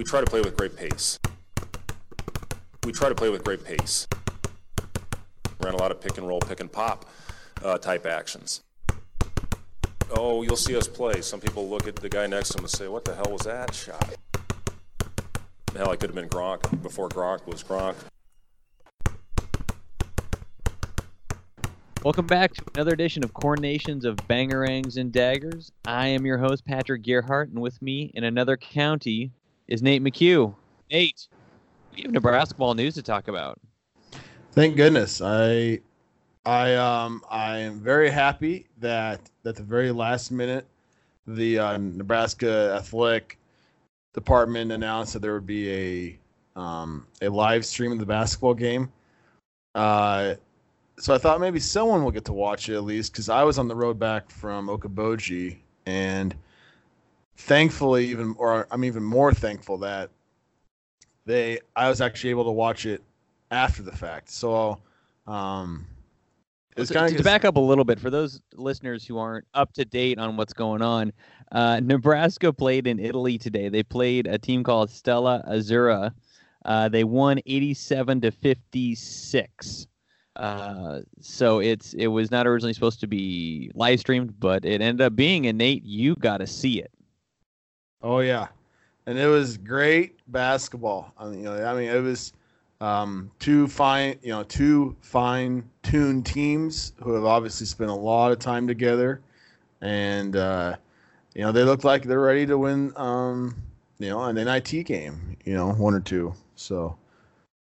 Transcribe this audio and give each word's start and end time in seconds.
we 0.00 0.04
try 0.04 0.18
to 0.18 0.26
play 0.26 0.40
with 0.40 0.56
great 0.56 0.74
pace. 0.74 1.18
We 2.84 2.92
try 2.92 3.10
to 3.10 3.14
play 3.14 3.28
with 3.28 3.44
great 3.44 3.62
pace. 3.62 4.08
Ran 5.62 5.74
a 5.74 5.76
lot 5.76 5.90
of 5.90 6.00
pick 6.00 6.16
and 6.16 6.26
roll, 6.26 6.40
pick 6.40 6.60
and 6.60 6.72
pop 6.72 7.04
uh, 7.62 7.76
type 7.76 8.06
actions. 8.06 8.62
Oh, 10.10 10.42
you'll 10.42 10.56
see 10.56 10.74
us 10.74 10.88
play. 10.88 11.20
Some 11.20 11.38
people 11.38 11.68
look 11.68 11.86
at 11.86 11.96
the 11.96 12.08
guy 12.08 12.26
next 12.26 12.52
to 12.52 12.58
him 12.58 12.64
and 12.64 12.70
say, 12.70 12.88
"What 12.88 13.04
the 13.04 13.14
hell 13.14 13.30
was 13.30 13.42
that 13.42 13.74
shot?" 13.74 14.16
Hell, 15.76 15.90
I 15.90 15.96
could 15.96 16.08
have 16.08 16.14
been 16.14 16.30
Gronk 16.30 16.82
before 16.82 17.10
Gronk 17.10 17.46
was 17.46 17.62
Gronk. 17.62 17.96
Welcome 22.02 22.26
back 22.26 22.54
to 22.54 22.62
another 22.74 22.94
edition 22.94 23.22
of 23.22 23.34
Corn 23.34 23.60
Nation's 23.60 24.06
of 24.06 24.16
Bangerangs 24.16 24.96
and 24.96 25.12
Daggers. 25.12 25.70
I 25.84 26.06
am 26.06 26.24
your 26.24 26.38
host, 26.38 26.64
Patrick 26.64 27.02
Gearhart, 27.02 27.50
and 27.50 27.60
with 27.60 27.82
me 27.82 28.10
in 28.14 28.24
another 28.24 28.56
county 28.56 29.32
is 29.70 29.82
Nate 29.82 30.02
McHugh. 30.02 30.54
Nate, 30.90 31.28
we 31.94 32.02
have 32.02 32.10
Nebraska 32.10 32.54
ball 32.56 32.74
news 32.74 32.94
to 32.94 33.02
talk 33.02 33.28
about. 33.28 33.58
Thank 34.52 34.76
goodness. 34.76 35.22
I 35.22 35.80
I 36.44 36.74
um 36.74 37.22
I 37.30 37.58
am 37.58 37.80
very 37.80 38.10
happy 38.10 38.66
that 38.78 39.20
at 39.46 39.56
the 39.56 39.62
very 39.62 39.92
last 39.92 40.30
minute 40.30 40.66
the 41.26 41.58
uh, 41.58 41.78
Nebraska 41.78 42.74
athletic 42.76 43.38
department 44.12 44.72
announced 44.72 45.12
that 45.12 45.20
there 45.20 45.34
would 45.34 45.46
be 45.46 45.70
a 45.70 46.18
um, 46.60 47.06
a 47.22 47.28
live 47.28 47.64
stream 47.64 47.92
of 47.92 48.00
the 48.00 48.06
basketball 48.06 48.54
game. 48.54 48.90
Uh, 49.74 50.34
so 50.98 51.14
I 51.14 51.18
thought 51.18 51.40
maybe 51.40 51.60
someone 51.60 52.02
will 52.02 52.10
get 52.10 52.24
to 52.24 52.32
watch 52.32 52.68
it 52.68 52.74
at 52.74 52.82
least 52.82 53.12
because 53.12 53.28
I 53.28 53.44
was 53.44 53.58
on 53.58 53.68
the 53.68 53.76
road 53.76 53.98
back 53.98 54.30
from 54.30 54.66
Okoboji, 54.66 55.58
and 55.86 56.34
thankfully, 57.40 58.06
even 58.06 58.34
or 58.38 58.66
I'm 58.70 58.84
even 58.84 59.02
more 59.02 59.32
thankful 59.32 59.78
that 59.78 60.10
they 61.26 61.60
I 61.74 61.88
was 61.88 62.00
actually 62.00 62.30
able 62.30 62.44
to 62.44 62.50
watch 62.50 62.86
it 62.86 63.02
after 63.50 63.82
the 63.82 63.92
fact. 63.92 64.30
So, 64.30 64.78
um, 65.26 65.86
it's 66.76 66.90
kind 66.90 67.10
of 67.10 67.16
to 67.16 67.24
back 67.24 67.44
up 67.44 67.56
a 67.56 67.60
little 67.60 67.84
bit 67.84 67.98
for 67.98 68.10
those 68.10 68.40
listeners 68.54 69.06
who 69.06 69.18
aren't 69.18 69.46
up 69.54 69.72
to 69.74 69.84
date 69.84 70.18
on 70.18 70.36
what's 70.36 70.52
going 70.52 70.82
on. 70.82 71.12
Uh, 71.52 71.80
Nebraska 71.82 72.52
played 72.52 72.86
in 72.86 72.98
Italy 72.98 73.38
today. 73.38 73.68
They 73.68 73.82
played 73.82 74.26
a 74.26 74.38
team 74.38 74.62
called 74.62 74.90
Stella 74.90 75.42
Azzurra. 75.48 76.12
Uh, 76.64 76.88
they 76.88 77.04
won 77.04 77.40
87 77.46 78.20
to 78.20 78.30
56. 78.30 79.86
Uh, 80.36 81.00
so 81.20 81.58
it's 81.58 81.92
it 81.94 82.06
was 82.06 82.30
not 82.30 82.46
originally 82.46 82.72
supposed 82.72 83.00
to 83.00 83.06
be 83.06 83.70
live 83.74 83.98
streamed, 83.98 84.38
but 84.38 84.64
it 84.64 84.80
ended 84.80 85.04
up 85.04 85.16
being. 85.16 85.46
And 85.46 85.58
Nate, 85.58 85.84
you 85.84 86.14
got 86.16 86.38
to 86.38 86.46
see 86.46 86.80
it. 86.80 86.90
Oh 88.02 88.20
yeah, 88.20 88.48
and 89.06 89.18
it 89.18 89.26
was 89.26 89.56
great 89.56 90.18
basketball. 90.28 91.12
I 91.18 91.26
mean, 91.26 91.38
you 91.40 91.44
know, 91.44 91.64
I 91.64 91.74
mean, 91.74 91.90
it 91.90 92.02
was 92.02 92.32
um, 92.80 93.30
two 93.38 93.66
fine, 93.68 94.18
you 94.22 94.30
know, 94.30 94.42
two 94.42 94.96
fine-tuned 95.02 96.24
teams 96.24 96.92
who 97.02 97.12
have 97.14 97.24
obviously 97.24 97.66
spent 97.66 97.90
a 97.90 97.94
lot 97.94 98.32
of 98.32 98.38
time 98.38 98.66
together, 98.66 99.20
and 99.80 100.36
uh, 100.36 100.76
you 101.34 101.42
know, 101.42 101.52
they 101.52 101.62
look 101.62 101.84
like 101.84 102.04
they're 102.04 102.20
ready 102.20 102.46
to 102.46 102.58
win. 102.58 102.92
Um, 102.96 103.54
you 103.98 104.08
know, 104.08 104.22
an 104.24 104.36
NIT 104.36 104.86
game. 104.86 105.36
You 105.44 105.54
know, 105.54 105.72
one 105.72 105.94
or 105.94 106.00
two. 106.00 106.34
So, 106.54 106.96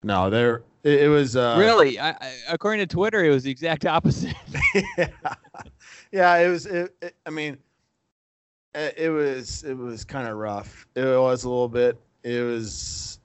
no, 0.03 0.29
they're 0.29 0.63
it, 0.87 1.03
it 1.03 1.09
was 1.09 1.35
uh, 1.35 1.57
really, 1.59 1.99
I, 1.99 2.11
I, 2.11 2.33
according 2.49 2.87
to 2.87 2.95
Twitter, 2.95 3.25
it 3.25 3.31
was 3.31 3.43
the 3.43 3.51
exact 3.51 3.87
opposite. 3.87 4.37
yeah, 4.97 5.09
yeah, 6.13 6.37
it 6.37 6.49
was. 6.49 6.67
It, 6.67 6.95
it, 7.03 7.17
I 7.27 7.31
mean, 7.31 7.59
it, 8.77 8.95
it 8.99 9.11
was 9.11 9.65
it 9.65 9.77
was 9.77 10.05
kind 10.05 10.29
of 10.29 10.37
rough. 10.37 10.87
It 10.95 11.05
was 11.05 11.45
a 11.45 11.49
little 11.49 11.69
bit. 11.69 11.99
It 12.23 12.43
was, 12.43 13.19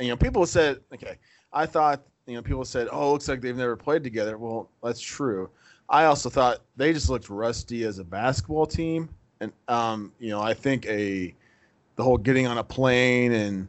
you 0.00 0.08
know, 0.08 0.16
people 0.16 0.46
said, 0.46 0.80
okay, 0.94 1.18
I 1.52 1.66
thought, 1.66 2.02
you 2.26 2.34
know, 2.34 2.42
people 2.42 2.64
said, 2.64 2.88
oh, 2.90 3.08
it 3.08 3.12
looks 3.12 3.28
like 3.28 3.40
they've 3.40 3.56
never 3.56 3.76
played 3.76 4.02
together. 4.02 4.38
Well, 4.38 4.70
that's 4.82 5.00
true. 5.00 5.50
I 5.88 6.04
also 6.04 6.30
thought 6.30 6.60
they 6.76 6.92
just 6.92 7.10
looked 7.10 7.28
rusty 7.28 7.84
as 7.84 7.98
a 7.98 8.04
basketball 8.04 8.66
team, 8.66 9.08
and 9.40 9.52
um, 9.68 10.12
you 10.18 10.30
know, 10.30 10.40
I 10.40 10.54
think 10.54 10.86
a 10.86 11.34
the 11.96 12.02
whole 12.02 12.16
getting 12.16 12.46
on 12.46 12.58
a 12.58 12.64
plane 12.64 13.32
and 13.32 13.68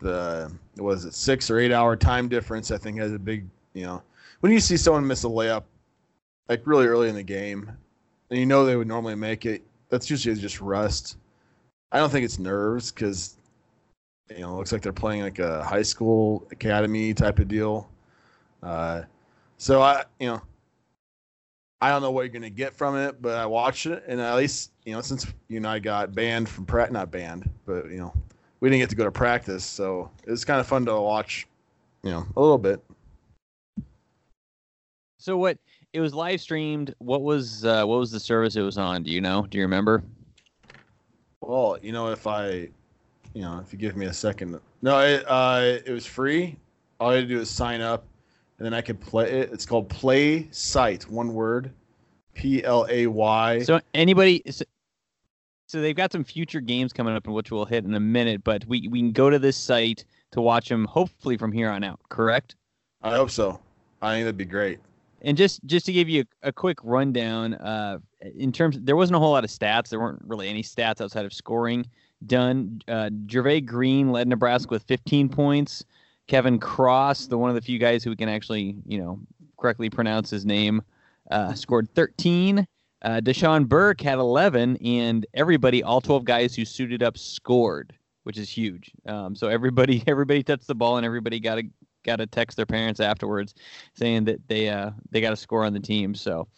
the 0.00 0.50
was 0.76 1.04
it 1.04 1.14
six 1.14 1.50
or 1.50 1.58
eight 1.58 1.72
hour 1.72 1.94
time 1.94 2.28
difference. 2.28 2.70
I 2.70 2.78
think 2.78 2.98
has 2.98 3.12
a 3.12 3.18
big 3.18 3.46
you 3.74 3.84
know 3.84 4.02
when 4.40 4.50
you 4.50 4.58
see 4.58 4.76
someone 4.76 5.06
miss 5.06 5.22
a 5.24 5.28
layup 5.28 5.64
like 6.48 6.66
really 6.66 6.86
early 6.86 7.08
in 7.08 7.14
the 7.14 7.22
game, 7.22 7.70
and 8.30 8.38
you 8.38 8.46
know 8.46 8.64
they 8.64 8.74
would 8.74 8.88
normally 8.88 9.14
make 9.14 9.46
it. 9.46 9.62
That's 9.90 10.08
usually 10.08 10.36
just 10.36 10.60
rust. 10.60 11.16
I 11.92 11.98
don't 11.98 12.10
think 12.10 12.24
it's 12.24 12.38
nerves 12.38 12.92
because 12.92 13.36
you 14.30 14.40
know 14.40 14.54
it 14.54 14.56
looks 14.56 14.72
like 14.72 14.82
they're 14.82 14.92
playing 14.92 15.22
like 15.22 15.38
a 15.40 15.62
high 15.64 15.82
school 15.82 16.46
academy 16.52 17.12
type 17.12 17.38
of 17.38 17.48
deal. 17.48 17.88
Uh, 18.62 19.02
so 19.58 19.82
I 19.82 20.04
you 20.18 20.28
know 20.28 20.42
I 21.80 21.90
don't 21.90 22.02
know 22.02 22.10
what 22.10 22.22
you're 22.22 22.28
gonna 22.28 22.50
get 22.50 22.74
from 22.74 22.96
it, 22.96 23.20
but 23.20 23.36
I 23.36 23.46
watched 23.46 23.86
it, 23.86 24.04
and 24.06 24.20
at 24.20 24.36
least 24.36 24.70
you 24.84 24.92
know 24.92 25.00
since 25.00 25.26
you 25.48 25.56
and 25.56 25.66
I 25.66 25.78
got 25.80 26.14
banned 26.14 26.48
from 26.48 26.64
practice, 26.64 26.92
not 26.92 27.10
banned, 27.10 27.50
but 27.66 27.90
you 27.90 27.98
know 27.98 28.14
we 28.60 28.68
didn't 28.68 28.80
get 28.80 28.90
to 28.90 28.96
go 28.96 29.04
to 29.04 29.10
practice, 29.10 29.64
so 29.64 30.10
it 30.24 30.30
was 30.30 30.44
kind 30.44 30.60
of 30.60 30.66
fun 30.66 30.84
to 30.86 31.00
watch, 31.00 31.48
you 32.02 32.10
know, 32.10 32.26
a 32.36 32.40
little 32.40 32.58
bit. 32.58 32.82
So 35.18 35.36
what? 35.36 35.58
It 35.92 36.00
was 36.00 36.14
live 36.14 36.40
streamed. 36.40 36.94
What 36.98 37.22
was 37.22 37.64
uh, 37.64 37.84
what 37.84 37.98
was 37.98 38.12
the 38.12 38.20
service 38.20 38.54
it 38.54 38.62
was 38.62 38.78
on? 38.78 39.02
Do 39.02 39.10
you 39.10 39.20
know? 39.20 39.46
Do 39.50 39.58
you 39.58 39.64
remember? 39.64 40.04
Well, 41.40 41.78
you 41.82 41.90
know, 41.90 42.12
if 42.12 42.28
I, 42.28 42.68
you 43.34 43.42
know, 43.42 43.60
if 43.64 43.72
you 43.72 43.78
give 43.78 43.96
me 43.96 44.06
a 44.06 44.12
second, 44.12 44.60
no, 44.82 45.00
it 45.00 45.24
uh, 45.26 45.78
it 45.84 45.90
was 45.90 46.06
free. 46.06 46.56
All 47.00 47.10
you 47.10 47.16
had 47.16 47.28
to 47.28 47.34
do 47.34 47.40
is 47.40 47.50
sign 47.50 47.80
up, 47.80 48.04
and 48.58 48.66
then 48.66 48.72
I 48.72 48.82
could 48.82 49.00
play 49.00 49.30
it. 49.30 49.52
It's 49.52 49.66
called 49.66 49.88
PlaySight, 49.88 51.08
one 51.08 51.34
word, 51.34 51.72
P 52.34 52.62
L 52.62 52.86
A 52.88 53.08
Y. 53.08 53.62
So 53.62 53.80
anybody, 53.92 54.44
so 54.48 55.80
they've 55.80 55.96
got 55.96 56.12
some 56.12 56.22
future 56.22 56.60
games 56.60 56.92
coming 56.92 57.16
up, 57.16 57.26
which 57.26 57.50
we'll 57.50 57.64
hit 57.64 57.84
in 57.84 57.94
a 57.94 58.00
minute. 58.00 58.44
But 58.44 58.64
we 58.66 58.86
we 58.86 59.00
can 59.00 59.10
go 59.10 59.28
to 59.28 59.40
this 59.40 59.56
site 59.56 60.04
to 60.30 60.40
watch 60.40 60.68
them, 60.68 60.84
hopefully 60.84 61.36
from 61.36 61.50
here 61.50 61.68
on 61.68 61.82
out. 61.82 61.98
Correct? 62.10 62.54
I 63.02 63.16
hope 63.16 63.30
so. 63.30 63.58
I 64.02 64.14
think 64.14 64.24
that'd 64.24 64.36
be 64.36 64.44
great. 64.44 64.78
And 65.22 65.36
just 65.36 65.64
just 65.66 65.86
to 65.86 65.92
give 65.92 66.08
you 66.08 66.24
a, 66.42 66.48
a 66.48 66.52
quick 66.52 66.78
rundown, 66.82 67.54
uh, 67.54 67.98
in 68.36 68.52
terms, 68.52 68.78
there 68.80 68.96
wasn't 68.96 69.16
a 69.16 69.18
whole 69.18 69.32
lot 69.32 69.44
of 69.44 69.50
stats. 69.50 69.88
There 69.88 70.00
weren't 70.00 70.22
really 70.24 70.48
any 70.48 70.62
stats 70.62 71.00
outside 71.00 71.24
of 71.24 71.32
scoring 71.32 71.86
done. 72.26 72.80
Uh, 72.88 73.10
Jervay 73.26 73.64
Green 73.64 74.12
led 74.12 74.28
Nebraska 74.28 74.70
with 74.70 74.82
15 74.84 75.28
points. 75.28 75.84
Kevin 76.26 76.58
Cross, 76.58 77.26
the 77.26 77.38
one 77.38 77.50
of 77.50 77.56
the 77.56 77.62
few 77.62 77.78
guys 77.78 78.04
who 78.04 78.14
can 78.14 78.28
actually, 78.28 78.76
you 78.86 78.98
know, 78.98 79.18
correctly 79.58 79.90
pronounce 79.90 80.30
his 80.30 80.46
name, 80.46 80.82
uh, 81.30 81.54
scored 81.54 81.88
13. 81.94 82.66
Uh, 83.02 83.20
Dachon 83.20 83.66
Burke 83.66 84.00
had 84.00 84.18
11, 84.18 84.76
and 84.76 85.26
everybody, 85.34 85.82
all 85.82 86.00
12 86.00 86.24
guys 86.24 86.54
who 86.54 86.64
suited 86.64 87.02
up, 87.02 87.16
scored, 87.16 87.94
which 88.24 88.38
is 88.38 88.48
huge. 88.48 88.92
Um, 89.06 89.34
so 89.34 89.48
everybody, 89.48 90.04
everybody 90.06 90.42
touched 90.42 90.66
the 90.66 90.74
ball, 90.74 90.98
and 90.98 91.06
everybody 91.06 91.40
got 91.40 91.56
to 91.56 91.64
got 92.04 92.16
to 92.16 92.26
text 92.26 92.56
their 92.56 92.66
parents 92.66 93.00
afterwards, 93.00 93.54
saying 93.94 94.24
that 94.24 94.46
they 94.48 94.68
uh, 94.68 94.90
they 95.10 95.20
got 95.20 95.32
a 95.32 95.36
score 95.36 95.64
on 95.64 95.72
the 95.72 95.80
team. 95.80 96.14
So 96.14 96.48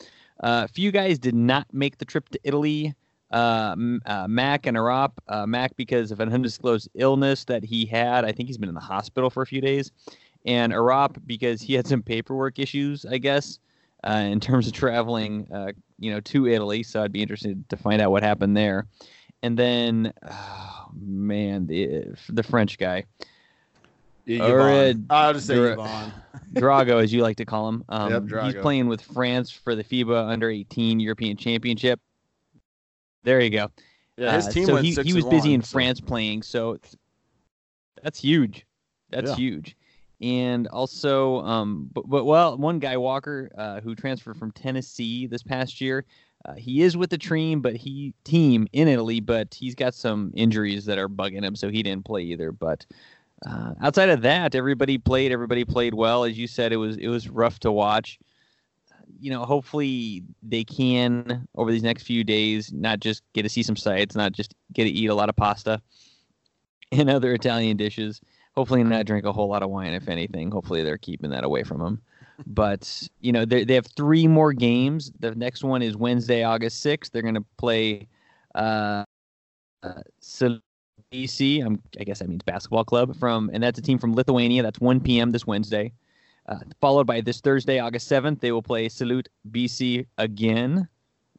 uh, 0.42 0.62
a 0.64 0.69
few 0.69 0.91
guys 0.91 1.19
did 1.19 1.34
not 1.34 1.66
make 1.72 1.98
the 1.98 2.04
trip 2.04 2.28
to 2.30 2.41
Italy. 2.44 2.94
Uh, 3.30 3.75
uh, 4.04 4.26
Mac 4.28 4.66
and 4.66 4.76
Arop. 4.76 5.12
Uh, 5.28 5.47
Mac 5.47 5.75
because 5.76 6.10
of 6.10 6.20
an 6.20 6.32
undisclosed 6.32 6.88
illness 6.94 7.44
that 7.47 7.64
he 7.64 7.86
had. 7.86 8.25
I 8.25 8.32
think 8.32 8.48
he's 8.48 8.58
been 8.58 8.69
in 8.69 8.75
the 8.75 8.81
hospital 8.81 9.31
for 9.31 9.42
a 9.42 9.47
few 9.47 9.60
days. 9.60 9.91
And 10.44 10.72
Arop 10.72 11.16
because 11.26 11.62
he 11.62 11.72
had 11.72 11.86
some 11.86 12.02
paperwork 12.02 12.58
issues, 12.58 13.06
I 13.06 13.19
guess 13.19 13.58
uh, 14.04 14.25
in 14.31 14.41
terms 14.41 14.66
of 14.66 14.72
traveling, 14.72 15.47
uh, 15.52 15.72
you 15.98 16.10
know, 16.10 16.20
to 16.20 16.47
Italy. 16.47 16.82
So 16.82 17.02
I'd 17.02 17.12
be 17.12 17.22
interested 17.22 17.69
to 17.69 17.76
find 17.76 18.00
out 18.00 18.10
what 18.10 18.22
happened 18.22 18.56
there. 18.56 18.86
And 19.42 19.58
then, 19.58 20.12
oh, 20.28 20.86
man, 21.00 21.66
the 21.66 22.05
the 22.28 22.43
French 22.43 22.78
guy. 22.78 23.05
Yeah, 24.24 24.46
or, 24.46 24.60
uh, 24.60 24.94
I'll 25.10 25.34
just 25.34 25.46
say 25.46 25.54
Dra- 25.56 26.12
Drago, 26.52 27.02
as 27.02 27.12
you 27.12 27.22
like 27.22 27.36
to 27.38 27.44
call 27.44 27.69
him. 27.69 27.84
Um, 27.88 28.10
yep, 28.10 28.22
Drago. 28.22 28.44
He's 28.44 28.54
playing 28.62 28.86
with 28.86 29.02
France 29.02 29.50
for 29.50 29.74
the 29.74 29.82
FIBA 29.82 30.28
Under 30.28 30.48
18 30.48 31.00
European 31.00 31.36
Championship. 31.36 32.00
There 33.24 33.40
you 33.40 33.50
go. 33.50 33.69
Yeah, 34.16 34.34
his 34.36 34.48
uh, 34.48 34.52
team 34.52 34.64
uh, 34.64 34.66
so 34.66 34.74
went 34.74 34.86
he, 34.86 34.94
he 35.02 35.12
was 35.12 35.24
busy 35.24 35.54
in 35.54 35.62
so. 35.62 35.72
France 35.72 36.00
playing, 36.00 36.42
so 36.42 36.78
that's 38.02 38.20
huge. 38.20 38.66
That's 39.10 39.30
yeah. 39.30 39.36
huge 39.36 39.76
and 40.22 40.68
also, 40.68 41.40
um, 41.40 41.90
but, 41.92 42.08
but 42.08 42.25
well, 42.25 42.56
one 42.56 42.78
guy 42.78 42.96
Walker 42.96 43.50
uh, 43.58 43.80
who 43.80 43.94
transferred 43.94 44.36
from 44.36 44.52
Tennessee 44.52 45.26
this 45.26 45.42
past 45.42 45.80
year. 45.80 46.04
Uh, 46.44 46.54
he 46.54 46.82
is 46.82 46.96
with 46.96 47.10
the 47.10 47.18
team, 47.18 47.60
but 47.60 47.76
he 47.76 48.14
team 48.25 48.66
in 48.72 48.88
Italy, 48.88 49.20
but 49.20 49.52
he's 49.54 49.75
got 49.75 49.94
some 49.94 50.32
injuries 50.34 50.84
that 50.84 50.98
are 50.98 51.08
bugging 51.08 51.42
him, 51.42 51.54
so 51.54 51.68
he 51.68 51.82
didn't 51.82 52.04
play 52.04 52.22
either. 52.22 52.50
But 52.52 52.86
uh, 53.46 53.74
outside 53.80 54.08
of 54.08 54.22
that, 54.22 54.54
everybody 54.54 54.98
played. 54.98 55.32
Everybody 55.32 55.64
played 55.64 55.94
well, 55.94 56.24
as 56.24 56.38
you 56.38 56.46
said. 56.46 56.72
It 56.72 56.76
was 56.76 56.96
it 56.96 57.08
was 57.08 57.28
rough 57.28 57.58
to 57.60 57.72
watch. 57.72 58.18
You 59.20 59.30
know, 59.30 59.44
hopefully 59.44 60.22
they 60.42 60.64
can 60.64 61.46
over 61.54 61.70
these 61.70 61.82
next 61.82 62.04
few 62.04 62.24
days 62.24 62.72
not 62.72 63.00
just 63.00 63.22
get 63.34 63.42
to 63.42 63.48
see 63.48 63.62
some 63.62 63.76
sights, 63.76 64.14
not 64.14 64.32
just 64.32 64.54
get 64.72 64.84
to 64.84 64.90
eat 64.90 65.06
a 65.10 65.14
lot 65.14 65.28
of 65.28 65.36
pasta, 65.36 65.80
and 66.92 67.10
other 67.10 67.32
Italian 67.32 67.76
dishes. 67.76 68.20
Hopefully, 68.54 68.84
not 68.84 69.06
drink 69.06 69.24
a 69.24 69.32
whole 69.32 69.48
lot 69.48 69.62
of 69.62 69.70
wine, 69.70 69.94
if 69.94 70.08
anything. 70.08 70.50
Hopefully, 70.50 70.82
they're 70.82 70.98
keeping 70.98 71.30
that 71.30 71.44
away 71.44 71.62
from 71.62 71.78
them. 71.78 72.02
But 72.46 73.08
you 73.20 73.32
know, 73.32 73.44
they 73.44 73.64
they 73.64 73.74
have 73.74 73.86
three 73.86 74.26
more 74.26 74.52
games. 74.52 75.10
The 75.18 75.34
next 75.34 75.64
one 75.64 75.82
is 75.82 75.96
Wednesday, 75.96 76.44
August 76.44 76.80
sixth. 76.80 77.12
They're 77.12 77.22
going 77.22 77.34
to 77.34 77.44
play 77.56 78.08
uh, 78.54 79.04
uh, 79.82 80.02
BC. 81.12 81.64
I'm, 81.64 81.81
I 82.00 82.05
guess 82.05 82.20
that 82.20 82.29
means 82.29 82.43
basketball 82.43 82.85
club 82.85 83.17
from, 83.19 83.50
and 83.53 83.62
that's 83.62 83.79
a 83.79 83.82
team 83.82 83.99
from 83.99 84.14
Lithuania. 84.14 84.62
That's 84.62 84.81
1 84.81 85.00
p.m. 85.00 85.31
this 85.31 85.47
Wednesday. 85.47 85.93
Uh, 86.47 86.59
followed 86.81 87.06
by 87.06 87.20
this 87.20 87.41
Thursday, 87.41 87.79
August 87.79 88.11
7th, 88.11 88.41
they 88.41 88.50
will 88.50 88.62
play 88.62 88.88
Salute 88.88 89.29
BC 89.50 90.06
again, 90.19 90.88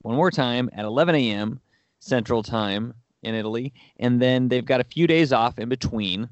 one 0.02 0.16
more 0.16 0.32
time 0.32 0.70
at 0.74 0.86
11 0.86 1.16
a.m. 1.16 1.60
Central 2.00 2.42
Time 2.44 2.94
in 3.22 3.36
Italy, 3.36 3.74
and 4.00 4.22
then 4.22 4.48
they've 4.48 4.66
got 4.66 4.82
a 4.82 4.86
few 4.86 5.08
days 5.08 5.34
off 5.34 5.60
in 5.60 5.68
between, 5.68 6.30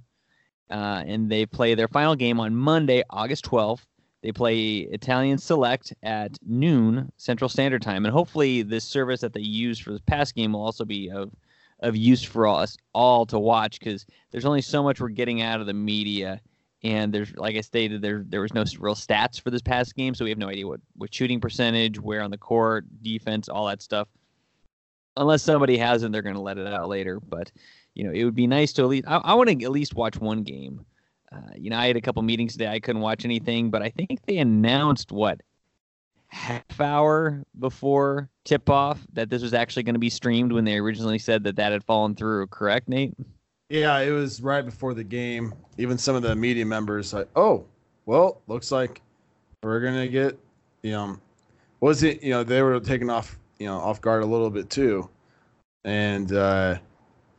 uh, 0.69 1.03
and 1.05 1.29
they 1.29 1.45
play 1.45 1.75
their 1.75 1.87
final 1.87 2.15
game 2.15 2.39
on 2.39 2.55
Monday, 2.55 3.03
August 3.09 3.45
12th. 3.45 3.81
They 4.21 4.31
play 4.31 4.79
Italian 4.79 5.37
Select 5.37 5.93
at 6.03 6.37
noon 6.45 7.11
Central 7.17 7.49
Standard 7.49 7.81
Time, 7.81 8.05
and 8.05 8.13
hopefully 8.13 8.61
this 8.61 8.85
service 8.85 9.21
that 9.21 9.33
they 9.33 9.41
use 9.41 9.79
for 9.79 9.91
this 9.91 10.01
past 10.05 10.35
game 10.35 10.53
will 10.53 10.63
also 10.63 10.85
be 10.85 11.09
of 11.09 11.31
of 11.81 11.95
use 11.95 12.23
for 12.23 12.47
us 12.47 12.77
all 12.93 13.25
to 13.25 13.39
watch 13.39 13.79
because 13.79 14.05
there's 14.31 14.45
only 14.45 14.61
so 14.61 14.83
much 14.83 14.99
we're 14.99 15.09
getting 15.09 15.41
out 15.41 15.59
of 15.59 15.67
the 15.67 15.73
media. 15.73 16.39
And 16.83 17.13
there's, 17.13 17.35
like 17.35 17.55
I 17.55 17.61
stated, 17.61 18.01
there 18.01 18.23
there 18.27 18.41
was 18.41 18.53
no 18.53 18.63
real 18.79 18.95
stats 18.95 19.39
for 19.39 19.51
this 19.51 19.61
past 19.61 19.95
game, 19.95 20.15
so 20.15 20.25
we 20.25 20.31
have 20.31 20.39
no 20.39 20.49
idea 20.49 20.65
what, 20.65 20.81
what 20.95 21.13
shooting 21.13 21.39
percentage, 21.39 21.99
where 21.99 22.21
on 22.21 22.31
the 22.31 22.39
court, 22.39 22.85
defense, 23.03 23.49
all 23.49 23.67
that 23.67 23.83
stuff. 23.83 24.07
Unless 25.15 25.43
somebody 25.43 25.77
has 25.77 26.01
it, 26.01 26.11
they're 26.11 26.23
going 26.23 26.35
to 26.35 26.41
let 26.41 26.57
it 26.57 26.65
out 26.65 26.89
later. 26.89 27.19
But 27.19 27.51
you 27.93 28.03
know, 28.03 28.11
it 28.11 28.23
would 28.23 28.35
be 28.35 28.47
nice 28.47 28.73
to 28.73 28.81
at 28.81 28.87
least. 28.87 29.07
I, 29.07 29.17
I 29.17 29.33
want 29.35 29.49
to 29.49 29.63
at 29.63 29.71
least 29.71 29.93
watch 29.93 30.17
one 30.17 30.41
game. 30.41 30.83
Uh, 31.31 31.51
you 31.55 31.69
know, 31.69 31.77
I 31.77 31.87
had 31.87 31.97
a 31.97 32.01
couple 32.01 32.23
meetings 32.23 32.53
today. 32.53 32.67
I 32.67 32.79
couldn't 32.79 33.01
watch 33.01 33.25
anything, 33.25 33.69
but 33.69 33.83
I 33.83 33.89
think 33.89 34.19
they 34.25 34.37
announced 34.37 35.11
what 35.11 35.41
half 36.31 36.79
hour 36.79 37.43
before 37.59 38.29
tip 38.45 38.69
off 38.69 39.05
that 39.13 39.29
this 39.29 39.41
was 39.41 39.53
actually 39.53 39.83
going 39.83 39.95
to 39.95 39.99
be 39.99 40.09
streamed 40.09 40.51
when 40.51 40.63
they 40.63 40.77
originally 40.77 41.19
said 41.19 41.43
that 41.43 41.57
that 41.57 41.71
had 41.71 41.83
fallen 41.83 42.15
through. 42.15 42.47
Correct, 42.47 42.87
Nate? 42.87 43.13
Yeah, 43.69 43.99
it 43.99 44.11
was 44.11 44.41
right 44.41 44.63
before 44.63 44.93
the 44.93 45.03
game. 45.03 45.53
Even 45.77 45.97
some 45.97 46.15
of 46.15 46.21
the 46.21 46.35
media 46.35 46.65
members 46.65 47.13
like, 47.13 47.27
oh, 47.35 47.65
well, 48.05 48.41
looks 48.47 48.71
like 48.71 49.01
we're 49.63 49.79
gonna 49.79 50.07
get, 50.07 50.37
you 50.83 50.91
know, 50.91 51.17
was 51.79 52.03
it? 52.03 52.21
You 52.23 52.31
know, 52.31 52.43
they 52.43 52.61
were 52.61 52.79
taken 52.79 53.09
off, 53.09 53.37
you 53.59 53.67
know, 53.67 53.77
off 53.77 54.01
guard 54.01 54.23
a 54.23 54.25
little 54.25 54.49
bit 54.49 54.69
too, 54.69 55.09
and 55.83 56.31
uh, 56.33 56.77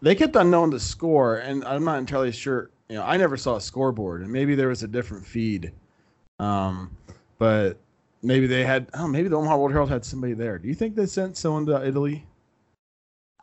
they 0.01 0.15
kept 0.15 0.37
on 0.37 0.51
knowing 0.51 0.71
the 0.71 0.81
score, 0.81 1.37
and 1.39 1.65
I'm 1.65 1.85
not 1.85 1.99
entirely 1.99 2.33
sure. 2.33 2.71
You 2.89 2.97
know, 2.97 3.05
I 3.05 3.17
never 3.17 3.37
saw 3.37 3.57
a 3.57 3.61
scoreboard, 3.61 4.23
and 4.23 4.31
maybe 4.31 4.55
there 4.55 4.69
was 4.69 4.83
a 4.83 4.89
different 4.89 5.27
feed, 5.27 5.73
um, 6.39 6.97
but 7.39 7.79
maybe 8.23 8.47
they 8.47 8.65
had. 8.65 8.89
Oh, 8.95 9.07
maybe 9.07 9.29
the 9.29 9.37
Omaha 9.37 9.57
World 9.57 9.73
Herald 9.73 9.91
had 9.91 10.05
somebody 10.05 10.35
there. 10.35 10.59
Do 10.59 10.69
you 10.69 10.75
think 10.75 10.95
they 10.95 11.07
sent 11.07 11.37
someone 11.37 11.67
to 11.67 11.87
Italy? 11.87 12.27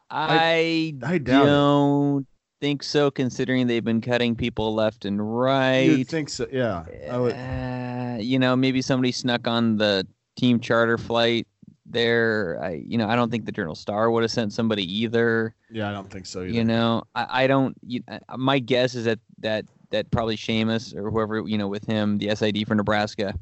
I, 0.10 0.96
I, 1.04 1.14
I 1.14 1.18
don't 1.20 2.22
it. 2.22 2.28
think 2.62 2.84
so, 2.84 3.12
considering 3.12 3.68
they've 3.68 3.84
been 3.84 4.02
cutting 4.02 4.36
people 4.36 4.74
left 4.74 5.06
and 5.06 5.40
right. 5.40 5.81
You 5.81 6.04
think 6.04 6.30
so? 6.30 6.48
Yeah. 6.52 6.86
Uh, 7.08 8.18
you 8.20 8.40
know, 8.40 8.56
maybe 8.56 8.81
somebody 8.81 9.12
snuck 9.12 9.48
on 9.48 9.78
the 9.78 10.08
team 10.36 10.60
charter 10.60 10.98
flight 10.98 11.48
there. 11.86 12.60
I, 12.62 12.84
you 12.86 12.98
know, 12.98 13.08
I 13.08 13.16
don't 13.16 13.30
think 13.30 13.46
the 13.46 13.52
Journal 13.52 13.75
Star 13.75 14.10
would 14.10 14.24
have 14.24 14.32
sent 14.32 14.52
somebody 14.52 14.84
either. 14.84 15.54
Yeah, 15.70 15.90
I 15.90 15.92
don't 15.92 16.10
think 16.10 16.25
so 16.25 16.40
either. 16.40 16.50
You 16.50 16.64
know, 16.64 17.04
I, 17.14 17.44
I 17.44 17.48
don't. 17.48 17.75
You, 17.86 18.02
my 18.36 18.58
guess 18.58 18.96
is 18.96 19.06
that 19.06 19.20
that 19.40 19.66
that 19.92 20.10
probably 20.10 20.38
Seamus 20.38 20.96
or 20.96 21.12
whoever 21.12 21.48
you 21.48 21.58
know 21.58 21.68
with 21.68 21.86
him, 21.86 22.18
the 22.18 22.36
SID 22.36 22.68
for 22.68 22.74
Nebraska 22.74 23.36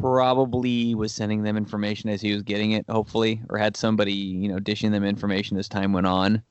probably 0.00 0.94
was 0.94 1.12
sending 1.12 1.42
them 1.42 1.56
information 1.56 2.10
as 2.10 2.20
he 2.20 2.32
was 2.32 2.42
getting 2.42 2.72
it, 2.72 2.84
hopefully, 2.88 3.42
or 3.48 3.58
had 3.58 3.76
somebody, 3.76 4.12
you 4.12 4.48
know, 4.48 4.58
dishing 4.58 4.90
them 4.90 5.04
information 5.04 5.56
as 5.56 5.68
time 5.68 5.92
went 5.92 6.06
on. 6.06 6.42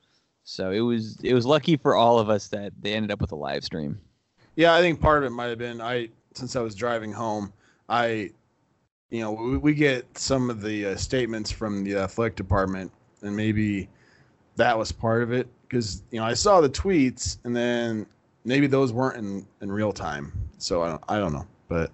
So 0.44 0.72
it 0.72 0.80
was 0.80 1.18
it 1.24 1.34
was 1.34 1.46
lucky 1.46 1.78
for 1.78 1.96
all 1.96 2.20
of 2.20 2.30
us 2.30 2.48
that 2.48 2.74
they 2.82 2.94
ended 2.94 3.12
up 3.12 3.22
with 3.22 3.32
a 3.32 3.36
live 3.36 3.64
stream. 3.64 4.00
Yeah, 4.56 4.74
I 4.74 4.82
think 4.82 5.00
part 5.00 5.24
of 5.24 5.32
it 5.32 5.36
might 5.36 5.48
have 5.48 5.60
been 5.60 5.80
I 5.82 6.10
since 6.34 6.56
I 6.56 6.62
was 6.62 6.76
driving 6.76 7.12
home, 7.12 7.54
I, 7.88 8.32
you 9.10 9.22
know, 9.22 9.32
we, 9.32 9.58
we 9.58 9.74
get 9.74 10.18
some 10.18 10.50
of 10.50 10.62
the 10.62 10.88
uh, 10.88 10.96
statements 10.96 11.52
from 11.52 11.84
the 11.84 11.98
athletic 11.98 12.36
department, 12.36 12.92
and 13.22 13.36
maybe 13.36 13.90
that 14.56 14.78
was 14.78 14.92
part 14.92 15.24
of 15.24 15.32
it 15.32 15.48
because 15.64 16.04
you 16.12 16.20
know 16.20 16.26
I 16.26 16.34
saw 16.34 16.62
the 16.62 16.70
tweets 16.70 17.38
and 17.44 17.56
then 17.56 18.06
maybe 18.44 18.68
those 18.68 18.92
weren't 18.92 19.18
in 19.18 19.46
in 19.62 19.72
real 19.72 19.92
time. 19.92 20.32
So 20.58 20.82
I 20.82 20.90
don't 20.90 21.04
I 21.10 21.18
don't 21.20 21.34
know, 21.34 21.48
but 21.68 21.92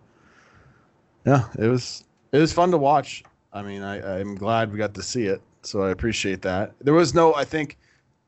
yeah, 1.25 1.47
it 1.57 1.67
was 1.67 2.03
it 2.31 2.37
was 2.37 2.53
fun 2.53 2.71
to 2.71 2.77
watch. 2.77 3.23
I 3.53 3.61
mean, 3.61 3.81
I, 3.81 4.19
I'm 4.19 4.35
glad 4.35 4.71
we 4.71 4.77
got 4.77 4.93
to 4.95 5.03
see 5.03 5.25
it, 5.25 5.41
so 5.61 5.81
I 5.81 5.91
appreciate 5.91 6.41
that. 6.41 6.73
There 6.81 6.93
was 6.93 7.13
no, 7.13 7.33
I 7.33 7.45
think, 7.45 7.77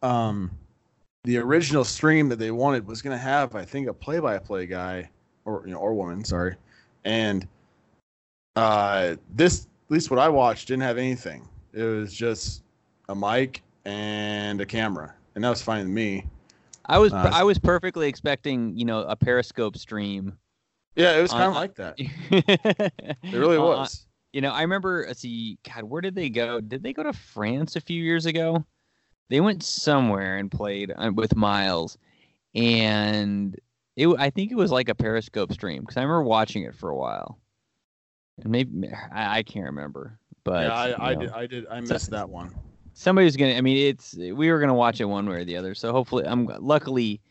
um, 0.01 0.49
the 1.25 1.37
original 1.37 1.83
stream 1.83 2.29
that 2.29 2.39
they 2.39 2.51
wanted 2.51 2.87
was 2.87 3.01
going 3.01 3.15
to 3.15 3.21
have, 3.21 3.53
I 3.53 3.65
think, 3.65 3.89
a 3.89 3.93
play-by-play 3.93 4.67
guy 4.67 5.09
or 5.43 5.63
you 5.65 5.73
know 5.73 5.79
or 5.79 5.93
woman, 5.93 6.23
sorry, 6.23 6.55
and 7.05 7.47
uh, 8.55 9.15
this 9.35 9.67
at 9.87 9.91
least 9.91 10.09
what 10.09 10.19
I 10.19 10.29
watched 10.29 10.67
didn't 10.67 10.83
have 10.83 10.97
anything. 10.97 11.47
It 11.73 11.83
was 11.83 12.13
just 12.13 12.63
a 13.09 13.15
mic 13.15 13.61
and 13.85 14.59
a 14.61 14.65
camera, 14.65 15.13
and 15.35 15.43
that 15.43 15.49
was 15.49 15.61
fine 15.61 15.79
with 15.79 15.93
me. 15.93 16.25
I 16.85 16.97
was 16.97 17.13
uh, 17.13 17.31
I 17.33 17.43
was 17.43 17.59
perfectly 17.59 18.07
expecting 18.07 18.77
you 18.77 18.85
know 18.85 19.01
a 19.01 19.15
Periscope 19.15 19.77
stream 19.77 20.37
yeah, 20.97 21.17
it 21.17 21.21
was 21.21 21.31
kind 21.31 21.43
of 21.43 21.53
like 21.53 21.75
that. 21.75 21.95
it 21.97 23.33
really 23.37 23.57
was. 23.59 23.93
Uh, 23.93 24.03
you 24.33 24.41
know, 24.41 24.51
I 24.51 24.61
remember. 24.61 25.05
Let's 25.07 25.21
see, 25.21 25.57
God, 25.63 25.83
where 25.83 26.01
did 26.01 26.15
they 26.15 26.29
go? 26.29 26.59
Did 26.59 26.83
they 26.83 26.91
go 26.91 27.03
to 27.03 27.13
France 27.13 27.75
a 27.75 27.81
few 27.81 28.03
years 28.03 28.25
ago? 28.25 28.65
They 29.29 29.41
went 29.41 29.63
somewhere 29.63 30.37
and 30.37 30.51
played 30.51 30.91
uh, 30.95 31.11
with 31.13 31.35
Miles, 31.35 31.97
and 32.55 33.55
it. 33.95 34.07
I 34.17 34.31
think 34.31 34.51
it 34.51 34.55
was 34.55 34.71
like 34.71 34.89
a 34.89 34.95
Periscope 34.95 35.53
stream 35.53 35.81
because 35.81 35.97
I 35.97 36.01
remember 36.01 36.23
watching 36.23 36.63
it 36.63 36.75
for 36.75 36.89
a 36.89 36.95
while. 36.95 37.39
And 38.41 38.51
maybe 38.51 38.89
I, 39.11 39.39
I 39.39 39.43
can't 39.43 39.65
remember, 39.65 40.19
but 40.43 40.67
yeah, 40.67 40.73
I, 40.73 41.09
I 41.11 41.15
did. 41.15 41.29
I 41.31 41.47
did. 41.47 41.67
I 41.67 41.79
missed 41.79 42.05
so, 42.05 42.11
that 42.11 42.29
one. 42.29 42.53
Somebody's 42.93 43.35
gonna. 43.35 43.53
I 43.53 43.61
mean, 43.61 43.77
it's 43.77 44.15
we 44.15 44.51
were 44.51 44.59
gonna 44.59 44.73
watch 44.73 44.99
it 44.99 45.05
one 45.05 45.29
way 45.29 45.37
or 45.37 45.45
the 45.45 45.57
other. 45.57 45.75
So 45.75 45.91
hopefully, 45.91 46.25
I'm 46.25 46.47
luckily 46.59 47.21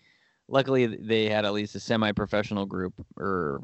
luckily 0.48 0.87
they 0.87 1.29
had 1.29 1.44
at 1.44 1.53
least 1.53 1.74
a 1.74 1.81
semi-professional 1.81 2.67
group 2.67 2.94
or 3.17 3.60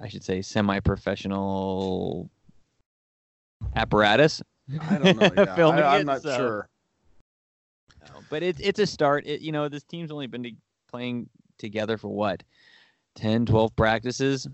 i 0.00 0.08
should 0.08 0.24
say 0.24 0.40
semi-professional 0.40 2.30
apparatus. 3.76 4.42
I 4.90 4.98
don't 4.98 5.18
know 5.18 5.30
yeah. 5.36 5.54
filming 5.54 5.82
I, 5.82 5.98
am 5.98 6.06
not 6.06 6.22
so. 6.22 6.36
sure. 6.36 6.68
But 8.30 8.42
it's 8.42 8.60
it's 8.60 8.78
a 8.78 8.86
start. 8.86 9.26
It, 9.26 9.40
you 9.40 9.52
know 9.52 9.68
this 9.68 9.84
team's 9.84 10.10
only 10.10 10.26
been 10.26 10.42
to, 10.42 10.52
playing 10.90 11.28
together 11.58 11.96
for 11.96 12.08
what 12.08 12.42
10 13.16 13.46
12 13.46 13.74
practices? 13.74 14.46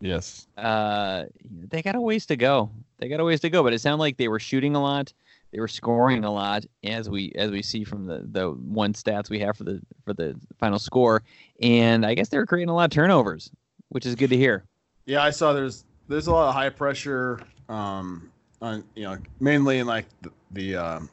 Yes. 0.00 0.46
Uh 0.56 1.24
they 1.44 1.82
got 1.82 1.96
a 1.96 2.00
ways 2.00 2.26
to 2.26 2.36
go. 2.36 2.70
They 2.98 3.08
got 3.08 3.20
a 3.20 3.24
ways 3.24 3.40
to 3.40 3.50
go 3.50 3.62
but 3.62 3.72
it 3.72 3.80
sounded 3.80 4.00
like 4.00 4.16
they 4.16 4.28
were 4.28 4.38
shooting 4.38 4.76
a 4.76 4.82
lot 4.82 5.12
they 5.52 5.60
were 5.60 5.68
scoring 5.68 6.24
a 6.24 6.30
lot 6.30 6.64
as 6.84 7.08
we 7.08 7.32
as 7.34 7.50
we 7.50 7.62
see 7.62 7.84
from 7.84 8.06
the 8.06 8.26
the 8.32 8.50
one 8.50 8.92
stats 8.92 9.30
we 9.30 9.38
have 9.40 9.56
for 9.56 9.64
the 9.64 9.80
for 10.04 10.12
the 10.12 10.38
final 10.58 10.78
score. 10.78 11.22
And 11.62 12.04
i 12.04 12.14
guess 12.14 12.28
they 12.28 12.38
were 12.38 12.46
creating 12.46 12.68
a 12.70 12.74
lot 12.74 12.84
of 12.84 12.90
turnovers 12.90 13.50
which 13.90 14.04
is 14.04 14.14
good 14.14 14.30
to 14.30 14.36
hear. 14.36 14.64
Yeah 15.06 15.22
i 15.22 15.30
saw 15.30 15.52
there's 15.52 15.84
there's 16.08 16.26
a 16.26 16.32
lot 16.32 16.48
of 16.48 16.54
high 16.54 16.70
pressure 16.70 17.40
um 17.68 18.30
on 18.60 18.84
you 18.94 19.04
know 19.04 19.18
mainly 19.40 19.78
in 19.78 19.86
like 19.86 20.06
the, 20.22 20.30
the 20.52 20.76
um 20.76 21.10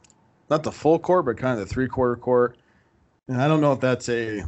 not 0.49 0.63
the 0.63 0.71
full 0.71 0.99
court 0.99 1.25
but 1.25 1.37
kind 1.37 1.59
of 1.59 1.67
the 1.67 1.73
three 1.73 1.87
quarter 1.87 2.15
court. 2.15 2.57
And 3.27 3.41
i 3.41 3.47
don't 3.47 3.61
know 3.61 3.71
if 3.71 3.79
that's 3.79 4.09
a 4.09 4.43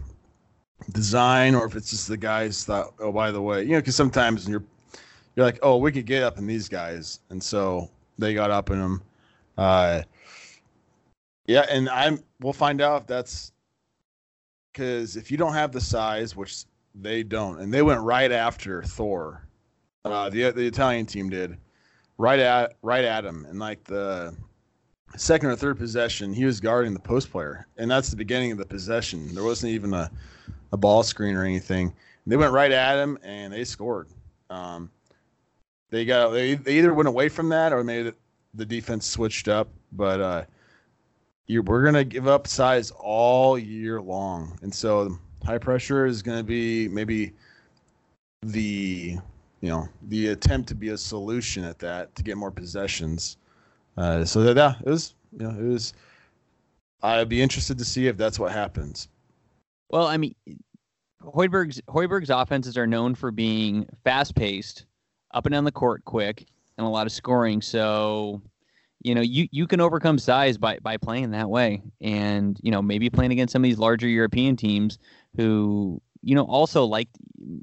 design 0.91 1.55
or 1.55 1.65
if 1.65 1.75
it's 1.75 1.89
just 1.89 2.07
the 2.07 2.17
guys 2.17 2.63
thought 2.63 2.93
oh 2.99 3.11
by 3.11 3.31
the 3.31 3.41
way 3.41 3.63
you 3.63 3.69
know 3.69 3.79
because 3.79 3.95
sometimes 3.95 4.47
you're 4.47 4.63
you're 5.35 5.45
like 5.45 5.59
oh 5.63 5.77
we 5.77 5.91
could 5.91 6.05
get 6.05 6.23
up 6.23 6.37
in 6.37 6.45
these 6.45 6.67
guys. 6.67 7.19
And 7.29 7.41
so 7.41 7.89
they 8.17 8.33
got 8.33 8.51
up 8.51 8.69
in 8.69 8.79
them 8.79 9.01
uh, 9.57 10.03
yeah, 11.45 11.65
and 11.69 11.89
I'm 11.89 12.23
we'll 12.41 12.53
find 12.53 12.81
out 12.81 13.01
if 13.01 13.07
that's 13.07 13.51
because 14.71 15.15
if 15.15 15.31
you 15.31 15.37
don't 15.37 15.53
have 15.53 15.71
the 15.71 15.81
size, 15.81 16.35
which 16.35 16.65
they 16.93 17.23
don't, 17.23 17.59
and 17.59 17.73
they 17.73 17.81
went 17.81 18.01
right 18.01 18.31
after 18.31 18.83
Thor, 18.83 19.47
uh, 20.05 20.29
the 20.29 20.51
the 20.51 20.65
Italian 20.65 21.05
team 21.05 21.29
did, 21.29 21.57
right 22.17 22.39
at 22.39 22.75
right 22.81 23.05
at 23.05 23.25
him, 23.25 23.45
and 23.49 23.59
like 23.59 23.83
the 23.85 24.35
second 25.15 25.49
or 25.49 25.55
third 25.55 25.77
possession, 25.77 26.33
he 26.33 26.45
was 26.45 26.59
guarding 26.59 26.93
the 26.93 26.99
post 26.99 27.31
player, 27.31 27.67
and 27.77 27.89
that's 27.89 28.09
the 28.09 28.17
beginning 28.17 28.51
of 28.51 28.57
the 28.57 28.65
possession. 28.65 29.33
There 29.33 29.43
wasn't 29.43 29.71
even 29.71 29.93
a 29.93 30.11
a 30.73 30.77
ball 30.77 31.01
screen 31.03 31.35
or 31.35 31.43
anything. 31.43 31.93
They 32.25 32.35
went 32.35 32.51
right 32.51 32.71
at 32.71 32.99
him, 32.99 33.17
and 33.23 33.53
they 33.53 33.63
scored. 33.63 34.09
Um, 34.49 34.91
they 35.89 36.03
got 36.03 36.31
they, 36.31 36.55
they 36.55 36.77
either 36.77 36.93
went 36.93 37.07
away 37.07 37.29
from 37.29 37.47
that 37.49 37.71
or 37.71 37.83
made 37.85 38.07
it 38.07 38.17
the 38.57 38.65
defense 38.65 39.05
switched 39.05 39.47
up, 39.47 39.69
but 39.93 40.19
uh, 40.19 40.43
you 41.45 41.61
we're 41.61 41.83
gonna 41.83 42.03
give 42.03 42.27
up 42.27 42.47
size 42.47 42.91
all 42.91 43.57
year 43.57 44.01
long, 44.01 44.57
and 44.61 44.73
so 44.73 45.17
high 45.45 45.57
pressure 45.57 46.05
is 46.05 46.21
gonna 46.21 46.43
be 46.43 46.87
maybe 46.89 47.33
the 48.41 49.17
you 49.61 49.69
know 49.69 49.87
the 50.09 50.27
attempt 50.27 50.67
to 50.69 50.75
be 50.75 50.89
a 50.89 50.97
solution 50.97 51.63
at 51.63 51.79
that 51.79 52.13
to 52.15 52.23
get 52.23 52.37
more 52.37 52.51
possessions. 52.51 53.37
Uh, 53.95 54.25
so 54.25 54.41
that 54.41 54.57
yeah, 54.57 54.75
it 54.85 54.89
was 54.89 55.13
you 55.31 55.47
know 55.47 55.57
it 55.57 55.71
was. 55.71 55.93
I'd 57.03 57.29
be 57.29 57.41
interested 57.41 57.77
to 57.77 57.85
see 57.85 58.07
if 58.07 58.17
that's 58.17 58.39
what 58.39 58.51
happens. 58.51 59.07
Well, 59.91 60.07
I 60.07 60.17
mean, 60.17 60.33
Hoiberg's 61.23 61.79
Hoiberg's 61.87 62.31
offenses 62.31 62.77
are 62.77 62.87
known 62.87 63.15
for 63.15 63.31
being 63.31 63.87
fast 64.03 64.35
paced, 64.35 64.85
up 65.31 65.45
and 65.45 65.53
down 65.53 65.63
the 65.63 65.71
court 65.71 66.03
quick, 66.05 66.47
and 66.77 66.85
a 66.85 66.89
lot 66.89 67.07
of 67.07 67.11
scoring. 67.11 67.61
So, 67.61 68.41
you 69.01 69.15
know, 69.15 69.21
you, 69.21 69.47
you 69.51 69.67
can 69.67 69.81
overcome 69.81 70.17
size 70.17 70.57
by, 70.57 70.79
by 70.79 70.97
playing 70.97 71.31
that 71.31 71.49
way. 71.49 71.81
And, 72.01 72.59
you 72.61 72.71
know, 72.71 72.81
maybe 72.81 73.09
playing 73.09 73.31
against 73.31 73.51
some 73.51 73.63
of 73.63 73.63
these 73.63 73.79
larger 73.79 74.07
European 74.07 74.55
teams 74.55 74.97
who, 75.35 76.01
you 76.21 76.35
know, 76.35 76.43
also 76.43 76.83
like 76.85 77.09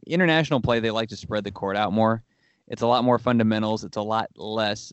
international 0.07 0.61
play, 0.61 0.81
they 0.81 0.91
like 0.91 1.09
to 1.11 1.17
spread 1.17 1.45
the 1.45 1.51
court 1.51 1.77
out 1.77 1.93
more. 1.93 2.23
It's 2.69 2.83
a 2.83 2.87
lot 2.87 3.05
more 3.05 3.19
fundamentals. 3.19 3.85
It's 3.85 3.97
a 3.97 4.03
lot 4.03 4.31
less 4.37 4.93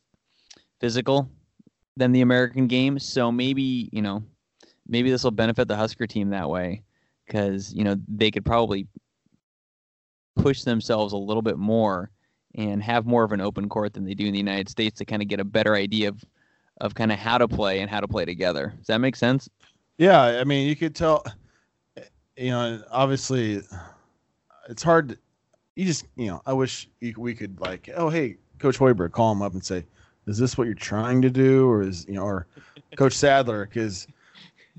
physical 0.79 1.29
than 1.95 2.11
the 2.11 2.21
American 2.21 2.67
game. 2.67 2.99
So 2.99 3.31
maybe, 3.31 3.89
you 3.91 4.01
know, 4.01 4.23
maybe 4.87 5.09
this 5.09 5.23
will 5.23 5.31
benefit 5.31 5.67
the 5.67 5.75
Husker 5.75 6.07
team 6.07 6.29
that 6.31 6.49
way 6.49 6.83
because, 7.25 7.73
you 7.73 7.83
know, 7.83 7.95
they 8.07 8.31
could 8.31 8.45
probably 8.45 8.87
push 10.35 10.63
themselves 10.63 11.13
a 11.13 11.17
little 11.17 11.41
bit 11.41 11.57
more 11.57 12.09
and 12.55 12.83
have 12.83 13.05
more 13.05 13.23
of 13.23 13.31
an 13.31 13.41
open 13.41 13.69
court 13.69 13.93
than 13.93 14.05
they 14.05 14.13
do 14.13 14.25
in 14.25 14.33
the 14.33 14.39
United 14.39 14.69
States 14.69 14.97
to 14.99 15.05
kind 15.05 15.21
of 15.21 15.27
get 15.27 15.39
a 15.39 15.45
better 15.45 15.75
idea 15.75 16.09
of 16.09 16.23
of 16.79 16.95
kind 16.95 17.11
of 17.11 17.19
how 17.19 17.37
to 17.37 17.47
play 17.47 17.79
and 17.79 17.91
how 17.91 17.99
to 17.99 18.07
play 18.07 18.25
together. 18.25 18.73
Does 18.77 18.87
that 18.87 18.97
make 18.97 19.15
sense? 19.15 19.47
Yeah, 19.99 20.19
I 20.19 20.43
mean, 20.43 20.67
you 20.67 20.75
could 20.75 20.95
tell 20.95 21.23
you 22.41 22.49
know, 22.49 22.81
obviously 22.89 23.61
it's 24.69 24.83
hard 24.83 25.09
to, 25.09 25.17
you 25.75 25.85
just, 25.85 26.05
you 26.15 26.27
know, 26.27 26.41
I 26.45 26.53
wish 26.53 26.89
we 27.17 27.35
could 27.35 27.59
like, 27.59 27.89
oh, 27.95 28.09
hey, 28.09 28.37
coach 28.59 28.79
Hoiberg, 28.79 29.11
call 29.11 29.31
him 29.31 29.41
up 29.41 29.53
and 29.53 29.63
say, 29.63 29.85
is 30.27 30.37
this 30.37 30.57
what 30.57 30.65
you're 30.65 30.73
trying 30.73 31.21
to 31.21 31.29
do 31.29 31.69
or 31.69 31.81
is, 31.81 32.05
you 32.07 32.13
know, 32.13 32.23
or 32.23 32.47
coach 32.97 33.13
Sadler 33.13 33.65
cuz 33.67 34.07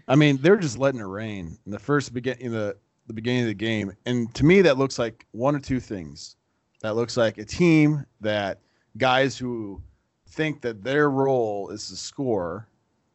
I 0.08 0.16
mean, 0.16 0.38
they're 0.38 0.56
just 0.56 0.78
letting 0.78 1.00
it 1.00 1.04
rain 1.04 1.56
in 1.66 1.72
the 1.72 1.78
first 1.78 2.12
beginning 2.12 2.50
the 2.50 2.76
the 3.06 3.12
beginning 3.12 3.42
of 3.42 3.48
the 3.48 3.54
game. 3.54 3.92
And 4.06 4.32
to 4.34 4.44
me 4.44 4.62
that 4.62 4.78
looks 4.78 4.98
like 4.98 5.26
one 5.32 5.54
or 5.54 5.60
two 5.60 5.80
things 5.80 6.36
that 6.82 6.96
looks 6.96 7.16
like 7.16 7.38
a 7.38 7.44
team 7.44 8.04
that 8.20 8.58
guys 8.98 9.38
who 9.38 9.80
think 10.28 10.60
that 10.62 10.82
their 10.82 11.10
role 11.10 11.70
is 11.70 11.88
to 11.88 11.96
score 11.96 12.66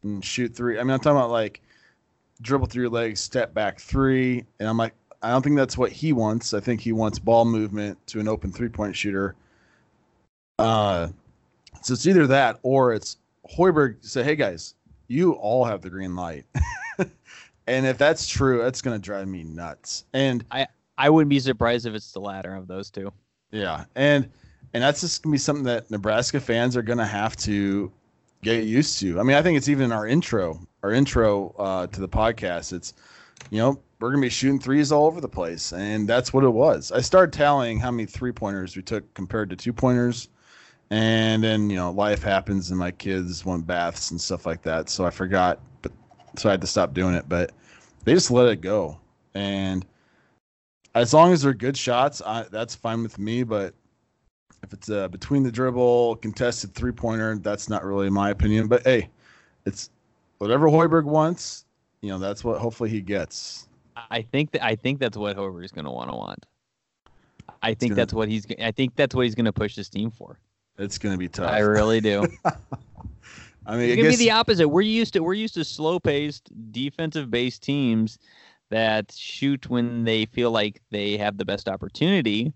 and 0.04 0.24
shoot 0.24 0.56
three. 0.56 0.80
I 0.80 0.84
mean, 0.84 0.92
I'm 0.92 1.00
talking 1.00 1.18
about 1.18 1.32
like 1.32 1.62
dribble 2.42 2.68
through 2.68 2.84
your 2.84 2.92
legs, 2.92 3.20
step 3.20 3.54
back 3.54 3.80
three. 3.80 4.46
And 4.60 4.70
I'm 4.70 4.78
like, 4.78 4.94
I 5.22 5.32
don't 5.32 5.42
think 5.42 5.58
that's 5.58 5.78
what 5.78 5.92
he 5.92 6.14
wants. 6.14 6.54
I 6.54 6.60
think 6.60 6.80
he 6.82 6.92
wants 6.92 7.20
ball 7.20 7.46
movement 7.46 7.98
to 8.08 8.20
an 8.20 8.28
open 8.28 8.52
three 8.52 8.70
point 8.70 8.96
shooter. 8.96 9.36
Uh, 10.60 11.08
so 11.82 11.94
it's 11.94 12.06
either 12.08 12.28
that 12.28 12.60
or 12.64 12.94
it's 12.94 13.18
Hoiberg 13.56 14.04
say, 14.06 14.24
hey 14.24 14.36
guys, 14.36 14.76
you 15.08 15.34
all 15.34 15.66
have 15.66 15.82
the 15.82 15.90
green 15.90 16.16
light. 16.16 16.46
and 17.68 17.86
if 17.86 17.98
that's 17.98 18.28
true, 18.28 18.60
that's 18.60 18.82
going 18.82 19.00
to 19.00 19.04
drive 19.04 19.28
me 19.28 19.44
nuts. 19.44 20.06
And 20.14 20.46
I, 20.52 20.68
I 20.98 21.10
wouldn't 21.10 21.30
be 21.30 21.40
surprised 21.40 21.86
if 21.86 21.94
it's 21.94 22.12
the 22.12 22.20
latter 22.20 22.56
of 22.56 22.68
those 22.68 22.90
two. 22.90 23.12
Yeah, 23.52 23.86
and 23.96 24.30
and 24.74 24.84
that's 24.84 25.02
just 25.02 25.24
gonna 25.24 25.32
be 25.34 25.38
something 25.38 25.64
that 25.66 25.90
Nebraska 25.90 26.40
fans 26.40 26.76
are 26.76 26.82
gonna 26.82 27.06
have 27.06 27.36
to 27.38 27.92
get 28.44 28.66
used 28.66 29.00
to. 29.00 29.20
I 29.20 29.24
mean, 29.24 29.36
I 29.38 29.42
think 29.42 29.58
it's 29.58 29.70
even 29.70 29.86
in 29.86 29.92
our 29.92 30.08
intro, 30.08 30.60
our 30.84 30.92
intro 30.92 31.56
uh, 31.58 31.88
to 31.88 32.02
the 32.02 32.10
podcast. 32.10 32.74
It's 32.74 32.94
you 33.50 33.60
know 33.60 33.80
we're 34.00 34.12
gonna 34.12 34.22
be 34.22 34.30
shooting 34.30 34.60
threes 34.60 34.92
all 34.92 35.06
over 35.06 35.22
the 35.22 35.30
place, 35.30 35.72
and 35.74 36.08
that's 36.08 36.34
what 36.34 36.44
it 36.44 36.50
was. 36.50 36.92
I 36.92 37.02
started 37.02 37.38
tallying 37.38 37.80
how 37.80 37.92
many 37.92 38.06
three 38.06 38.32
pointers 38.32 38.76
we 38.76 38.82
took 38.82 39.12
compared 39.14 39.50
to 39.52 39.56
two 39.56 39.74
pointers, 39.74 40.28
and 40.90 41.44
then 41.44 41.70
you 41.70 41.78
know 41.78 41.92
life 41.92 42.22
happens, 42.22 42.70
and 42.70 42.78
my 42.78 42.92
kids 42.92 43.46
want 43.46 43.66
baths 43.66 44.12
and 44.12 44.20
stuff 44.20 44.46
like 44.46 44.62
that, 44.64 44.90
so 44.90 45.06
I 45.06 45.10
forgot, 45.10 45.60
but 45.82 45.94
so 46.36 46.50
I 46.50 46.52
had 46.54 46.62
to 46.62 46.68
stop 46.68 46.94
doing 46.94 47.16
it. 47.16 47.30
But 47.30 47.54
they 48.04 48.14
just 48.14 48.30
let 48.30 48.50
it 48.50 48.62
go, 48.62 49.00
and 49.34 49.86
as 51.02 51.14
long 51.14 51.34
as 51.34 51.42
they're 51.42 51.54
good 51.54 51.78
shots, 51.78 52.22
I, 52.26 52.44
that's 52.52 52.76
fine 52.76 53.04
with 53.04 53.20
me. 53.20 53.44
But 53.44 53.74
if 54.64 54.74
it's 54.74 54.90
a 54.90 55.08
between 55.10 55.44
the 55.44 55.52
dribble 55.52 56.18
contested 56.18 56.74
three 56.74 56.92
pointer, 56.92 57.38
that's 57.38 57.70
not 57.70 57.84
really 57.84 58.10
my 58.10 58.30
opinion. 58.30 58.68
But 58.68 58.84
hey, 58.84 59.10
it's 59.66 59.90
whatever 60.38 60.68
Hoiberg 60.68 61.04
wants. 61.04 61.66
You 62.02 62.10
know, 62.10 62.20
that's 62.20 62.44
what 62.44 62.60
hopefully 62.60 62.90
he 62.90 63.02
gets. 63.02 63.68
I 64.12 64.22
think 64.22 64.52
that 64.52 64.64
I 64.64 64.76
think 64.76 65.00
that's 65.00 65.18
what 65.18 65.36
Hoiberg 65.36 65.66
is 65.66 65.72
going 65.72 65.86
to 65.86 65.92
want 65.92 66.10
to 66.10 66.16
want. 66.16 66.46
I 67.62 67.74
think 67.74 67.92
gonna, 67.92 67.96
that's 67.96 68.14
what 68.14 68.30
he's. 68.30 68.46
I 68.62 68.72
think 68.72 68.96
that's 68.96 69.16
what 69.16 69.26
he's 69.26 69.36
going 69.36 69.46
to 69.46 69.54
push 69.54 69.76
his 69.76 69.90
team 69.90 70.12
for. 70.12 70.40
It's 70.78 70.98
going 70.98 71.14
to 71.14 71.18
be 71.18 71.28
tough. 71.28 71.52
I 71.52 71.60
really 71.60 72.02
do. 72.02 72.28
I 73.66 73.76
mean, 73.76 73.90
it's 73.90 73.96
going 73.98 74.12
to 74.12 74.18
be 74.18 74.24
the 74.24 74.32
opposite. 74.32 74.68
We're 74.68 74.82
used 74.82 75.14
to 75.14 75.20
we're 75.20 75.34
used 75.34 75.56
to 75.56 75.64
slow 75.66 76.00
paced 76.00 76.50
defensive 76.72 77.30
based 77.30 77.64
teams 77.64 78.20
that 78.70 79.12
shoot 79.12 79.70
when 79.70 80.04
they 80.04 80.26
feel 80.26 80.52
like 80.52 80.82
they 80.92 81.18
have 81.18 81.38
the 81.38 81.46
best 81.46 81.68
opportunity. 81.68 82.54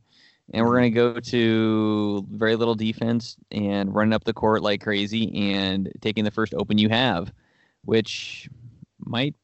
And 0.53 0.65
we're 0.65 0.77
going 0.77 0.91
to 0.93 0.95
go 0.95 1.19
to 1.19 2.27
very 2.31 2.57
little 2.57 2.75
defense 2.75 3.37
and 3.51 3.93
running 3.93 4.13
up 4.13 4.25
the 4.25 4.33
court 4.33 4.61
like 4.61 4.81
crazy 4.81 5.53
and 5.53 5.89
taking 6.01 6.25
the 6.25 6.31
first 6.31 6.53
open 6.53 6.77
you 6.77 6.89
have, 6.89 7.31
which 7.85 8.49
might 8.99 9.35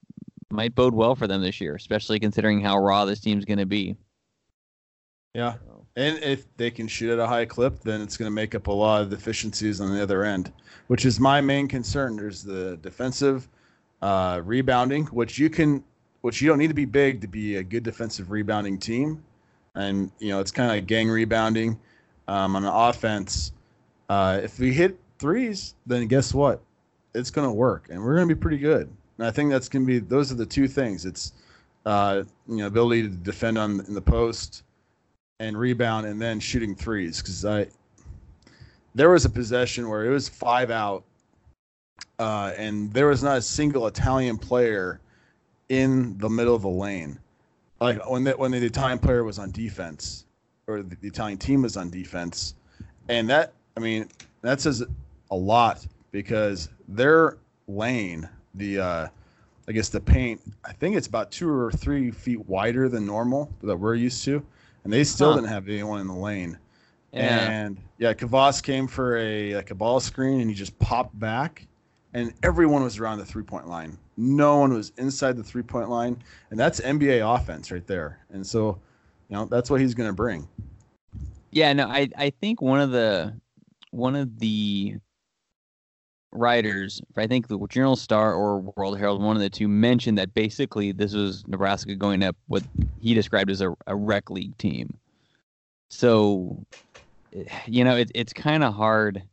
might 0.50 0.76
bode 0.76 0.94
well 0.94 1.16
for 1.16 1.28
them 1.28 1.42
this 1.42 1.60
year, 1.60 1.76
especially 1.76 2.20
considering 2.20 2.62
how 2.62 2.78
raw 2.78 3.06
this 3.06 3.20
team's 3.20 3.46
going 3.46 3.58
to 3.58 3.66
be. 3.66 3.96
Yeah. 5.34 5.56
And 5.96 6.24
if 6.24 6.46
they 6.58 6.72
can 6.72 6.88
shoot 6.88 7.12
at 7.12 7.20
a 7.20 7.28
high 7.28 7.46
clip, 7.46 7.82
then 7.82 8.02
it's 8.02 8.18
going 8.18 8.28
to 8.28 8.34
make 8.34 8.54
up 8.54 8.68
a 8.68 8.72
lot 8.72 9.02
of 9.02 9.10
deficiencies 9.10 9.82
on 9.82 9.94
the 9.94 10.02
other 10.02 10.24
end, 10.24 10.52
which 10.88 11.06
is 11.06 11.20
my 11.20 11.42
main 11.42 11.68
concern. 11.68 12.16
There's 12.16 12.44
the 12.44 12.78
defensive 12.78 13.48
uh, 14.02 14.42
rebounding, 14.44 15.06
which 15.08 15.40
you 15.40 15.50
can 15.50 15.84
which 16.28 16.42
you 16.42 16.50
don't 16.50 16.58
need 16.58 16.68
to 16.68 16.74
be 16.74 16.84
big 16.84 17.22
to 17.22 17.28
be 17.28 17.56
a 17.56 17.64
good 17.64 17.84
defensive 17.84 18.32
rebounding 18.32 18.78
team. 18.78 19.24
And, 19.76 20.12
you 20.20 20.28
know, 20.28 20.42
it's 20.42 20.52
kind 20.52 20.70
of 20.70 20.76
like 20.76 20.86
gang 20.86 21.08
rebounding 21.08 21.80
um, 22.28 22.54
on 22.58 22.66
offense. 22.66 23.54
Uh, 24.10 24.42
if 24.44 24.60
we 24.60 24.74
hit 24.74 25.00
threes, 25.20 25.76
then 25.86 26.06
guess 26.08 26.34
what? 26.34 26.60
It's 27.16 27.32
going 27.32 27.48
to 27.48 27.54
work 27.54 27.88
and 27.90 28.04
we're 28.04 28.16
going 28.16 28.28
to 28.28 28.36
be 28.36 28.42
pretty 28.42 28.58
good. 28.58 28.90
And 29.18 29.26
I 29.26 29.32
think 29.32 29.50
that's 29.50 29.70
going 29.70 29.86
to 29.86 29.88
be, 29.88 30.00
those 30.00 30.30
are 30.30 30.36
the 30.36 30.46
two 30.46 30.68
things. 30.68 31.06
It's, 31.06 31.32
uh, 31.86 32.24
you 32.50 32.58
know, 32.58 32.68
ability 32.68 33.04
to 33.04 33.08
defend 33.08 33.58
on 33.58 33.80
in 33.88 33.94
the 33.94 34.02
post 34.02 34.64
and 35.40 35.58
rebound 35.58 36.08
and 36.08 36.22
then 36.22 36.42
shooting 36.42 36.76
threes. 36.76 37.22
Cause 37.22 37.46
I, 37.46 37.68
there 38.96 39.12
was 39.12 39.24
a 39.24 39.30
possession 39.30 39.88
where 39.88 40.04
it 40.04 40.10
was 40.10 40.28
five 40.28 40.72
out 40.72 41.06
uh, 42.20 42.52
and 42.58 42.92
there 42.92 43.08
was 43.08 43.24
not 43.24 43.38
a 43.38 43.42
single 43.42 43.88
Italian 43.88 44.38
player 44.38 45.00
in 45.70 46.18
the 46.18 46.30
middle 46.30 46.56
of 46.56 46.62
the 46.62 46.70
lane. 46.70 47.20
Like 47.80 48.10
when 48.10 48.24
the, 48.24 48.32
when 48.32 48.52
the 48.52 48.58
Italian 48.58 49.00
player 49.00 49.24
was 49.24 49.40
on 49.40 49.52
defense, 49.52 50.26
or 50.68 50.82
the, 50.82 50.96
the 50.96 51.08
Italian 51.08 51.38
team 51.38 51.62
was 51.62 51.78
on 51.78 51.90
defense, 51.90 52.56
and 53.08 53.30
that 53.30 53.54
I 53.76 53.80
mean 53.80 54.10
that 54.42 54.62
says 54.62 54.84
a 55.30 55.36
lot 55.36 55.86
because 56.12 56.70
their 56.88 57.38
lane, 57.68 58.28
the 58.56 58.80
uh, 58.80 59.08
I 59.68 59.72
guess 59.72 59.90
the 59.90 60.00
paint, 60.00 60.42
I 60.66 60.74
think 60.74 60.96
it's 60.96 61.08
about 61.08 61.32
two 61.32 61.50
or 61.50 61.72
three 61.72 62.10
feet 62.10 62.48
wider 62.48 62.90
than 62.90 63.06
normal 63.06 63.52
that 63.62 63.76
we're 63.76 63.96
used 63.96 64.24
to, 64.26 64.44
and 64.84 64.92
they 64.92 65.04
still 65.04 65.30
huh. 65.30 65.36
didn't 65.36 65.50
have 65.50 65.68
anyone 65.70 66.02
in 66.02 66.08
the 66.08 66.16
lane. 66.16 66.58
Yeah. 67.14 67.50
And 67.50 67.78
yeah, 67.98 68.14
Kavas 68.14 68.62
came 68.62 68.88
for 68.88 69.18
a 69.18 69.56
like 69.56 69.72
a 69.72 69.76
ball 69.76 70.00
screen 70.00 70.42
and 70.42 70.50
he 70.50 70.56
just 70.56 70.78
popped 70.80 71.18
back, 71.20 71.68
and 72.14 72.34
everyone 72.44 72.84
was 72.84 72.98
around 73.00 73.20
the 73.20 73.26
three 73.26 73.44
point 73.44 73.68
line. 73.68 73.98
No 74.18 74.58
one 74.58 74.74
was 74.74 74.92
inside 74.98 75.38
the 75.38 75.44
three 75.44 75.62
point 75.64 75.90
line, 75.90 76.22
and 76.50 76.60
that's 76.60 76.80
NBA 76.82 77.36
offense 77.36 77.72
right 77.72 77.86
there. 77.86 78.20
And 78.32 78.46
so, 78.46 78.80
you 79.30 79.36
know, 79.36 79.46
that's 79.46 79.70
what 79.70 79.80
he's 79.80 79.94
going 79.94 80.10
to 80.10 80.16
bring. 80.16 80.48
Yeah, 81.52 81.72
no, 81.74 81.88
I 81.88 82.10
I 82.18 82.32
think 82.42 82.62
one 82.62 82.80
of 82.80 82.92
the 82.92 83.40
one 83.92 84.16
of 84.16 84.40
the 84.40 84.96
writers, 86.32 87.02
I 87.16 87.28
think 87.28 87.48
the 87.48 87.60
Journal 87.70 87.96
Star 87.96 88.34
or 88.34 88.60
World 88.76 88.98
Herald, 88.98 89.22
one 89.22 89.36
of 89.36 89.42
the 89.42 89.50
two, 89.50 89.68
mentioned 89.68 90.18
that 90.18 90.34
basically 90.34 90.92
this 90.92 91.14
was 91.14 91.48
Nebraska 91.48 91.96
going 91.96 92.24
up 92.24 92.36
what 92.48 92.64
he 93.00 93.14
described 93.14 93.50
as 93.50 93.62
a, 93.62 93.74
a 93.88 93.96
rec 93.96 94.30
league 94.30 94.58
team. 94.58 94.98
So, 95.90 96.66
eh, 97.34 97.46
you 97.66 97.84
know, 97.84 97.96
it, 97.96 98.12
it's 98.14 98.34
kind 98.34 98.64
of 98.64 98.74
hard 98.74 99.24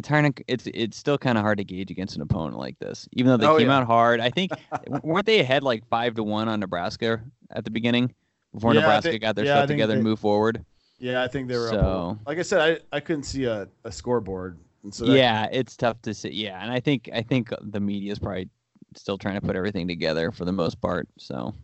it's 0.00 0.08
hard. 0.08 0.34
To, 0.34 0.44
it's 0.48 0.66
it's 0.72 0.96
still 0.96 1.18
kind 1.18 1.36
of 1.36 1.42
hard 1.44 1.58
to 1.58 1.64
gauge 1.64 1.90
against 1.90 2.16
an 2.16 2.22
opponent 2.22 2.56
like 2.56 2.78
this, 2.78 3.06
even 3.12 3.30
though 3.30 3.36
they 3.36 3.46
oh, 3.46 3.58
came 3.58 3.68
yeah. 3.68 3.78
out 3.78 3.86
hard. 3.86 4.18
I 4.18 4.30
think 4.30 4.50
weren't 5.02 5.26
they 5.26 5.40
ahead 5.40 5.62
like 5.62 5.86
five 5.88 6.14
to 6.14 6.22
one 6.22 6.48
on 6.48 6.58
Nebraska 6.58 7.20
at 7.50 7.64
the 7.64 7.70
beginning 7.70 8.14
before 8.54 8.72
yeah, 8.72 8.80
Nebraska 8.80 9.18
got 9.18 9.36
their 9.36 9.44
yeah, 9.44 9.56
stuff 9.56 9.68
together 9.68 9.92
they, 9.92 9.98
and 9.98 10.04
moved 10.04 10.22
forward. 10.22 10.64
Yeah, 10.98 11.22
I 11.22 11.28
think 11.28 11.48
they 11.48 11.58
were. 11.58 11.68
So, 11.68 12.18
up, 12.20 12.26
like 12.26 12.38
I 12.38 12.42
said, 12.42 12.80
I, 12.92 12.96
I 12.96 13.00
couldn't 13.00 13.24
see 13.24 13.44
a, 13.44 13.68
a 13.84 13.92
scoreboard 13.92 14.58
And 14.84 14.94
so 14.94 15.04
that, 15.04 15.16
yeah, 15.16 15.48
it's 15.52 15.76
tough 15.76 16.00
to 16.02 16.14
see. 16.14 16.30
Yeah, 16.30 16.62
and 16.62 16.72
I 16.72 16.80
think 16.80 17.10
I 17.12 17.20
think 17.20 17.52
the 17.60 17.80
media 17.80 18.10
is 18.10 18.18
probably 18.18 18.48
still 18.96 19.18
trying 19.18 19.34
to 19.34 19.42
put 19.42 19.54
everything 19.54 19.86
together 19.86 20.30
for 20.30 20.46
the 20.46 20.52
most 20.52 20.80
part. 20.80 21.08
So 21.18 21.54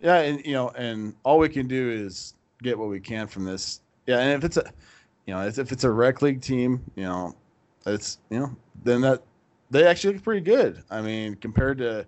yeah, 0.00 0.20
and 0.20 0.44
you 0.46 0.52
know, 0.52 0.68
and 0.70 1.14
all 1.24 1.38
we 1.38 1.48
can 1.48 1.66
do 1.66 1.90
is 1.90 2.34
get 2.62 2.78
what 2.78 2.88
we 2.88 3.00
can 3.00 3.26
from 3.26 3.44
this. 3.44 3.80
Yeah, 4.06 4.20
and 4.20 4.30
if 4.30 4.44
it's 4.44 4.58
a, 4.58 4.72
you 5.26 5.34
know, 5.34 5.44
if 5.44 5.72
it's 5.72 5.84
a 5.84 5.90
rec 5.90 6.22
league 6.22 6.40
team, 6.40 6.82
you 6.94 7.04
know, 7.04 7.34
it's 7.86 8.18
you 8.30 8.40
know, 8.40 8.56
then 8.84 9.00
that 9.02 9.22
they 9.70 9.86
actually 9.86 10.14
look 10.14 10.24
pretty 10.24 10.40
good. 10.40 10.82
I 10.90 11.00
mean, 11.00 11.36
compared 11.36 11.78
to 11.78 12.06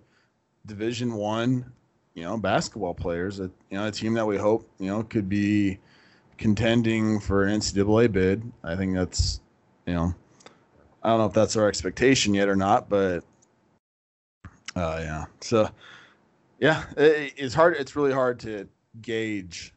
Division 0.65 1.13
One, 1.13 1.71
you 2.13 2.23
know, 2.23 2.37
basketball 2.37 2.93
players, 2.93 3.39
you 3.39 3.51
know, 3.71 3.87
a 3.87 3.91
team 3.91 4.13
that 4.13 4.25
we 4.25 4.37
hope 4.37 4.69
you 4.79 4.87
know 4.87 5.03
could 5.03 5.29
be 5.29 5.79
contending 6.37 7.19
for 7.19 7.43
an 7.43 7.59
NCAA 7.59 8.11
bid. 8.11 8.51
I 8.63 8.75
think 8.75 8.93
that's, 8.93 9.39
you 9.85 9.93
know, 9.93 10.13
I 11.03 11.09
don't 11.09 11.19
know 11.19 11.25
if 11.25 11.33
that's 11.33 11.55
our 11.55 11.67
expectation 11.67 12.33
yet 12.33 12.49
or 12.49 12.55
not, 12.55 12.89
but 12.89 13.23
uh, 14.75 14.97
yeah. 14.99 15.25
So 15.41 15.69
yeah, 16.59 16.83
it, 16.97 17.33
it's 17.37 17.53
hard. 17.53 17.75
It's 17.77 17.95
really 17.95 18.13
hard 18.13 18.39
to 18.41 18.67
gauge 19.01 19.73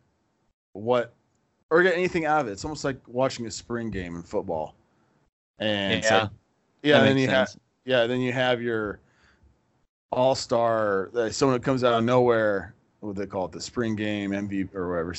what 0.73 1.15
or 1.71 1.83
get 1.83 1.95
anything 1.95 2.27
out 2.27 2.41
of 2.41 2.49
it. 2.49 2.53
It's 2.53 2.65
almost 2.65 2.85
like 2.85 3.01
watching 3.07 3.47
a 3.47 3.51
spring 3.51 3.91
game 3.91 4.17
in 4.17 4.23
football. 4.23 4.75
And 5.59 6.05
yeah, 6.05 6.23
like, 6.23 6.31
yeah, 6.83 7.01
then 7.01 7.19
you 7.19 7.29
have 7.29 7.49
yeah, 7.85 8.07
then 8.07 8.21
you 8.21 8.33
have 8.33 8.61
your 8.61 9.01
all 10.13 10.35
star, 10.35 11.11
uh, 11.15 11.31
someone 11.31 11.59
that 11.59 11.65
comes 11.65 11.85
out 11.85 11.95
of 11.95 12.05
nowhere. 12.05 12.75
What 13.01 13.17
they 13.17 13.27
call 13.27 13.47
it? 13.47 13.53
The 13.53 13.61
spring 13.61 13.95
game 13.95 14.31
MVP 14.33 14.75
or 14.75 14.91
whatever, 14.91 15.15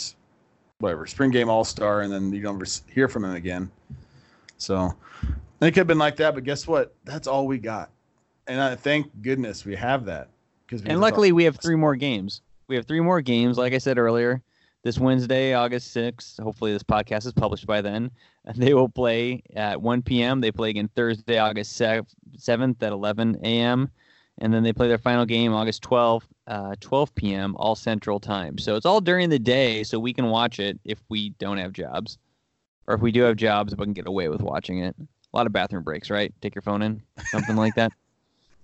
whatever. 0.79 1.07
Spring 1.07 1.31
game 1.31 1.49
all 1.49 1.63
star, 1.63 2.01
and 2.01 2.11
then 2.11 2.33
you 2.33 2.41
don't 2.41 2.55
ever 2.55 2.65
hear 2.91 3.07
from 3.07 3.23
him 3.25 3.35
again. 3.35 3.71
So 4.57 4.93
it 5.61 5.71
could 5.71 5.77
have 5.77 5.87
been 5.87 5.97
like 5.97 6.17
that, 6.17 6.33
but 6.33 6.43
guess 6.43 6.67
what? 6.67 6.95
That's 7.05 7.27
all 7.27 7.47
we 7.47 7.57
got, 7.57 7.91
and 8.47 8.59
I 8.59 8.75
thank 8.75 9.09
goodness 9.21 9.65
we 9.65 9.75
have 9.75 10.05
that. 10.05 10.29
Because 10.65 10.81
and 10.83 10.99
luckily 10.99 11.31
we 11.31 11.45
have 11.45 11.57
three 11.57 11.75
more 11.75 11.95
games. 11.95 12.41
We 12.67 12.75
have 12.75 12.85
three 12.85 12.99
more 12.99 13.21
games. 13.21 13.57
Like 13.57 13.73
I 13.73 13.77
said 13.77 13.97
earlier, 13.97 14.41
this 14.87 14.97
Wednesday, 14.97 15.53
August 15.53 15.91
sixth. 15.91 16.41
Hopefully 16.41 16.71
this 16.71 16.81
podcast 16.81 17.25
is 17.25 17.33
published 17.33 17.67
by 17.67 17.81
then. 17.81 18.09
They 18.55 18.73
will 18.73 18.87
play 18.87 19.43
at 19.57 19.81
1 19.81 20.03
p.m. 20.03 20.39
They 20.39 20.53
play 20.53 20.69
again 20.69 20.89
Thursday, 20.95 21.37
August 21.37 21.75
seventh 21.75 22.81
at 22.81 22.93
11 22.93 23.41
a.m. 23.43 23.91
And 24.37 24.53
then 24.53 24.63
they 24.63 24.71
play 24.71 24.87
their 24.87 24.97
final 24.97 25.25
game 25.25 25.53
August 25.53 25.83
12th, 25.83 26.23
uh, 26.47 26.75
12 26.79 27.13
p.m. 27.15 27.57
all 27.57 27.75
Central 27.75 28.21
Time. 28.21 28.57
So 28.57 28.77
it's 28.77 28.85
all 28.85 29.01
during 29.01 29.29
the 29.29 29.37
day, 29.37 29.83
so 29.83 29.99
we 29.99 30.13
can 30.13 30.27
watch 30.27 30.61
it 30.61 30.79
if 30.85 30.97
we 31.09 31.31
don't 31.31 31.57
have 31.57 31.73
jobs, 31.73 32.17
or 32.87 32.95
if 32.95 33.01
we 33.01 33.11
do 33.11 33.23
have 33.23 33.35
jobs, 33.35 33.75
we 33.75 33.83
can 33.83 33.91
get 33.91 34.07
away 34.07 34.29
with 34.29 34.41
watching 34.41 34.79
it. 34.79 34.95
A 34.99 35.35
lot 35.35 35.45
of 35.45 35.51
bathroom 35.51 35.83
breaks, 35.83 36.09
right? 36.09 36.33
Take 36.39 36.55
your 36.55 36.61
phone 36.61 36.81
in, 36.81 37.01
something 37.31 37.57
like 37.57 37.75
that. 37.75 37.91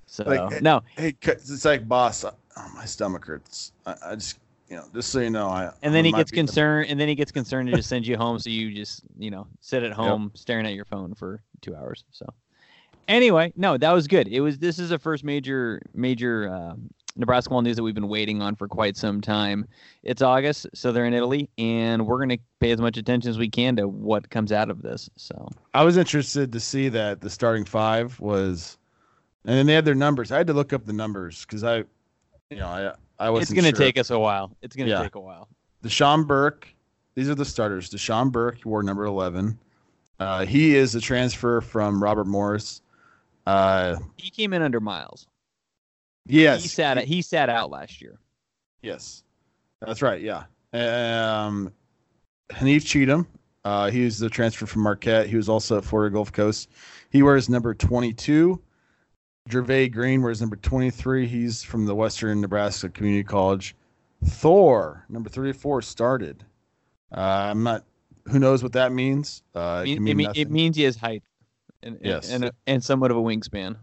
So 0.05 0.25
Like, 0.25 0.61
no, 0.61 0.83
hey, 0.95 1.15
it's 1.21 1.65
like 1.65 1.87
boss. 1.87 2.23
Oh, 2.23 2.71
my 2.75 2.85
stomach 2.85 3.25
hurts. 3.25 3.71
I, 3.85 3.95
I 4.05 4.15
just 4.15 4.37
you 4.73 4.79
know, 4.79 4.85
just 4.91 5.11
so 5.11 5.19
you 5.19 5.29
know, 5.29 5.49
I 5.49 5.71
and 5.83 5.93
then 5.93 6.03
I 6.03 6.07
he 6.07 6.11
gets 6.11 6.31
concerned 6.31 6.89
and 6.89 6.99
then 6.99 7.07
he 7.07 7.13
gets 7.13 7.31
concerned 7.31 7.69
to 7.69 7.75
just 7.75 7.87
send 7.87 8.07
you 8.07 8.17
home 8.17 8.39
so 8.39 8.49
you 8.49 8.73
just 8.73 9.03
you 9.19 9.29
know 9.29 9.45
sit 9.61 9.83
at 9.83 9.91
home 9.91 10.31
staring 10.33 10.65
at 10.65 10.73
your 10.73 10.85
phone 10.85 11.13
for 11.13 11.43
two 11.61 11.75
hours 11.75 12.03
so. 12.09 12.25
Anyway 13.07 13.53
no 13.55 13.77
that 13.77 13.91
was 13.91 14.07
good. 14.07 14.27
It 14.27 14.41
was 14.41 14.57
this 14.57 14.79
is 14.79 14.89
the 14.89 14.97
first 14.97 15.23
major 15.23 15.79
major 15.93 16.49
uh, 16.51 16.73
nebraska 17.15 17.51
ball 17.51 17.61
news 17.61 17.75
that 17.75 17.83
we've 17.83 17.93
been 17.93 18.07
waiting 18.07 18.41
on 18.41 18.55
for 18.55 18.67
quite 18.67 18.97
some 18.97 19.21
time. 19.21 19.67
It's 20.01 20.23
august 20.23 20.65
so 20.73 20.91
they're 20.91 21.05
in 21.05 21.13
italy 21.13 21.51
and 21.59 22.07
we're 22.07 22.17
going 22.17 22.29
to 22.29 22.39
pay 22.59 22.71
as 22.71 22.81
much 22.81 22.97
attention 22.97 23.29
as 23.29 23.37
we 23.37 23.49
can 23.49 23.75
to 23.75 23.87
what 23.87 24.31
comes 24.31 24.51
out 24.51 24.71
of 24.71 24.81
this 24.81 25.07
so. 25.17 25.49
I 25.75 25.83
was 25.83 25.97
interested 25.97 26.51
to 26.51 26.59
see 26.59 26.89
that 26.89 27.21
the 27.21 27.29
starting 27.29 27.65
five 27.65 28.19
was, 28.19 28.79
and 29.45 29.55
then 29.55 29.67
they 29.67 29.73
had 29.73 29.85
their 29.85 29.93
numbers. 29.93 30.31
I 30.31 30.37
had 30.37 30.47
to 30.47 30.53
look 30.53 30.73
up 30.73 30.87
the 30.87 30.93
numbers 30.93 31.45
because 31.45 31.63
I, 31.63 31.83
you 32.49 32.57
know, 32.57 32.95
I 33.19 33.27
I 33.27 33.37
it's 33.39 33.51
going 33.51 33.63
to 33.63 33.69
sure. 33.69 33.77
take 33.85 33.97
us 33.97 34.09
a 34.09 34.19
while 34.19 34.55
it's 34.61 34.75
going 34.75 34.87
to 34.87 34.93
Yeah. 34.93 35.03
take 35.03 35.15
a 35.15 35.19
while 35.19 35.47
Dachon 35.83 36.25
Burke. 36.25 36.67
These 37.15 37.29
are 37.29 37.35
the 37.35 37.45
starters. 37.45 37.89
Dachon 37.89 38.31
Burke, 38.31 38.59
wore 38.65 38.81
number 38.83 39.05
eleven. 39.05 39.59
Uh, 40.19 40.45
he 40.45 40.75
is 40.75 40.95
a 40.95 41.01
transfer 41.01 41.59
from 41.61 42.01
Robert 42.01 42.25
Morris. 42.25 42.81
Uh, 43.45 43.97
he 44.15 44.29
came 44.29 44.53
in 44.53 44.61
under 44.61 44.79
miles 44.79 45.27
yes, 46.25 46.61
he 46.61 46.69
sat 46.69 46.97
he 47.03 47.21
sat 47.21 47.49
out 47.49 47.69
last 47.69 48.01
year 48.01 48.17
Yes, 48.81 49.23
that's 49.81 50.01
right. 50.01 50.21
Yeah. 50.21 50.43
Um, 50.73 51.71
Haanif 52.49 52.85
Cheatham. 52.85 53.27
Uh, 53.65 53.89
he 53.89 54.03
was 54.03 54.19
the 54.19 54.29
transfer 54.29 54.65
from 54.65 54.81
Marquette. 54.83 55.27
He 55.27 55.35
was 55.37 55.47
also 55.47 55.77
at 55.77 55.85
Florida 55.85 56.13
Gulf 56.13 56.31
Coast. 56.33 56.69
He 57.09 57.21
wears 57.23 57.47
number 57.49 57.73
22. 57.73 58.61
Jervay 59.49 59.91
Green 59.91 60.21
wears 60.21 60.39
number 60.41 60.55
23. 60.55 61.27
He's 61.27 61.63
from 61.63 61.85
the 61.85 61.93
Western 61.95 62.41
Nebraska 62.41 62.89
Community 62.89 63.23
College. 63.23 63.75
Thor, 64.25 65.05
number 65.09 65.29
34, 65.29 65.81
started. 65.81 66.43
Uh, 67.11 67.19
I'm 67.51 67.63
not. 67.63 67.83
Who 68.31 68.39
knows 68.39 68.63
what 68.63 68.71
that 68.71 68.93
means? 68.93 69.43
Uh, 69.53 69.83
it, 69.85 69.91
it, 69.91 69.99
mean- 69.99 70.11
it, 70.11 70.15
mean 70.15 70.17
mean- 70.17 70.31
it 70.35 70.51
means 70.51 70.77
he 70.77 70.83
has 70.83 70.95
height 70.95 71.23
and, 71.83 71.95
and- 71.97 72.05
Yes. 72.05 72.31
and, 72.31 72.45
a- 72.45 72.53
and 72.67 72.81
somewhat 72.83 73.11
of 73.11 73.17
a 73.17 73.21
wingspan 73.21 73.75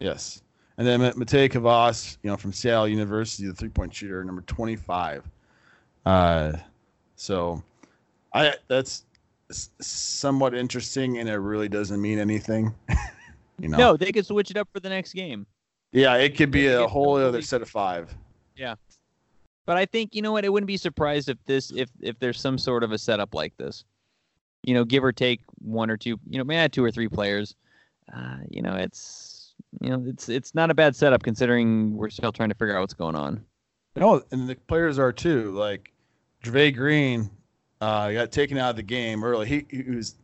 Yes. 0.00 0.42
And 0.78 0.86
then 0.86 1.00
Ma- 1.00 1.10
Matej 1.12 1.50
Kavas, 1.50 2.16
you 2.22 2.30
know, 2.30 2.36
from 2.36 2.52
Seattle 2.52 2.88
University, 2.88 3.46
the 3.46 3.54
three 3.54 3.68
point 3.68 3.92
shooter, 3.94 4.22
number 4.24 4.42
25. 4.42 5.24
Uh, 6.06 6.52
so 7.16 7.62
I 8.34 8.54
that's 8.68 9.04
somewhat 9.50 10.54
interesting 10.54 11.18
and 11.18 11.28
it 11.28 11.36
really 11.36 11.68
doesn't 11.68 12.00
mean 12.00 12.18
anything. 12.18 12.74
you 13.62 13.68
know? 13.68 13.78
No, 13.78 13.96
they 13.96 14.12
could 14.12 14.26
switch 14.26 14.50
it 14.50 14.56
up 14.56 14.68
for 14.72 14.80
the 14.80 14.88
next 14.88 15.12
game. 15.12 15.46
Yeah, 15.92 16.14
it 16.16 16.36
could 16.36 16.50
be 16.50 16.66
a 16.66 16.84
It's 16.84 16.92
whole 16.92 17.16
other 17.16 17.42
set 17.42 17.62
of 17.62 17.68
five. 17.68 18.14
Yeah. 18.56 18.76
But 19.66 19.76
I 19.76 19.86
think 19.86 20.14
you 20.14 20.22
know 20.22 20.32
what? 20.32 20.44
I 20.44 20.48
wouldn't 20.48 20.66
be 20.66 20.76
surprised 20.76 21.28
if 21.28 21.38
this 21.46 21.70
if 21.72 21.90
if 22.00 22.18
there's 22.18 22.40
some 22.40 22.58
sort 22.58 22.82
of 22.82 22.92
a 22.92 22.98
setup 22.98 23.34
like 23.34 23.56
this. 23.56 23.84
You 24.62 24.74
know, 24.74 24.84
give 24.84 25.04
or 25.04 25.12
take 25.12 25.40
one 25.58 25.90
or 25.90 25.96
two. 25.96 26.18
You 26.28 26.38
know, 26.38 26.44
maybe 26.44 26.68
two 26.68 26.84
or 26.84 26.90
three 26.90 27.08
players. 27.08 27.54
Uh, 28.12 28.38
you 28.48 28.62
know, 28.62 28.74
it's 28.74 29.54
you 29.80 29.90
know 29.90 30.02
it's 30.06 30.28
it's 30.28 30.54
not 30.54 30.70
a 30.70 30.74
bad 30.74 30.96
setup 30.96 31.22
considering 31.22 31.96
we're 31.96 32.10
still 32.10 32.32
trying 32.32 32.48
to 32.48 32.54
figure 32.54 32.76
out 32.76 32.80
what's 32.80 32.94
going 32.94 33.14
on. 33.14 33.44
No, 33.96 34.22
and 34.30 34.48
the 34.48 34.54
players 34.54 34.98
are 34.98 35.12
too. 35.12 35.52
Like 35.52 35.92
Jervay 36.42 36.74
Green 36.74 37.30
uh, 37.80 38.10
got 38.12 38.32
taken 38.32 38.58
out 38.58 38.70
of 38.70 38.76
the 38.76 38.82
game 38.82 39.24
early. 39.24 39.46
He, 39.46 39.66
he 39.70 39.82
was 39.82 40.16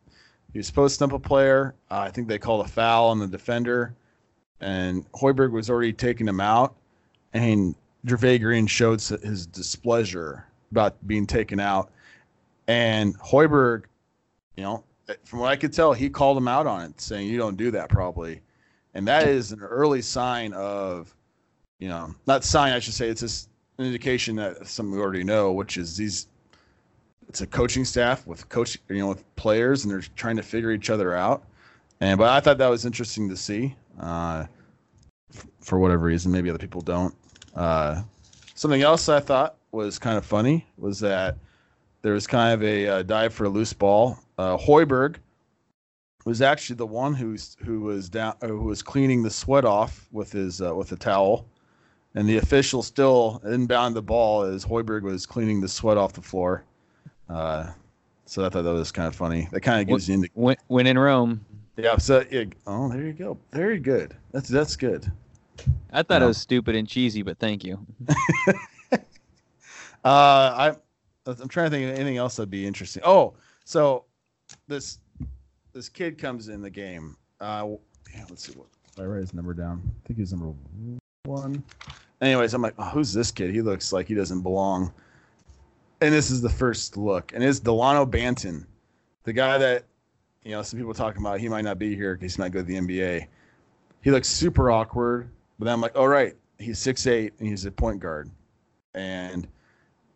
he 0.57 0.59
was 0.59 0.67
supposed 0.67 0.93
to 0.93 0.95
stump 0.95 1.13
a 1.13 1.19
player. 1.19 1.75
Uh, 1.91 1.99
I 1.99 2.11
think 2.11 2.29
they 2.29 2.39
called 2.39 2.65
a 2.65 2.69
foul 2.71 3.09
on 3.11 3.19
the 3.19 3.27
defender, 3.27 3.95
and 4.59 5.05
Hoiberg 5.13 5.53
was 5.53 5.69
already 5.69 5.93
taking 5.93 6.27
him 6.27 6.41
out. 6.41 6.75
And 7.35 7.75
Jervay 8.07 8.41
Green 8.41 8.67
showed 8.67 9.03
his 9.03 9.47
displeasure 9.47 10.47
about 10.71 10.97
being 11.07 11.27
taken 11.27 11.61
out, 11.61 11.91
and 12.69 13.15
Hoiberg, 13.19 13.83
you 14.57 14.63
know, 14.63 14.83
from 15.25 15.41
what 15.41 15.51
I 15.51 15.57
could 15.57 15.75
tell, 15.75 15.93
he 15.93 16.09
called 16.09 16.39
him 16.39 16.49
out 16.49 16.67
on 16.67 16.87
it, 16.87 17.03
saying 17.03 17.29
you 17.29 17.37
don't 17.37 17.59
do 17.59 17.71
that 17.73 17.91
probably, 17.91 18.41
and 18.95 19.07
that 19.09 19.29
is 19.29 19.53
an 19.53 19.61
early 19.61 20.01
sign 20.01 20.55
of 20.55 21.15
you 21.81 21.89
know, 21.89 22.15
not 22.27 22.45
sign, 22.45 22.73
I 22.73 22.79
should 22.79 22.95
say. 22.95 23.11
It's 23.11 23.21
just 23.21 23.51
an 23.77 23.85
indication 23.85 24.37
that 24.37 24.67
something 24.67 24.95
we 24.95 25.03
already 25.03 25.23
know, 25.23 25.53
which 25.53 25.77
is 25.77 25.99
these. 25.99 26.29
It's 27.29 27.41
a 27.41 27.47
coaching 27.47 27.85
staff 27.85 28.27
with 28.27 28.49
coach, 28.49 28.79
you 28.89 28.99
know, 28.99 29.09
with 29.09 29.37
players, 29.37 29.85
and 29.85 29.93
they're 29.93 30.03
trying 30.15 30.37
to 30.37 30.43
figure 30.43 30.71
each 30.71 30.91
other 30.91 31.15
out. 31.15 31.45
And 32.01 32.19
but 32.19 32.29
I 32.29 32.41
thought 32.41 32.59
that 32.59 32.69
was 32.69 32.85
interesting 32.85 33.29
to 33.29 33.37
see, 33.37 33.75
uh, 34.01 34.45
f- 35.35 35.47
for 35.61 35.79
whatever 35.79 36.05
reason. 36.05 36.31
Maybe 36.31 36.51
other 36.51 36.59
people 36.59 36.81
don't. 36.81 37.15
Uh, 37.55 38.03
something 38.55 38.83
else 38.83 39.09
I 39.09 39.21
thought 39.21 39.57
was 39.73 39.99
kind 39.99 40.17
of 40.17 40.25
funny 40.25 40.67
was 40.79 41.01
that 41.01 41.37
there 42.03 42.13
was 42.13 42.27
kind 42.27 42.55
of 42.55 42.63
a 42.63 42.89
uh, 42.89 43.03
dive 43.03 43.35
for 43.35 43.45
a 43.45 43.49
loose 43.49 43.73
ball. 43.73 44.19
Uh, 44.39 44.57
Hoiberg 44.57 45.17
was 46.25 46.43
actually 46.43 46.77
the 46.77 46.87
one 46.87 47.15
who's 47.15 47.57
who 47.65 47.81
was 47.81 48.09
down, 48.09 48.35
uh, 48.43 48.49
who 48.49 48.65
was 48.65 48.83
cleaning 48.83 49.23
the 49.23 49.31
sweat 49.31 49.65
off 49.65 50.07
with 50.13 50.33
his 50.33 50.61
uh, 50.61 50.75
with 50.75 50.93
a 50.93 50.97
towel 50.97 51.49
and 52.17 52.27
the 52.27 52.39
official 52.39 52.83
still 52.83 53.41
inbound 53.45 53.95
the 53.95 54.03
ball 54.03 54.43
as 54.43 54.65
Hoiberg 54.65 55.03
was 55.03 55.27
cleaning 55.27 55.61
the 55.61 55.69
sweat 55.69 55.99
off 55.99 56.15
the 56.15 56.23
floor. 56.23 56.65
Uh, 57.29 57.71
so 58.25 58.45
I 58.45 58.49
thought 58.49 58.63
that 58.63 58.73
was 58.73 58.93
kind 58.93 59.09
of 59.09 59.15
funny. 59.17 59.49
That 59.53 59.61
kind 59.61 59.81
of 59.81 59.87
gives 59.89 60.09
you 60.09 60.15
indi- 60.15 60.31
When, 60.35 60.57
when 60.69 60.87
in 60.87 60.99
Rome, 60.99 61.45
yeah. 61.77 61.97
So 61.99 62.25
yeah, 62.31 62.45
oh, 62.67 62.89
there 62.89 63.03
you 63.03 63.13
go. 63.13 63.39
Very 63.53 63.79
good. 63.79 64.15
That's 64.33 64.49
that's 64.49 64.77
good. 64.77 65.11
I 65.93 66.03
thought 66.03 66.21
Yeah. 66.21 66.25
it 66.27 66.29
was 66.29 66.39
stupid 66.39 66.75
and 66.77 66.87
cheesy, 66.89 67.23
but 67.23 67.39
thank 67.39 67.65
you. 67.65 67.85
Uh, 70.05 70.55
I 70.73 70.77
I'm 71.27 71.49
trying 71.49 71.67
to 71.67 71.71
think 71.77 71.91
of 71.91 71.97
anything 71.97 72.17
else 72.17 72.37
that'd 72.37 72.49
be 72.49 72.65
interesting. 72.65 73.03
Oh, 73.05 73.35
so 73.65 74.05
this 74.69 74.99
this 75.73 75.89
kid 75.89 76.17
comes 76.17 76.49
in 76.49 76.63
the 76.63 76.71
game. 76.71 77.17
Uh, 77.41 77.71
yeah, 78.15 78.25
let's 78.31 78.47
see 78.47 78.53
what 78.53 78.69
I 78.99 79.05
write 79.05 79.23
his 79.23 79.35
number 79.35 79.53
down. 79.53 79.83
I 79.85 80.07
think 80.07 80.21
he's 80.21 80.33
number 80.33 80.53
one. 81.25 81.65
Anyways, 82.21 82.55
I'm 82.55 82.63
like, 82.63 82.75
oh, 82.79 82.85
who's 82.85 83.13
this 83.13 83.33
kid? 83.33 83.51
He 83.53 83.63
looks 83.63 83.93
like 83.93 84.07
he 84.07 84.15
doesn't 84.15 84.43
belong. 84.43 84.93
And 86.01 86.13
this 86.13 86.31
is 86.31 86.43
the 86.43 86.51
first 86.51 86.97
look, 86.97 87.33
and 87.33 87.43
it's 87.43 87.59
Delano 87.59 88.05
Banton, 88.05 88.67
the 89.25 89.33
guy 89.33 89.57
that 89.57 89.85
you 90.47 90.53
know, 90.53 90.63
some 90.63 90.79
people 90.79 90.95
talking 90.95 91.21
about 91.21 91.41
he 91.41 91.49
might 91.49 91.65
not 91.65 91.77
be 91.77 91.97
here 91.97 92.15
because 92.15 92.37
he 92.37 92.41
might 92.41 92.53
go 92.53 92.61
to 92.61 92.65
the 92.65 92.77
NBA. 92.77 93.27
He 94.03 94.11
looks 94.13 94.29
super 94.29 94.71
awkward, 94.71 95.29
but 95.59 95.67
I'm 95.67 95.81
like, 95.81 95.97
all 95.97 96.07
right, 96.07 96.37
he's 96.59 96.79
six 96.79 97.07
eight 97.09 97.33
and 97.41 97.49
he's 97.49 97.65
a 97.65 97.73
point 97.73 97.99
guard, 97.99 98.31
and 98.95 99.49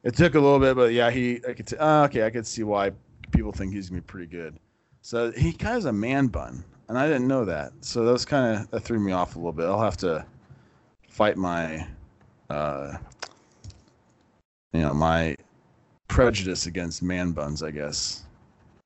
it 0.05 0.15
took 0.15 0.37
a 0.37 0.41
little 0.41 0.61
bit, 0.61 0.77
but 0.77 0.93
yeah, 0.93 1.11
he 1.11 1.41
I 1.49 1.53
could 1.53 1.67
t- 1.67 1.77
uh, 1.77 2.05
okay, 2.05 2.25
I 2.25 2.31
could 2.31 2.47
see 2.47 2.63
why 2.63 2.93
people 3.33 3.51
think 3.51 3.73
he's 3.73 3.91
gonna 3.91 4.03
be 4.03 4.07
pretty 4.07 4.29
good. 4.29 4.57
So 5.03 5.33
he 5.33 5.53
kind 5.53 5.71
of 5.71 5.75
has 5.75 5.85
a 5.87 5.93
man 5.93 6.29
bun, 6.29 6.63
and 6.89 6.97
I 6.97 7.09
didn't 7.09 7.27
know 7.27 7.45
that. 7.47 7.73
So 7.81 8.05
that 8.05 8.13
was 8.13 8.25
kind 8.25 8.57
of 8.57 8.71
that 8.71 8.81
threw 8.81 9.01
me 9.01 9.11
off 9.11 9.35
a 9.35 9.39
little 9.39 9.53
bit. 9.53 9.67
I'll 9.67 9.83
have 9.83 9.97
to 9.99 10.25
fight 11.09 11.37
my, 11.37 11.87
uh, 12.51 12.99
you 14.73 14.83
know, 14.83 14.95
my 14.95 15.37
prejudice 16.11 16.67
against 16.67 17.03
man 17.03 17.33
buns, 17.33 17.63
I 17.63 17.71
guess. 17.71 18.25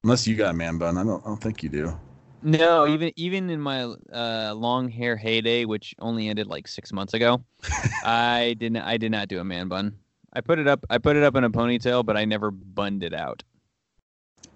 Unless 0.05 0.27
you 0.27 0.37
got 0.37 0.51
a 0.51 0.57
man 0.57 0.79
bun, 0.79 0.99
I 0.99 1.05
don't. 1.05 1.23
I 1.25 1.29
don't 1.29 1.41
think 1.41 1.63
you 1.63 1.69
do. 1.69 1.99
No, 2.43 2.87
even 2.87 3.11
even 3.17 3.49
in 3.49 3.61
my 3.61 3.85
uh, 4.13 4.53
long 4.55 4.89
hair 4.89 5.17
heyday, 5.17 5.65
which 5.65 5.95
only 5.99 6.29
ended 6.29 6.47
like 6.47 6.69
six 6.69 6.93
months 6.93 7.15
ago, 7.15 7.43
I 8.05 8.55
didn't. 8.59 8.79
I 8.79 8.99
did 8.99 9.11
not 9.11 9.29
do 9.29 9.41
a 9.41 9.45
man 9.45 9.69
bun. 9.69 9.97
I 10.35 10.43
put 10.43 10.59
it 10.59 10.69
up. 10.69 10.85
I 10.91 10.99
put 10.99 11.17
it 11.17 11.23
up 11.23 11.37
in 11.37 11.45
a 11.45 11.51
ponytail, 11.51 12.05
but 12.05 12.17
I 12.17 12.27
never 12.27 12.51
bunned 12.51 13.03
it 13.03 13.15
out. 13.15 13.43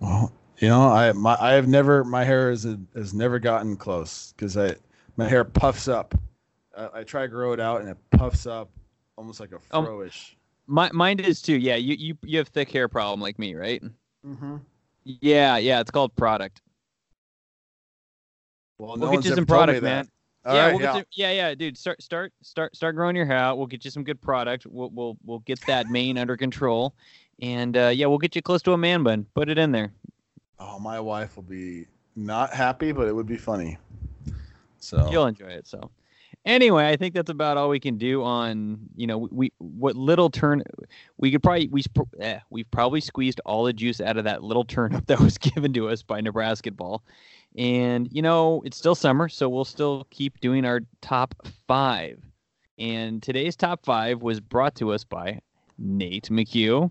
Well, 0.01 0.33
you 0.59 0.69
know, 0.69 0.83
I 0.83 1.13
my 1.13 1.37
I 1.41 1.53
have 1.53 1.67
never 1.67 2.05
my 2.05 2.25
hair 2.25 2.51
has 2.51 2.67
has 2.95 3.15
never 3.15 3.39
gotten 3.39 3.77
close 3.77 4.33
because 4.37 4.57
I 4.57 4.77
my 5.17 5.27
hair 5.29 5.45
puffs 5.45 5.89
up. 5.89 6.15
I, 6.77 7.01
I 7.01 7.05
try 7.05 7.23
to 7.23 7.29
grow 7.29 7.53
it 7.53 7.61
out 7.61 7.81
and 7.81 7.89
it 7.89 7.97
puffs 8.11 8.47
up 8.47 8.71
almost 9.17 9.41
like 9.41 9.53
a 9.53 9.59
Um, 9.71 9.87
froish. 9.87 10.37
My 10.69 10.91
mine 10.93 11.19
is 11.19 11.43
too. 11.43 11.57
Yeah, 11.57 11.77
you 11.77 11.95
you 11.95 12.19
you 12.23 12.39
have 12.39 12.49
thick 12.49 12.71
hair 12.71 12.89
problem 12.89 13.21
like 13.21 13.39
me, 13.39 13.55
right? 13.55 13.83
mm-hmm. 14.25 14.57
Yeah, 15.05 15.57
yeah. 15.57 15.81
It's 15.81 15.91
called 15.91 16.15
product. 16.15 16.61
Well, 18.79 18.97
We'll 18.97 19.11
no 19.11 19.17
get 19.17 19.25
you 19.25 19.35
some 19.35 19.47
product, 19.47 19.83
man. 19.83 20.09
All 20.45 20.55
yeah, 20.55 20.65
right, 20.67 20.73
we'll 20.73 20.83
yeah. 20.83 20.87
get 20.87 20.95
some, 20.95 21.05
yeah, 21.13 21.31
yeah, 21.33 21.55
dude. 21.55 21.77
Start, 21.77 22.01
start, 22.01 22.33
start, 22.43 22.75
start 22.77 22.95
growing 22.95 23.17
your 23.17 23.27
hair 23.27 23.37
out. 23.37 23.59
We'll 23.59 23.67
get 23.67 23.85
you 23.85 23.91
some 23.91 24.05
good 24.05 24.21
product. 24.21 24.67
We'll, 24.67 24.89
we'll, 24.91 25.19
we'll 25.25 25.41
get 25.41 25.61
that 25.63 25.91
mane 25.91 26.17
under 26.17 26.37
control, 26.37 26.95
and 27.43 27.77
uh, 27.77 27.89
yeah, 27.89 28.07
we'll 28.07 28.19
get 28.19 28.37
you 28.37 28.41
close 28.41 28.63
to 28.63 28.73
a 28.73 28.79
man 28.79 29.03
bun. 29.03 29.27
Put 29.35 29.49
it 29.49 29.59
in 29.59 29.73
there. 29.73 29.93
Oh, 30.61 30.79
my 30.79 31.01
wife 31.01 31.37
will 31.37 31.43
be 31.43 31.87
not 32.15 32.53
happy, 32.53 32.93
but 32.93 33.09
it 33.09 33.15
would 33.15 33.27
be 33.27 33.37
funny. 33.37 33.79
So 34.79 35.11
You'll 35.11 35.27
enjoy 35.27 35.49
it. 35.49 35.67
So, 35.67 35.91
anyway, 36.49 36.89
I 36.89 36.97
think 36.97 37.15
that's 37.15 37.31
about 37.31 37.57
all 37.57 37.69
we 37.69 37.79
can 37.79 37.99
do 37.99 38.25
on 38.25 38.81
you 38.97 39.07
know 39.07 39.29
we 39.31 39.53
what 39.59 39.95
little 39.95 40.31
turn 40.31 40.63
we 41.19 41.31
could 41.31 41.43
probably 41.43 41.69
we 41.69 41.85
eh, 42.21 42.41
we've 42.51 42.71
probably 42.71 43.01
squeezed 43.01 43.41
all 43.45 43.65
the 43.65 43.73
juice 43.73 44.01
out 44.01 44.17
of 44.17 44.25
that 44.25 44.43
little 44.43 44.65
turnip 44.65 45.07
that 45.07 45.21
was 45.21 45.39
given 45.39 45.73
to 45.75 45.89
us 45.89 46.03
by 46.03 46.21
Nebraska 46.21 46.73
ball, 46.73 47.05
and 47.57 48.09
you 48.11 48.23
know 48.23 48.63
it's 48.65 48.77
still 48.77 48.97
summer, 48.97 49.29
so 49.29 49.49
we'll 49.49 49.65
still 49.65 50.07
keep 50.11 50.41
doing 50.41 50.65
our 50.65 50.81
top 51.01 51.35
five. 51.69 52.19
And 52.79 53.23
today's 53.23 53.57
top 53.57 53.85
five 53.85 54.23
was 54.23 54.41
brought 54.41 54.77
to 54.77 54.93
us 54.93 55.03
by 55.03 55.41
Nate 55.79 56.29
McHugh, 56.31 56.91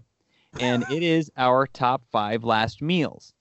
and 0.60 0.84
it 0.92 1.02
is 1.02 1.32
our 1.38 1.66
top 1.66 2.04
five 2.12 2.44
last 2.44 2.82
meals. 2.82 3.34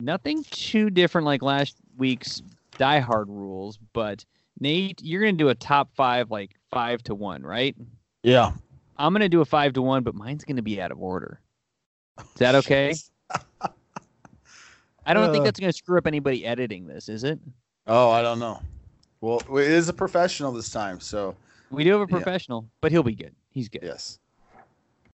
Nothing 0.00 0.44
too 0.44 0.90
different 0.90 1.26
like 1.26 1.42
last 1.42 1.76
week's 1.96 2.42
Die 2.78 2.98
Hard 3.00 3.28
rules, 3.28 3.78
but 3.92 4.24
Nate, 4.60 5.00
you're 5.02 5.20
gonna 5.22 5.32
do 5.32 5.48
a 5.48 5.54
top 5.54 5.90
five, 5.94 6.30
like 6.30 6.52
five 6.70 7.02
to 7.04 7.14
one, 7.14 7.42
right? 7.42 7.74
yeah. 8.22 8.52
I'm 8.98 9.12
gonna 9.12 9.28
do 9.28 9.40
a 9.40 9.44
five 9.44 9.72
to 9.72 9.82
one, 9.82 10.02
but 10.04 10.14
mine's 10.14 10.44
gonna 10.44 10.62
be 10.62 10.80
out 10.80 10.92
of 10.92 11.00
order. 11.00 11.40
Is 12.20 12.24
that 12.36 12.54
okay? 12.56 12.94
I 15.04 15.14
don't 15.14 15.32
think 15.32 15.42
Uh. 15.42 15.44
that's 15.44 15.58
gonna 15.58 15.72
screw 15.72 15.98
up 15.98 16.06
anybody 16.06 16.46
editing 16.46 16.86
this, 16.86 17.08
is 17.08 17.24
it? 17.24 17.40
Oh, 17.86 18.10
I 18.10 18.22
don't 18.22 18.38
know. 18.38 18.60
Well, 19.20 19.40
it 19.58 19.70
is 19.70 19.88
a 19.88 19.92
professional 19.92 20.52
this 20.52 20.70
time, 20.70 21.00
so 21.00 21.34
We 21.70 21.84
do 21.84 21.92
have 21.92 22.00
a 22.00 22.04
Yeah. 22.12 22.18
professional, 22.22 22.68
but 22.80 22.92
he'll 22.92 23.02
be 23.02 23.14
good. 23.14 23.34
He's 23.50 23.68
good. 23.68 23.82
yes. 23.82 24.18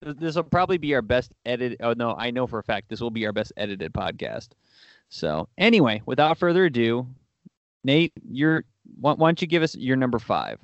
This 0.00 0.36
will 0.36 0.42
probably 0.44 0.78
be 0.78 0.94
our 0.94 1.02
best 1.02 1.32
edit. 1.44 1.76
Oh 1.80 1.92
no, 1.92 2.14
I 2.16 2.30
know 2.30 2.46
for 2.46 2.58
a 2.58 2.62
fact 2.62 2.88
this 2.88 3.00
will 3.00 3.10
be 3.10 3.26
our 3.26 3.32
best 3.32 3.52
edited 3.56 3.92
podcast. 3.92 4.48
So 5.10 5.48
anyway, 5.58 6.02
without 6.06 6.38
further 6.38 6.64
ado, 6.64 7.06
Nate, 7.84 8.12
you're 8.28 8.64
why, 9.00 9.12
why 9.12 9.28
don't 9.28 9.40
you 9.40 9.46
give 9.46 9.62
us 9.62 9.74
your 9.74 9.96
number 9.96 10.18
five? 10.18 10.58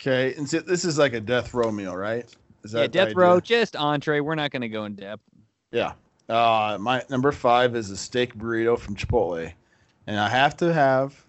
Okay, 0.00 0.34
and 0.34 0.48
so 0.48 0.60
this 0.60 0.84
is 0.84 0.98
like 0.98 1.12
a 1.12 1.20
death 1.20 1.52
row 1.52 1.70
meal, 1.70 1.96
right? 1.96 2.24
Is 2.64 2.72
Yeah, 2.72 2.82
the 2.82 2.88
death 2.88 3.14
row, 3.14 3.40
just 3.40 3.76
entree. 3.76 4.20
We're 4.20 4.34
not 4.34 4.50
gonna 4.50 4.68
go 4.68 4.84
in 4.84 4.94
depth. 4.94 5.22
Yeah. 5.72 5.92
Uh, 6.28 6.78
my 6.80 7.02
number 7.10 7.32
five 7.32 7.74
is 7.74 7.90
a 7.90 7.96
steak 7.96 8.34
burrito 8.36 8.78
from 8.78 8.94
Chipotle, 8.94 9.52
and 10.06 10.18
I 10.18 10.28
have 10.28 10.56
to 10.58 10.72
have, 10.72 11.20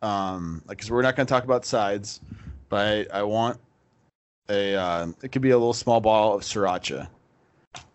um, 0.00 0.62
like, 0.66 0.78
cause 0.78 0.90
we're 0.90 1.02
not 1.02 1.16
gonna 1.16 1.26
talk 1.26 1.44
about 1.44 1.64
sides, 1.64 2.20
but 2.68 3.08
I, 3.12 3.18
I 3.18 3.22
want 3.24 3.58
a. 4.48 4.74
Uh, 4.74 5.06
it 5.22 5.32
could 5.32 5.42
be 5.42 5.50
a 5.50 5.58
little 5.58 5.72
small 5.72 6.00
bottle 6.00 6.34
of 6.34 6.42
sriracha. 6.42 7.08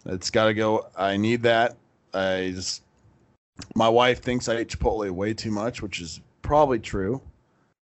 It's 0.05 0.29
got 0.29 0.45
to 0.45 0.53
go. 0.53 0.87
I 0.97 1.17
need 1.17 1.43
that. 1.43 1.77
I 2.13 2.51
just. 2.55 2.83
My 3.75 3.89
wife 3.89 4.21
thinks 4.21 4.47
I 4.47 4.61
eat 4.61 4.69
Chipotle 4.69 5.09
way 5.11 5.33
too 5.33 5.51
much, 5.51 5.81
which 5.81 5.99
is 5.99 6.21
probably 6.41 6.79
true, 6.79 7.21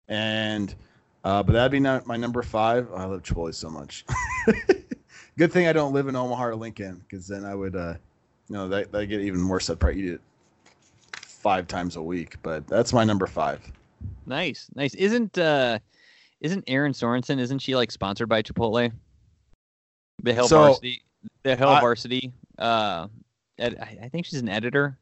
and. 0.07 0.73
Uh, 1.23 1.43
but 1.43 1.53
that'd 1.53 1.71
be 1.71 1.79
not 1.79 2.07
my 2.07 2.17
number 2.17 2.41
five. 2.41 2.89
I 2.95 3.05
love 3.05 3.21
Chipotle 3.21 3.53
so 3.53 3.69
much. 3.69 4.05
Good 5.37 5.51
thing 5.53 5.67
I 5.67 5.71
don't 5.73 5.93
live 5.93 6.07
in 6.07 6.15
Omaha 6.15 6.45
or 6.45 6.55
Lincoln, 6.55 6.95
because 7.07 7.27
then 7.27 7.45
I 7.45 7.53
would, 7.53 7.75
uh, 7.75 7.93
you 8.49 8.55
know, 8.55 8.67
that 8.69 8.91
that 8.91 9.05
get 9.05 9.21
even 9.21 9.47
worse. 9.47 9.69
I'd 9.69 9.79
probably 9.79 10.01
eat 10.01 10.13
it 10.13 10.21
five 11.21 11.67
times 11.67 11.95
a 11.95 12.01
week. 12.01 12.37
But 12.41 12.65
that's 12.65 12.91
my 12.91 13.03
number 13.03 13.27
five. 13.27 13.61
Nice, 14.25 14.67
nice. 14.73 14.95
Isn't 14.95 15.37
uh, 15.37 15.77
isn't 16.39 16.63
Erin 16.65 16.91
Sorensen? 16.93 17.37
Isn't 17.39 17.59
she 17.59 17.75
like 17.75 17.91
sponsored 17.91 18.27
by 18.27 18.41
Chipotle? 18.41 18.91
The 20.23 20.33
Hail 20.33 20.47
So, 20.47 20.57
Varsity, 20.57 21.03
the 21.43 21.55
Hail 21.55 21.69
I- 21.69 21.81
Varsity. 21.81 22.31
Uh, 22.57 23.07
ed- 23.59 23.77
I 23.79 24.05
I 24.05 24.09
think 24.09 24.25
she's 24.25 24.39
an 24.41 24.49
editor, 24.49 24.97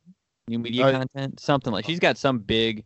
new 0.50 0.60
media 0.60 0.88
Uh, 0.88 0.92
content, 0.92 1.40
something 1.40 1.72
like. 1.72 1.86
She's 1.86 2.00
got 2.00 2.18
some 2.18 2.40
big, 2.40 2.84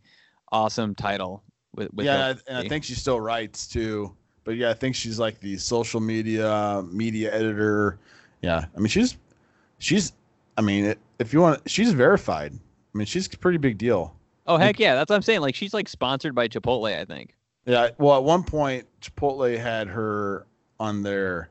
awesome 0.51 0.93
title 0.93 1.41
with 1.75 1.93
with. 1.93 2.05
yeah, 2.05 2.29
and 2.29 2.39
I, 2.47 2.51
and 2.51 2.65
I 2.65 2.69
think 2.69 2.83
she 2.83 2.95
still 2.95 3.19
writes 3.19 3.67
too. 3.67 4.15
But 4.43 4.57
yeah, 4.57 4.69
I 4.69 4.73
think 4.73 4.95
she's 4.95 5.19
like 5.19 5.39
the 5.39 5.57
social 5.57 5.99
media 5.99 6.83
media 6.91 7.33
editor. 7.33 7.99
Yeah, 8.41 8.65
I 8.75 8.79
mean 8.79 8.87
she's 8.87 9.17
she's. 9.79 10.13
I 10.55 10.61
mean, 10.61 10.93
if 11.17 11.33
you 11.33 11.41
want, 11.41 11.67
she's 11.67 11.93
verified. 11.93 12.53
I 12.53 12.97
mean, 12.97 13.07
she's 13.07 13.25
a 13.33 13.37
pretty 13.37 13.57
big 13.57 13.77
deal. 13.77 14.15
Oh 14.45 14.57
heck 14.57 14.79
yeah, 14.79 14.95
that's 14.95 15.09
what 15.09 15.15
I'm 15.15 15.21
saying. 15.21 15.41
Like 15.41 15.55
she's 15.55 15.73
like 15.73 15.87
sponsored 15.87 16.35
by 16.35 16.47
Chipotle, 16.47 16.95
I 16.95 17.05
think. 17.05 17.33
Yeah. 17.65 17.89
Well, 17.97 18.17
at 18.17 18.23
one 18.23 18.43
point, 18.43 18.85
Chipotle 19.01 19.57
had 19.57 19.87
her 19.87 20.45
on 20.79 21.01
their 21.01 21.49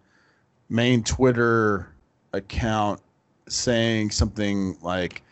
main 0.69 1.03
Twitter 1.03 1.89
account 2.33 3.01
saying 3.49 4.11
something 4.11 4.77
like 4.83 5.23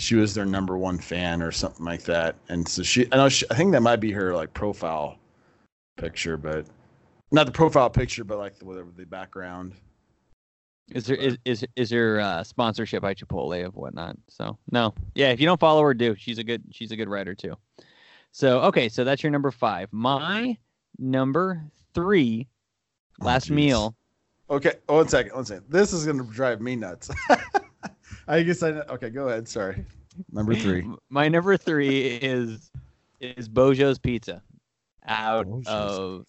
she 0.00 0.14
was 0.14 0.34
their 0.34 0.46
number 0.46 0.78
one 0.78 0.98
fan 0.98 1.42
or 1.42 1.52
something 1.52 1.84
like 1.84 2.02
that. 2.04 2.36
And 2.48 2.66
so 2.66 2.82
she, 2.82 3.06
I 3.12 3.16
know, 3.16 3.28
she, 3.28 3.44
I 3.50 3.54
think 3.54 3.72
that 3.72 3.82
might 3.82 3.96
be 3.96 4.10
her 4.12 4.34
like 4.34 4.52
profile 4.54 5.18
picture, 5.96 6.36
but 6.36 6.66
not 7.30 7.46
the 7.46 7.52
profile 7.52 7.90
picture, 7.90 8.24
but 8.24 8.38
like 8.38 8.58
the, 8.58 8.64
whatever 8.64 8.88
the 8.96 9.04
background. 9.04 9.74
Is 10.92 11.04
there 11.04 11.16
is 11.16 11.38
is 11.44 11.64
is 11.76 11.90
there 11.90 12.18
uh, 12.18 12.42
sponsorship 12.42 13.02
by 13.02 13.14
Chipotle 13.14 13.64
of 13.64 13.76
whatnot? 13.76 14.16
So 14.28 14.58
no, 14.72 14.92
yeah. 15.14 15.30
If 15.30 15.38
you 15.38 15.46
don't 15.46 15.60
follow 15.60 15.82
her, 15.82 15.94
do. 15.94 16.16
She's 16.18 16.38
a 16.38 16.44
good 16.44 16.64
she's 16.72 16.90
a 16.90 16.96
good 16.96 17.08
writer 17.08 17.32
too. 17.32 17.54
So 18.32 18.62
okay, 18.62 18.88
so 18.88 19.04
that's 19.04 19.22
your 19.22 19.30
number 19.30 19.52
five. 19.52 19.88
My 19.92 20.56
number 20.98 21.62
three, 21.94 22.48
last 23.20 23.44
geez. 23.44 23.52
meal. 23.52 23.94
Okay. 24.50 24.72
Oh, 24.88 24.96
one 24.96 25.08
second. 25.08 25.32
One 25.32 25.44
second. 25.44 25.66
This 25.68 25.92
is 25.92 26.06
going 26.06 26.18
to 26.18 26.24
drive 26.24 26.60
me 26.60 26.74
nuts. 26.74 27.08
I 28.30 28.44
guess 28.44 28.62
I, 28.62 28.70
okay, 28.70 29.10
go 29.10 29.28
ahead. 29.28 29.48
Sorry. 29.48 29.84
Number 30.32 30.54
three. 30.54 30.86
My 31.08 31.28
number 31.28 31.56
three 31.56 32.06
is 32.06 32.70
is 33.20 33.48
Beau 33.48 33.74
Jo's 33.74 33.98
Pizza, 33.98 34.40
out 35.06 35.46
Beau 35.46 35.60
Jo's 35.62 35.66
of 35.66 36.26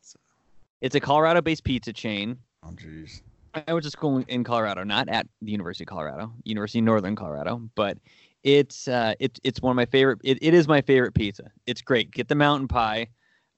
it's 0.81 0.95
a 0.95 0.99
Colorado-based 0.99 1.63
pizza 1.63 1.93
chain. 1.93 2.37
Oh, 2.63 2.71
jeez. 2.71 3.21
I 3.53 3.71
went 3.71 3.83
to 3.83 3.91
school 3.91 4.23
in 4.27 4.43
Colorado, 4.43 4.83
not 4.83 5.09
at 5.09 5.27
the 5.43 5.51
University 5.51 5.83
of 5.83 5.89
Colorado, 5.89 6.33
University 6.43 6.79
of 6.79 6.85
Northern 6.85 7.15
Colorado, 7.15 7.69
but 7.75 7.99
it's 8.43 8.87
uh, 8.87 9.13
it's 9.19 9.39
it's 9.43 9.61
one 9.61 9.71
of 9.71 9.75
my 9.75 9.85
favorite. 9.85 10.21
It, 10.23 10.39
it 10.41 10.55
is 10.55 10.67
my 10.67 10.81
favorite 10.81 11.13
pizza. 11.13 11.51
It's 11.67 11.81
great. 11.81 12.09
Get 12.09 12.27
the 12.29 12.35
mountain 12.35 12.67
pie, 12.67 13.09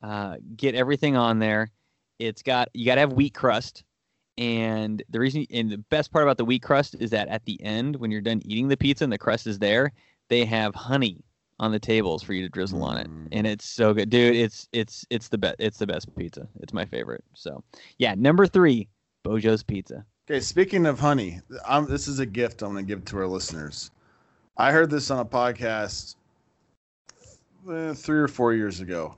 uh, 0.01 0.35
get 0.57 0.75
everything 0.75 1.15
on 1.15 1.39
there. 1.39 1.71
It's 2.19 2.41
got 2.41 2.67
you 2.73 2.85
got 2.85 2.95
to 2.95 3.01
have 3.01 3.13
wheat 3.13 3.33
crust, 3.33 3.85
and 4.37 5.03
the 5.09 5.19
reason 5.19 5.45
and 5.51 5.69
the 5.71 5.77
best 5.77 6.11
part 6.11 6.23
about 6.23 6.37
the 6.37 6.45
wheat 6.45 6.63
crust 6.63 6.95
is 6.99 7.11
that 7.11 7.27
at 7.27 7.45
the 7.45 7.61
end, 7.63 7.95
when 7.97 8.11
you're 8.11 8.21
done 8.21 8.41
eating 8.45 8.67
the 8.67 8.77
pizza 8.77 9.03
and 9.03 9.13
the 9.13 9.17
crust 9.17 9.47
is 9.47 9.59
there, 9.59 9.91
they 10.29 10.45
have 10.45 10.73
honey 10.75 11.23
on 11.59 11.71
the 11.71 11.79
tables 11.79 12.23
for 12.23 12.33
you 12.33 12.41
to 12.41 12.49
drizzle 12.49 12.83
on 12.83 12.97
it, 12.97 13.07
Mm. 13.07 13.27
and 13.31 13.47
it's 13.47 13.65
so 13.65 13.93
good, 13.93 14.09
dude. 14.09 14.35
It's 14.35 14.67
it's 14.73 15.05
it's 15.09 15.27
the 15.29 15.37
best. 15.37 15.55
It's 15.59 15.77
the 15.77 15.87
best 15.87 16.13
pizza. 16.15 16.47
It's 16.61 16.73
my 16.73 16.85
favorite. 16.85 17.23
So 17.33 17.63
yeah, 17.99 18.15
number 18.15 18.47
three, 18.47 18.89
Beau 19.23 19.39
Jo's 19.39 19.63
Pizza. 19.63 20.03
Okay, 20.29 20.39
speaking 20.39 20.85
of 20.85 20.99
honey, 20.99 21.41
I'm, 21.67 21.85
this 21.85 22.07
is 22.07 22.19
a 22.19 22.25
gift 22.25 22.61
I'm 22.63 22.71
going 22.73 22.85
to 22.85 22.87
give 22.87 23.05
to 23.05 23.17
our 23.17 23.27
listeners. 23.27 23.91
I 24.57 24.71
heard 24.71 24.89
this 24.89 25.11
on 25.11 25.19
a 25.19 25.25
podcast 25.25 26.15
uh, 27.69 27.93
three 27.93 28.19
or 28.19 28.27
four 28.27 28.53
years 28.53 28.79
ago, 28.79 29.15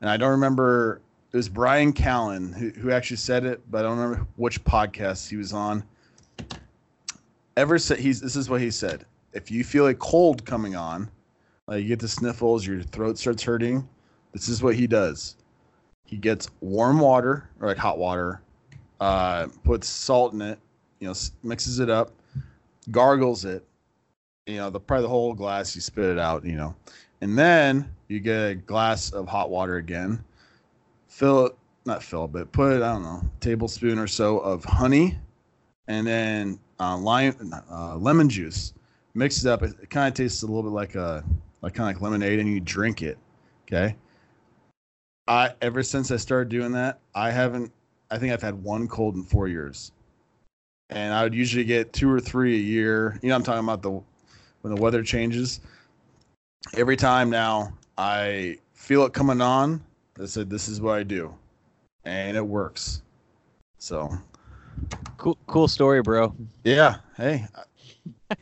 and 0.00 0.10
I 0.10 0.16
don't 0.16 0.30
remember. 0.32 1.00
It 1.36 1.44
was 1.44 1.50
Bryan 1.50 1.92
Callen 1.92 2.54
who, 2.54 2.70
who 2.70 2.90
actually 2.90 3.18
said 3.18 3.44
it, 3.44 3.60
but 3.70 3.80
I 3.80 3.82
don't 3.82 3.98
remember 3.98 4.26
which 4.36 4.64
podcast 4.64 5.28
he 5.28 5.36
was 5.36 5.52
on. 5.52 5.84
Ever 7.58 7.78
said 7.78 7.98
he's 7.98 8.22
this 8.22 8.36
is 8.36 8.48
what 8.48 8.62
he 8.62 8.70
said. 8.70 9.04
If 9.34 9.50
you 9.50 9.62
feel 9.62 9.86
a 9.88 9.94
cold 9.94 10.46
coming 10.46 10.76
on, 10.76 11.10
like 11.66 11.82
you 11.82 11.88
get 11.88 11.98
the 11.98 12.08
sniffles, 12.08 12.66
your 12.66 12.80
throat 12.80 13.18
starts 13.18 13.42
hurting, 13.42 13.86
this 14.32 14.48
is 14.48 14.62
what 14.62 14.76
he 14.76 14.86
does. 14.86 15.36
He 16.06 16.16
gets 16.16 16.48
warm 16.62 17.00
water 17.00 17.50
or 17.60 17.68
like 17.68 17.76
hot 17.76 17.98
water, 17.98 18.40
uh, 18.98 19.48
puts 19.62 19.88
salt 19.88 20.32
in 20.32 20.40
it, 20.40 20.58
you 21.00 21.08
know, 21.08 21.14
mixes 21.42 21.80
it 21.80 21.90
up, 21.90 22.12
gargles 22.90 23.44
it, 23.44 23.62
you 24.46 24.56
know, 24.56 24.70
the 24.70 24.80
probably 24.80 25.02
the 25.02 25.10
whole 25.10 25.34
glass, 25.34 25.74
you 25.74 25.82
spit 25.82 26.06
it 26.06 26.18
out, 26.18 26.46
you 26.46 26.56
know, 26.56 26.74
and 27.20 27.38
then 27.38 27.94
you 28.08 28.20
get 28.20 28.50
a 28.50 28.54
glass 28.54 29.12
of 29.12 29.28
hot 29.28 29.50
water 29.50 29.76
again, 29.76 30.24
fill 31.16 31.46
it, 31.46 31.56
not 31.86 32.02
fill, 32.02 32.28
but 32.28 32.52
put 32.52 32.82
I 32.82 32.92
don't 32.92 33.02
know, 33.02 33.22
tablespoon 33.40 33.98
or 33.98 34.06
so 34.06 34.38
of 34.38 34.64
honey, 34.64 35.18
and 35.88 36.06
then 36.06 36.60
uh, 36.78 36.96
lime, 36.96 37.52
uh, 37.70 37.96
lemon 37.96 38.28
juice. 38.28 38.74
Mix 39.14 39.42
it 39.42 39.48
up. 39.48 39.62
It, 39.62 39.74
it 39.82 39.88
kind 39.88 40.08
of 40.08 40.14
tastes 40.14 40.42
a 40.42 40.46
little 40.46 40.62
bit 40.62 40.72
like 40.72 40.94
a 40.94 41.24
like 41.62 41.72
kind 41.72 41.88
of 41.88 41.96
like 41.96 42.02
lemonade, 42.02 42.38
and 42.38 42.48
you 42.48 42.60
drink 42.60 43.02
it. 43.02 43.16
Okay. 43.66 43.96
I 45.26 45.54
ever 45.62 45.82
since 45.82 46.10
I 46.10 46.16
started 46.16 46.50
doing 46.50 46.72
that, 46.72 47.00
I 47.14 47.30
haven't. 47.30 47.72
I 48.10 48.18
think 48.18 48.32
I've 48.34 48.42
had 48.42 48.62
one 48.62 48.86
cold 48.86 49.14
in 49.14 49.22
four 49.22 49.48
years, 49.48 49.92
and 50.90 51.14
I 51.14 51.22
would 51.22 51.34
usually 51.34 51.64
get 51.64 51.94
two 51.94 52.12
or 52.12 52.20
three 52.20 52.56
a 52.56 52.62
year. 52.62 53.18
You 53.22 53.30
know, 53.30 53.36
I'm 53.36 53.42
talking 53.42 53.64
about 53.64 53.80
the 53.80 54.02
when 54.60 54.74
the 54.74 54.80
weather 54.80 55.02
changes. 55.02 55.60
Every 56.76 56.96
time 56.96 57.30
now, 57.30 57.72
I 57.96 58.58
feel 58.74 59.06
it 59.06 59.14
coming 59.14 59.40
on. 59.40 59.82
I 60.20 60.26
said, 60.26 60.48
"This 60.50 60.68
is 60.68 60.80
what 60.80 60.96
I 60.98 61.02
do," 61.02 61.34
and 62.04 62.36
it 62.36 62.46
works. 62.46 63.02
So, 63.78 64.10
Cool, 65.16 65.38
cool 65.46 65.68
story, 65.68 66.02
bro. 66.02 66.34
yeah. 66.64 66.96
Hey, 67.16 67.46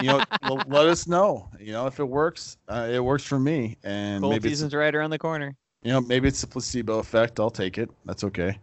you 0.00 0.08
know, 0.08 0.22
let 0.66 0.86
us 0.86 1.06
know. 1.06 1.48
You 1.60 1.72
know, 1.72 1.86
if 1.86 2.00
it 2.00 2.04
works, 2.04 2.56
uh, 2.68 2.88
it 2.90 3.02
works 3.02 3.24
for 3.24 3.38
me, 3.38 3.76
and 3.84 4.22
Cold 4.22 4.32
maybe 4.32 4.48
season's 4.48 4.74
right 4.74 4.94
around 4.94 5.10
the 5.10 5.18
corner. 5.18 5.56
you 5.82 5.92
know 5.92 6.00
maybe 6.00 6.28
it's 6.28 6.42
a 6.42 6.46
placebo 6.46 6.98
effect. 6.98 7.38
I'll 7.40 7.50
take 7.50 7.78
it. 7.78 7.90
That's 8.04 8.24
okay. 8.24 8.58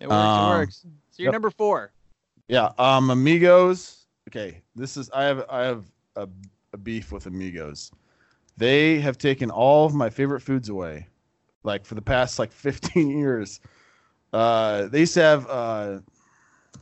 It 0.00 0.08
works. 0.08 0.12
Um, 0.12 0.52
it 0.52 0.58
works. 0.58 0.80
So 0.82 1.22
you're 1.22 1.26
yep. 1.26 1.32
number 1.32 1.50
four. 1.50 1.92
Yeah. 2.48 2.70
Um, 2.78 3.10
Amigos. 3.10 4.06
Okay, 4.28 4.60
this 4.76 4.96
is 4.96 5.10
I 5.10 5.24
have 5.24 5.44
I 5.50 5.64
have 5.64 5.84
a, 6.16 6.28
a 6.72 6.76
beef 6.76 7.10
with 7.12 7.26
Amigos. 7.26 7.90
They 8.56 9.00
have 9.00 9.18
taken 9.18 9.50
all 9.50 9.86
of 9.86 9.94
my 9.94 10.10
favorite 10.10 10.40
foods 10.40 10.68
away, 10.68 11.06
like 11.68 11.86
for 11.86 11.94
the 11.94 12.02
past 12.02 12.40
like 12.40 12.50
15 12.66 13.08
years. 13.16 13.60
Uh, 14.32 14.88
they 14.88 15.00
used 15.00 15.14
to 15.14 15.22
have. 15.22 15.46
Uh, 15.48 15.98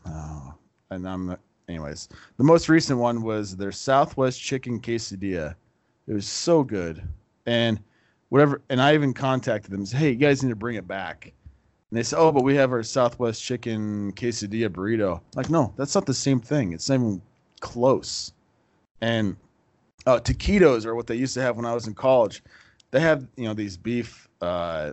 oh, 0.06 0.54
and 0.90 1.06
I'm 1.06 1.36
anyways. 1.68 2.08
The 2.38 2.44
most 2.44 2.68
recent 2.68 2.98
one 2.98 3.22
was 3.22 3.56
their 3.56 3.72
Southwest 3.72 4.40
Chicken 4.40 4.80
Quesadilla. 4.80 5.54
It 6.08 6.14
was 6.14 6.26
so 6.26 6.62
good, 6.62 7.02
and 7.44 7.78
whatever. 8.30 8.62
And 8.70 8.80
I 8.80 8.94
even 8.94 9.12
contacted 9.12 9.70
them. 9.70 9.80
and 9.80 9.88
Said, 9.88 9.98
hey, 9.98 10.10
you 10.10 10.16
guys 10.16 10.42
need 10.42 10.50
to 10.50 10.56
bring 10.56 10.76
it 10.76 10.88
back. 10.88 11.32
And 11.90 11.98
they 11.98 12.02
said, 12.02 12.18
"Oh, 12.18 12.32
but 12.32 12.42
we 12.42 12.56
have 12.56 12.72
our 12.72 12.82
Southwest 12.82 13.42
Chicken 13.42 14.12
Quesadilla 14.12 14.68
burrito." 14.68 15.20
Like, 15.36 15.50
no, 15.50 15.72
that's 15.76 15.94
not 15.94 16.06
the 16.06 16.14
same 16.14 16.40
thing. 16.40 16.72
It's 16.72 16.88
not 16.88 16.96
even 16.96 17.22
close. 17.60 18.32
And 19.00 19.36
uh, 20.06 20.18
taquitos 20.18 20.84
are 20.84 20.94
what 20.94 21.06
they 21.06 21.14
used 21.14 21.34
to 21.34 21.42
have 21.42 21.56
when 21.56 21.64
I 21.66 21.74
was 21.74 21.86
in 21.86 21.94
college. 21.94 22.42
They 22.96 23.02
have, 23.02 23.26
you 23.36 23.44
know, 23.44 23.52
these 23.52 23.76
beef 23.76 24.26
uh, 24.40 24.92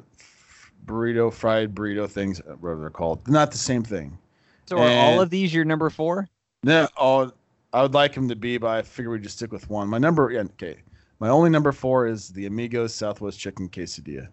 burrito, 0.85 1.31
fried 1.31 1.73
burrito 1.73 2.05
things, 2.09 2.41
uh, 2.41 2.55
whatever 2.59 2.81
they're 2.81 2.89
called. 2.89 3.23
They're 3.23 3.31
not 3.31 3.49
the 3.49 3.57
same 3.57 3.81
thing. 3.81 4.17
So 4.65 4.77
are 4.77 4.89
all 4.89 5.21
of 5.21 5.29
these 5.29 5.53
your 5.53 5.63
number 5.63 5.89
four? 5.89 6.27
No, 6.63 6.89
oh, 6.97 7.31
I 7.71 7.81
would 7.81 7.93
like 7.93 8.13
them 8.13 8.27
to 8.27 8.35
be, 8.35 8.57
but 8.57 8.67
I 8.67 8.81
figure 8.81 9.09
we 9.09 9.19
just 9.19 9.37
stick 9.37 9.53
with 9.53 9.69
one. 9.69 9.87
My 9.87 9.99
number, 9.99 10.29
yeah, 10.31 10.41
okay. 10.41 10.79
My 11.21 11.29
only 11.29 11.49
number 11.49 11.71
four 11.71 12.05
is 12.05 12.27
the 12.27 12.45
Amigos 12.45 12.93
Southwest 12.93 13.39
Chicken 13.39 13.69
Quesadilla. 13.69 14.27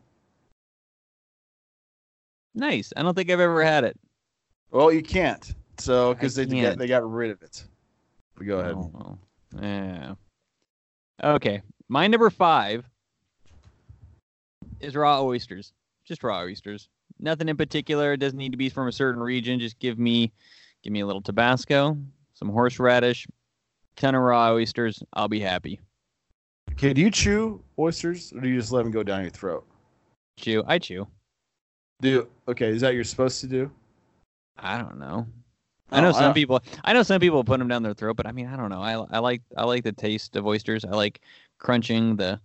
Nice. 2.56 2.92
I 2.96 3.04
don't 3.04 3.14
think 3.14 3.30
I've 3.30 3.38
ever 3.38 3.62
had 3.62 3.84
it. 3.84 3.96
Well, 4.72 4.90
you 4.90 5.00
can't. 5.00 5.54
So 5.78 6.12
because 6.14 6.34
they 6.34 6.44
got, 6.46 6.76
they 6.76 6.88
got 6.88 7.08
rid 7.08 7.30
of 7.30 7.40
it. 7.42 7.62
But 8.34 8.48
go 8.48 8.58
ahead. 8.58 8.74
Oh, 8.74 8.90
well. 8.92 9.18
Yeah. 9.62 10.14
Okay. 11.22 11.62
My 11.88 12.08
number 12.08 12.30
five 12.30 12.84
is 14.80 14.94
raw 14.96 15.22
oysters. 15.22 15.72
Just 16.04 16.22
raw 16.24 16.40
oysters. 16.40 16.88
Nothing 17.18 17.48
in 17.48 17.56
particular. 17.56 18.14
It 18.14 18.18
doesn't 18.18 18.38
need 18.38 18.52
to 18.52 18.58
be 18.58 18.68
from 18.68 18.88
a 18.88 18.92
certain 18.92 19.22
region. 19.22 19.60
Just 19.60 19.78
give 19.78 19.98
me 19.98 20.32
give 20.82 20.92
me 20.92 21.00
a 21.00 21.06
little 21.06 21.20
Tabasco, 21.22 21.96
some 22.34 22.48
horseradish, 22.48 23.26
ton 23.96 24.14
of 24.14 24.22
raw 24.22 24.50
oysters. 24.52 25.02
I'll 25.12 25.28
be 25.28 25.40
happy. 25.40 25.80
Okay, 26.72 26.92
do 26.94 27.00
you 27.00 27.10
chew 27.10 27.62
oysters 27.78 28.32
or 28.32 28.40
do 28.40 28.48
you 28.48 28.58
just 28.58 28.72
let 28.72 28.82
them 28.82 28.90
go 28.92 29.02
down 29.02 29.22
your 29.22 29.30
throat? 29.30 29.66
Chew. 30.36 30.64
I 30.66 30.78
chew. 30.78 31.06
Do 32.00 32.28
okay? 32.48 32.68
Is 32.68 32.80
that 32.80 32.88
what 32.88 32.94
you're 32.94 33.04
supposed 33.04 33.40
to 33.42 33.46
do? 33.46 33.70
I 34.58 34.78
don't 34.78 34.98
know. 34.98 35.26
I 35.92 35.98
oh, 35.98 36.02
know 36.02 36.08
Oh, 36.08 36.12
some 36.12 36.22
don't- 36.22 36.34
people. 36.34 36.62
I 36.84 36.92
know 36.92 37.02
some 37.02 37.20
people 37.20 37.44
put 37.44 37.58
them 37.58 37.68
down 37.68 37.82
their 37.82 37.94
throat, 37.94 38.16
but 38.16 38.26
I 38.26 38.32
mean, 38.32 38.46
I 38.46 38.56
don't 38.56 38.70
know. 38.70 38.80
I 38.80 38.92
I 39.14 39.18
like 39.18 39.42
I 39.56 39.64
like 39.64 39.84
the 39.84 39.92
taste 39.92 40.36
of 40.36 40.46
oysters. 40.46 40.84
I 40.84 40.90
like 40.90 41.20
crunching 41.58 42.16
the 42.16 42.40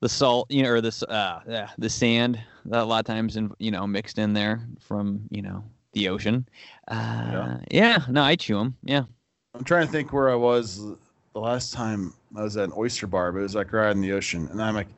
the 0.00 0.08
salt, 0.08 0.50
you 0.50 0.62
know, 0.62 0.70
or 0.70 0.80
this 0.80 1.02
uh 1.02 1.40
yeah, 1.48 1.70
the 1.78 1.90
sand 1.90 2.40
that 2.66 2.82
a 2.82 2.84
lot 2.84 3.00
of 3.00 3.06
times 3.06 3.36
in 3.36 3.50
you 3.58 3.70
know 3.70 3.86
mixed 3.86 4.18
in 4.18 4.32
there 4.32 4.66
from 4.80 5.22
you 5.30 5.42
know 5.42 5.64
the 5.92 6.08
ocean. 6.08 6.48
Uh, 6.88 7.58
yeah. 7.70 8.04
no, 8.08 8.22
I 8.22 8.36
chew 8.36 8.58
them. 8.58 8.76
Yeah. 8.82 9.04
I'm 9.54 9.64
trying 9.64 9.86
to 9.86 9.92
think 9.92 10.12
where 10.12 10.30
I 10.30 10.34
was 10.34 10.80
the 11.32 11.40
last 11.40 11.72
time 11.72 12.14
I 12.36 12.42
was 12.42 12.56
at 12.56 12.64
an 12.64 12.72
oyster 12.76 13.06
bar, 13.06 13.32
but 13.32 13.40
it 13.40 13.42
was 13.42 13.54
like 13.54 13.72
right 13.72 13.90
in 13.90 14.00
the 14.00 14.12
ocean, 14.12 14.48
and 14.50 14.62
I'm 14.62 14.74
like, 14.74 14.88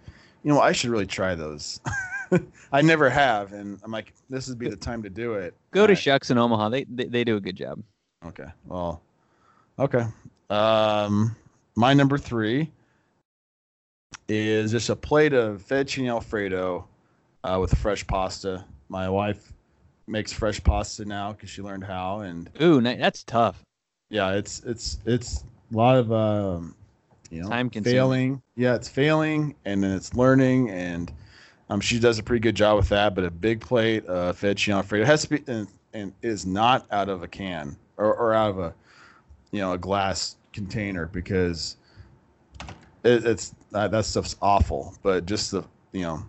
you 0.42 0.52
know, 0.52 0.60
I 0.60 0.72
should 0.72 0.90
really 0.90 1.06
try 1.06 1.34
those. 1.34 1.80
I 2.72 2.82
never 2.82 3.08
have, 3.08 3.52
and 3.52 3.78
I'm 3.82 3.90
like, 3.90 4.12
this 4.28 4.48
would 4.48 4.58
be 4.58 4.68
the 4.68 4.76
time 4.76 5.02
to 5.02 5.10
do 5.10 5.34
it. 5.34 5.54
Go 5.70 5.86
to 5.86 5.94
Shucks 5.94 6.30
in 6.30 6.38
Omaha. 6.38 6.68
They, 6.68 6.84
they 6.84 7.04
they 7.06 7.24
do 7.24 7.36
a 7.36 7.40
good 7.40 7.56
job. 7.56 7.82
Okay. 8.26 8.46
Well, 8.66 9.02
okay. 9.78 10.06
Um, 10.50 11.34
my 11.76 11.94
number 11.94 12.18
three 12.18 12.70
is 14.38 14.70
just 14.70 14.88
a 14.88 14.96
plate 14.96 15.32
of 15.32 15.62
fettuccine 15.66 16.08
alfredo 16.08 16.86
uh, 17.44 17.58
with 17.60 17.76
fresh 17.78 18.06
pasta. 18.06 18.64
My 18.88 19.08
wife 19.08 19.52
makes 20.06 20.32
fresh 20.32 20.62
pasta 20.62 21.04
now 21.04 21.32
because 21.32 21.50
she 21.50 21.62
learned 21.62 21.84
how, 21.84 22.20
and 22.20 22.50
Ooh, 22.60 22.80
that's 22.80 23.22
tough. 23.24 23.62
yeah, 24.08 24.32
it's 24.32 24.62
it's 24.64 24.98
it's 25.06 25.44
a 25.72 25.76
lot 25.76 25.96
of 25.96 26.12
um, 26.12 26.74
you 27.30 27.42
know 27.42 27.48
Time-consuming. 27.48 27.94
failing. 27.94 28.42
Yeah, 28.56 28.74
it's 28.74 28.88
failing, 28.88 29.54
and 29.64 29.82
then 29.82 29.92
it's 29.92 30.14
learning, 30.14 30.70
and 30.70 31.12
um, 31.68 31.80
she 31.80 31.98
does 31.98 32.18
a 32.18 32.22
pretty 32.22 32.40
good 32.40 32.56
job 32.56 32.76
with 32.76 32.88
that. 32.90 33.14
But 33.14 33.24
a 33.24 33.30
big 33.30 33.60
plate 33.60 34.04
of 34.06 34.38
fettuccine 34.40 34.74
alfredo 34.74 35.04
has 35.04 35.22
to 35.22 35.28
be 35.30 35.44
and, 35.46 35.68
and 35.94 36.12
is 36.22 36.46
not 36.46 36.86
out 36.90 37.08
of 37.08 37.22
a 37.22 37.28
can 37.28 37.76
or, 37.96 38.14
or 38.14 38.34
out 38.34 38.50
of 38.50 38.58
a 38.58 38.74
you 39.52 39.60
know 39.60 39.72
a 39.72 39.78
glass 39.78 40.36
container 40.52 41.06
because 41.06 41.76
it, 43.04 43.24
it's 43.24 43.54
uh, 43.74 43.88
that 43.88 44.04
stuff's 44.04 44.36
awful. 44.42 44.94
But 45.02 45.26
just 45.26 45.50
the 45.50 45.64
you 45.92 46.02
know 46.02 46.22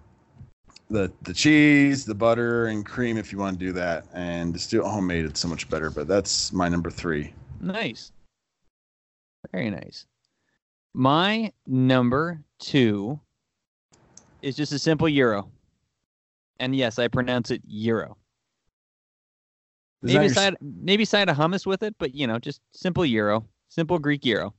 the 0.89 1.11
the 1.23 1.33
cheese, 1.33 2.05
the 2.05 2.15
butter, 2.15 2.67
and 2.67 2.85
cream 2.85 3.17
if 3.17 3.31
you 3.31 3.37
want 3.37 3.59
to 3.59 3.65
do 3.65 3.71
that, 3.73 4.05
and 4.13 4.53
just 4.53 4.69
do 4.71 4.81
it 4.81 4.85
homemade. 4.87 5.25
It's 5.25 5.39
so 5.39 5.47
much 5.47 5.69
better. 5.69 5.89
But 5.89 6.07
that's 6.07 6.51
my 6.53 6.69
number 6.69 6.89
three. 6.89 7.33
Nice. 7.59 8.11
Very 9.51 9.69
nice. 9.69 10.05
My 10.93 11.51
number 11.65 12.41
two 12.59 13.19
is 14.41 14.55
just 14.55 14.71
a 14.71 14.79
simple 14.79 15.07
euro. 15.09 15.49
And 16.59 16.75
yes, 16.75 16.99
I 16.99 17.07
pronounce 17.07 17.49
it 17.49 17.61
euro. 17.65 18.17
Is 20.03 20.13
Maybe 20.13 20.17
a 20.17 20.21
your- 20.23 20.33
side 20.33 20.55
maybe 20.61 21.05
side 21.05 21.29
of 21.29 21.37
hummus 21.37 21.65
with 21.65 21.81
it, 21.83 21.95
but 21.97 22.13
you 22.13 22.27
know, 22.27 22.39
just 22.39 22.61
simple 22.73 23.05
euro. 23.05 23.45
Simple 23.69 23.97
Greek 23.99 24.25
euro. 24.25 24.53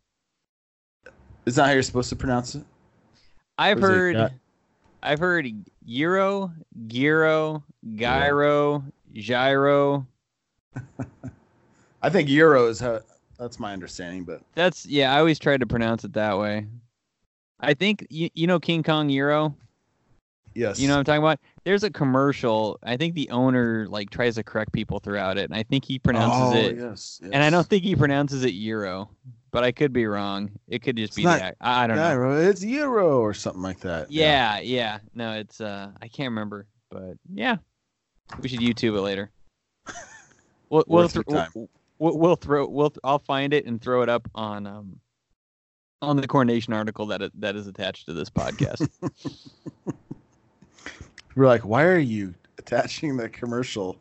Is 1.47 1.57
that 1.57 1.67
how 1.67 1.73
you're 1.73 1.83
supposed 1.83 2.09
to 2.11 2.17
pronounce 2.17 2.55
it? 2.55 2.65
I've 3.59 3.83
Or 3.83 4.09
is 4.09 4.15
it 4.15 4.19
heard 4.19 4.41
I've 5.03 5.19
heard 5.19 5.49
euro, 5.85 6.53
gyro, 6.87 7.65
gyro, 7.97 8.85
gyro. 9.13 10.07
I 12.03 12.11
think 12.11 12.29
euro 12.29 12.67
is 12.69 12.81
how. 12.81 13.01
That's 13.39 13.59
my 13.59 13.73
understanding, 13.73 14.23
but 14.23 14.43
That's 14.55 14.87
yeah, 14.87 15.13
I 15.13 15.19
always 15.19 15.41
tried 15.41 15.61
to 15.61 15.67
pronounce 15.67 16.05
it 16.05 16.13
that 16.13 16.39
way. 16.39 16.67
I 17.59 17.75
think 17.75 18.07
you, 18.09 18.31
you 18.35 18.47
know 18.47 18.61
King 18.61 18.85
Kong 18.85 19.09
Euro? 19.09 19.57
yes, 20.55 20.79
You 20.79 20.87
know 20.87 20.95
what 20.95 20.99
I'm 21.01 21.05
talking 21.05 21.23
about? 21.23 21.41
There's 21.65 21.83
a 21.83 21.91
commercial. 21.91 22.79
I 22.85 22.97
think 22.97 23.15
the 23.15 23.31
owner 23.31 23.87
like 23.89 24.11
tries 24.11 24.37
to 24.37 24.45
correct 24.45 24.73
people 24.73 25.01
throughout 25.01 25.39
it, 25.39 25.51
and 25.51 25.55
I 25.55 25.65
think 25.65 25.85
he 25.85 25.99
pronounces 25.99 26.55
oh, 26.55 26.69
it. 26.69 26.77
Yes, 26.79 27.21
And 27.23 27.43
I 27.43 27.51
don't 27.51 27.67
think 27.67 27.83
he 27.83 27.97
pronounces 27.97 28.45
it 28.45 28.53
euro. 28.53 29.11
But 29.53 29.65
I 29.65 29.73
could 29.73 29.93
be 29.93 30.07
wrong. 30.07 30.51
It 30.67 30.83
could 30.83 30.97
just 30.97 31.11
It's 31.11 31.17
be 31.17 31.25
not 31.25 31.39
the 31.39 31.55
I, 31.61 31.85
I 31.85 31.87
don't 31.87 31.99
know. 31.99 32.33
It's 32.41 32.65
Euro 32.65 33.21
or 33.21 33.35
something 33.35 33.63
like 33.63 33.81
that. 33.81 34.11
Yeah, 34.11 34.59
yeah. 34.61 34.99
No, 35.15 35.35
it's 35.35 35.61
uh 35.61 35.91
I 36.01 36.09
can't 36.09 36.31
remember, 36.31 36.67
but 36.91 37.19
yeah. 37.33 37.57
We 38.41 38.49
should 38.49 38.61
YouTube 38.61 38.97
it 38.97 39.03
later. 39.03 39.31
We'll 40.71 40.85
we'll, 40.87 41.09
thro- 41.09 41.23
we'll 41.99 42.19
we'll 42.19 42.37
throw 42.37 42.67
we'll 42.67 42.95
I'll 43.05 43.19
find 43.19 43.53
it 43.53 43.67
and 43.67 43.79
throw 43.79 44.01
it 44.01 44.09
up 44.09 44.27
on 44.35 44.67
um 44.67 45.01
on 46.01 46.17
the 46.17 46.27
Corn 46.27 46.47
Nation 46.47 46.73
article 46.73 47.05
that 47.07 47.21
it, 47.21 47.41
that 47.41 47.57
is 47.57 47.67
attached 47.67 48.07
to 48.07 48.15
this 48.15 48.31
podcast. 48.31 48.89
We're 51.35 51.47
like, 51.47 51.67
why 51.67 51.85
are 51.85 51.99
you 51.99 52.35
attaching 52.57 53.19
the 53.19 53.29
commercial 53.29 53.99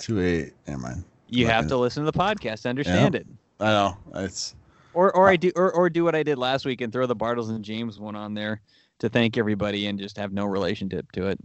to 0.00 0.20
a? 0.20 0.50
Never 0.68 0.82
mind. 0.82 1.04
you 1.28 1.46
have 1.46 1.66
to 1.68 1.78
listen 1.78 2.04
to 2.04 2.10
the 2.10 2.18
podcast 2.18 2.62
to 2.62 2.68
understand 2.68 3.14
it. 3.14 3.26
I 3.58 3.70
know 3.70 3.96
it's 4.16 4.54
Or 4.96 5.14
or 5.14 5.28
I 5.28 5.36
do 5.36 5.52
or, 5.54 5.70
or 5.72 5.90
do 5.90 6.04
what 6.04 6.14
I 6.14 6.22
did 6.22 6.38
last 6.38 6.64
week 6.64 6.80
and 6.80 6.90
throw 6.90 7.04
the 7.04 7.14
Bartles 7.14 7.50
and 7.50 7.62
James 7.62 8.00
one 8.00 8.16
on 8.16 8.32
there 8.32 8.62
to 8.98 9.10
thank 9.10 9.36
everybody 9.36 9.88
and 9.88 9.98
just 9.98 10.16
have 10.16 10.32
no 10.32 10.46
relationship 10.46 11.12
to 11.12 11.26
it. 11.26 11.38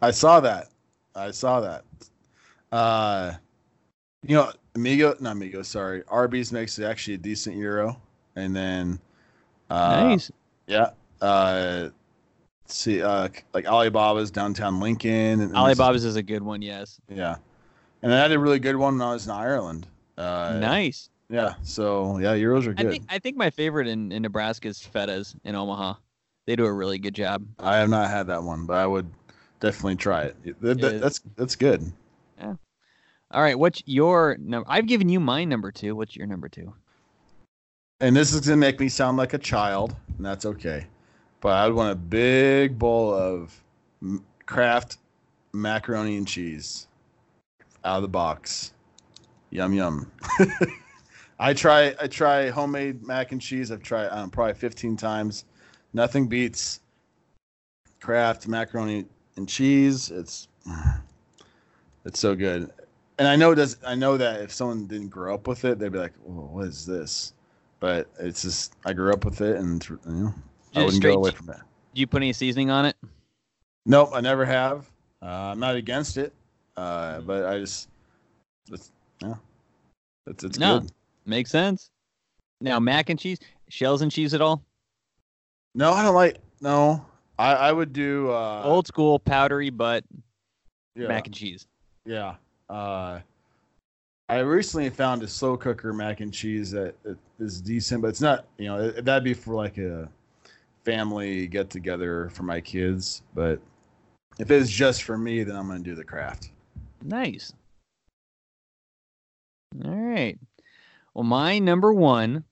I 0.00 0.12
saw 0.12 0.38
that. 0.38 0.68
I 1.16 1.32
saw 1.32 1.60
that. 1.60 1.84
Uh, 2.70 3.32
you 4.24 4.36
know, 4.36 4.52
Amigo, 4.76 5.16
not 5.18 5.32
Amigo, 5.32 5.62
sorry. 5.62 6.04
Arby's 6.06 6.52
makes 6.52 6.78
it 6.78 6.84
actually 6.84 7.14
a 7.14 7.18
decent 7.18 7.56
euro, 7.56 8.00
and 8.36 8.54
then, 8.54 9.00
uh, 9.68 10.04
nice. 10.04 10.30
yeah. 10.68 10.90
Uh, 11.20 11.88
see, 12.66 13.02
uh, 13.02 13.28
like 13.52 13.64
Alibaba's 13.64 14.30
downtown 14.30 14.78
Lincoln, 14.78 15.10
and, 15.10 15.42
and 15.42 15.56
Alibaba's 15.56 16.04
is 16.04 16.14
a 16.14 16.22
good 16.22 16.42
one, 16.42 16.62
yes. 16.62 17.00
yeah, 17.08 17.34
and 18.02 18.14
I 18.14 18.18
had 18.18 18.30
a 18.30 18.38
really 18.38 18.60
good 18.60 18.76
one 18.76 18.96
when 18.98 19.08
I 19.08 19.12
was 19.12 19.26
in 19.26 19.32
Ireland. 19.32 19.88
Uh, 20.16 20.58
nice. 20.60 21.08
Yeah, 21.32 21.54
so 21.62 22.18
yeah, 22.18 22.34
euros 22.34 22.66
are 22.66 22.72
I 22.72 22.82
good. 22.82 22.90
think 22.90 23.04
I 23.08 23.18
think 23.18 23.38
my 23.38 23.48
favorite 23.48 23.88
in, 23.88 24.12
in 24.12 24.20
Nebraska 24.20 24.68
is 24.68 24.78
Fetta's 24.78 25.34
in 25.44 25.54
Omaha. 25.54 25.94
They 26.46 26.56
do 26.56 26.66
a 26.66 26.72
really 26.72 26.98
good 26.98 27.14
job. 27.14 27.46
I 27.58 27.78
have 27.78 27.88
not 27.88 28.10
had 28.10 28.26
that 28.26 28.42
one, 28.42 28.66
but 28.66 28.76
I 28.76 28.86
would 28.86 29.10
definitely 29.58 29.96
try 29.96 30.24
it. 30.24 30.60
That- 30.60 30.78
that- 30.82 31.00
that's 31.00 31.20
that's 31.36 31.56
good. 31.56 31.90
Yeah. 32.38 32.54
All 33.30 33.40
right, 33.40 33.58
what's 33.58 33.82
your 33.86 34.36
number? 34.38 34.68
I've 34.70 34.86
given 34.86 35.08
you 35.08 35.20
my 35.20 35.44
number 35.44 35.72
two. 35.72 35.96
What's 35.96 36.14
your 36.14 36.26
number 36.26 36.50
two? 36.50 36.74
And 38.00 38.14
this 38.14 38.34
is 38.34 38.40
gonna 38.40 38.58
make 38.58 38.78
me 38.78 38.90
sound 38.90 39.16
like 39.16 39.32
a 39.32 39.38
child, 39.38 39.96
and 40.18 40.26
that's 40.26 40.44
okay. 40.44 40.86
But 41.40 41.52
I 41.52 41.66
would 41.66 41.74
want 41.74 41.92
a 41.92 41.96
big 41.96 42.78
bowl 42.78 43.14
of 43.14 43.58
Kraft 44.44 44.98
macaroni 45.54 46.18
and 46.18 46.28
cheese 46.28 46.88
out 47.84 47.96
of 47.96 48.02
the 48.02 48.08
box. 48.08 48.74
Yum 49.48 49.72
yum. 49.72 50.10
I 51.42 51.52
try 51.54 51.92
I 52.00 52.06
try 52.06 52.50
homemade 52.50 53.04
mac 53.04 53.32
and 53.32 53.40
cheese. 53.40 53.72
I've 53.72 53.82
tried 53.82 54.06
um, 54.08 54.30
probably 54.30 54.54
15 54.54 54.96
times. 54.96 55.44
Nothing 55.92 56.28
beats 56.28 56.78
Kraft 58.00 58.46
macaroni 58.46 59.06
and 59.36 59.48
cheese. 59.48 60.12
It's 60.12 60.46
it's 62.04 62.20
so 62.20 62.36
good. 62.36 62.70
And 63.18 63.26
I 63.26 63.34
know 63.34 63.56
does 63.56 63.76
I 63.84 63.96
know 63.96 64.16
that 64.16 64.40
if 64.40 64.52
someone 64.52 64.86
didn't 64.86 65.08
grow 65.08 65.34
up 65.34 65.48
with 65.48 65.64
it, 65.64 65.80
they'd 65.80 65.90
be 65.90 65.98
like, 65.98 66.14
"Whoa, 66.24 66.46
what 66.46 66.68
is 66.68 66.86
this?" 66.86 67.32
But 67.80 68.08
it's 68.20 68.42
just 68.42 68.74
I 68.86 68.92
grew 68.92 69.12
up 69.12 69.24
with 69.24 69.40
it, 69.40 69.56
and 69.56 69.84
you 69.88 69.98
know, 70.06 70.34
I 70.76 70.78
wouldn't 70.78 71.02
straight 71.02 71.14
go 71.14 71.18
away 71.18 71.32
from 71.32 71.46
that. 71.46 71.62
Do 71.92 72.00
you 72.00 72.06
put 72.06 72.22
any 72.22 72.32
seasoning 72.32 72.70
on 72.70 72.86
it? 72.86 72.96
Nope, 73.84 74.10
I 74.14 74.20
never 74.20 74.44
have. 74.44 74.88
Uh, 75.20 75.26
I'm 75.26 75.58
not 75.58 75.74
against 75.74 76.16
it, 76.18 76.32
uh, 76.76 77.20
but 77.20 77.44
I 77.44 77.58
just, 77.58 77.88
it's, 78.70 78.92
yeah, 79.20 79.34
it's 80.28 80.44
it's 80.44 80.58
No. 80.58 80.80
good. 80.80 80.92
Makes 81.26 81.50
sense. 81.50 81.90
Now 82.60 82.78
mac 82.78 83.10
and 83.10 83.18
cheese, 83.18 83.38
shells 83.68 84.02
and 84.02 84.10
cheese 84.10 84.34
at 84.34 84.40
all? 84.40 84.64
No, 85.74 85.92
I 85.92 86.02
don't 86.02 86.14
like. 86.14 86.38
No, 86.60 87.04
I 87.38 87.52
I 87.54 87.72
would 87.72 87.92
do 87.92 88.30
uh, 88.30 88.62
Old 88.64 88.86
school 88.86 89.18
powdery 89.18 89.70
but 89.70 90.04
yeah, 90.94 91.08
mac 91.08 91.26
and 91.26 91.34
cheese. 91.34 91.66
yeah. 92.06 92.36
Uh, 92.68 93.20
I 94.28 94.38
recently 94.38 94.88
found 94.88 95.22
a 95.22 95.28
slow 95.28 95.56
cooker 95.56 95.92
mac 95.92 96.20
and 96.20 96.32
cheese 96.32 96.70
that 96.70 96.94
is 97.38 97.60
decent, 97.60 98.00
but 98.02 98.08
it's 98.08 98.20
not. 98.20 98.46
You 98.58 98.66
know, 98.66 98.90
that'd 98.90 99.24
be 99.24 99.34
for 99.34 99.54
like 99.54 99.78
a 99.78 100.08
family 100.84 101.46
get 101.46 101.68
together 101.70 102.30
for 102.30 102.42
my 102.44 102.60
kids. 102.60 103.22
But 103.34 103.60
if 104.38 104.50
it's 104.50 104.70
just 104.70 105.02
for 105.02 105.18
me, 105.18 105.42
then 105.42 105.56
I'm 105.56 105.66
gonna 105.68 105.80
do 105.80 105.94
the 105.94 106.04
Kraft. 106.04 106.50
Nice. 107.02 107.52
All 109.84 109.90
right. 109.90 110.38
Well, 111.14 111.24
my 111.24 111.58
number 111.58 111.92
one 111.92 112.44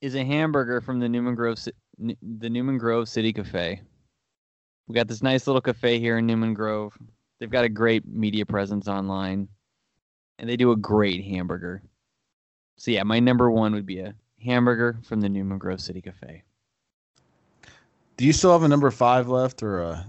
is 0.00 0.14
a 0.14 0.24
hamburger 0.24 0.80
from 0.80 0.98
the 0.98 1.08
Newman 1.08 1.34
Grove, 1.34 1.58
the 1.98 2.50
Newman 2.50 2.76
Grove 2.76 3.08
City 3.08 3.32
Cafe. 3.32 3.80
We 4.88 4.94
got 4.94 5.08
this 5.08 5.22
nice 5.22 5.46
little 5.46 5.62
cafe 5.62 5.98
here 5.98 6.18
in 6.18 6.26
Newman 6.26 6.54
Grove. 6.54 6.96
They've 7.38 7.50
got 7.50 7.64
a 7.64 7.68
great 7.68 8.06
media 8.06 8.44
presence 8.44 8.88
online, 8.88 9.48
and 10.38 10.50
they 10.50 10.56
do 10.56 10.72
a 10.72 10.76
great 10.76 11.24
hamburger. 11.24 11.82
So 12.76 12.90
yeah, 12.90 13.04
my 13.04 13.20
number 13.20 13.50
one 13.50 13.72
would 13.72 13.86
be 13.86 14.00
a 14.00 14.14
hamburger 14.44 14.98
from 15.04 15.20
the 15.20 15.28
Newman 15.28 15.58
Grove 15.58 15.80
City 15.80 16.02
Cafe. 16.02 16.42
Do 18.16 18.26
you 18.26 18.32
still 18.32 18.52
have 18.52 18.64
a 18.64 18.68
number 18.68 18.90
five 18.90 19.28
left, 19.28 19.62
or 19.62 19.82
uh, 19.82 20.02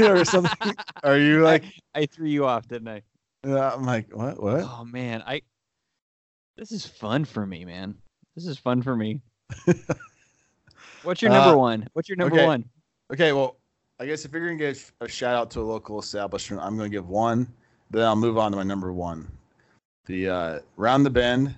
or 0.10 0.24
something? 0.24 0.74
Are 1.02 1.18
you 1.18 1.42
like? 1.42 1.64
I 1.94 2.06
threw 2.06 2.28
you 2.28 2.46
off, 2.46 2.68
didn't 2.68 2.88
I? 2.88 3.02
Yeah, 3.44 3.72
I'm 3.74 3.84
like, 3.84 4.14
what? 4.14 4.40
What? 4.42 4.62
Oh 4.62 4.84
man, 4.84 5.22
I 5.26 5.42
this 6.56 6.70
is 6.72 6.86
fun 6.86 7.24
for 7.24 7.44
me, 7.46 7.64
man. 7.64 7.94
This 8.36 8.46
is 8.46 8.58
fun 8.58 8.82
for 8.82 8.94
me. 8.96 9.20
What's 11.02 11.20
your 11.20 11.30
number 11.32 11.54
Uh, 11.54 11.56
one? 11.58 11.88
What's 11.94 12.08
your 12.08 12.16
number 12.16 12.36
okay. 12.36 12.46
one? 12.46 12.64
Okay, 13.12 13.32
well, 13.32 13.56
I 13.98 14.06
guess 14.06 14.24
if 14.24 14.32
you're 14.32 14.46
gonna 14.46 14.56
give 14.56 14.92
a 15.00 15.08
shout 15.08 15.34
out 15.34 15.50
to 15.52 15.60
a 15.60 15.62
local 15.62 15.98
establishment, 15.98 16.62
I'm 16.62 16.76
gonna 16.76 16.88
give 16.88 17.08
one. 17.08 17.52
Then 17.90 18.04
I'll 18.04 18.16
move 18.16 18.38
on 18.38 18.52
to 18.52 18.56
my 18.56 18.62
number 18.62 18.92
one. 18.92 19.30
The 20.06 20.28
uh, 20.28 20.58
Round 20.76 21.04
the 21.04 21.10
Bend. 21.10 21.54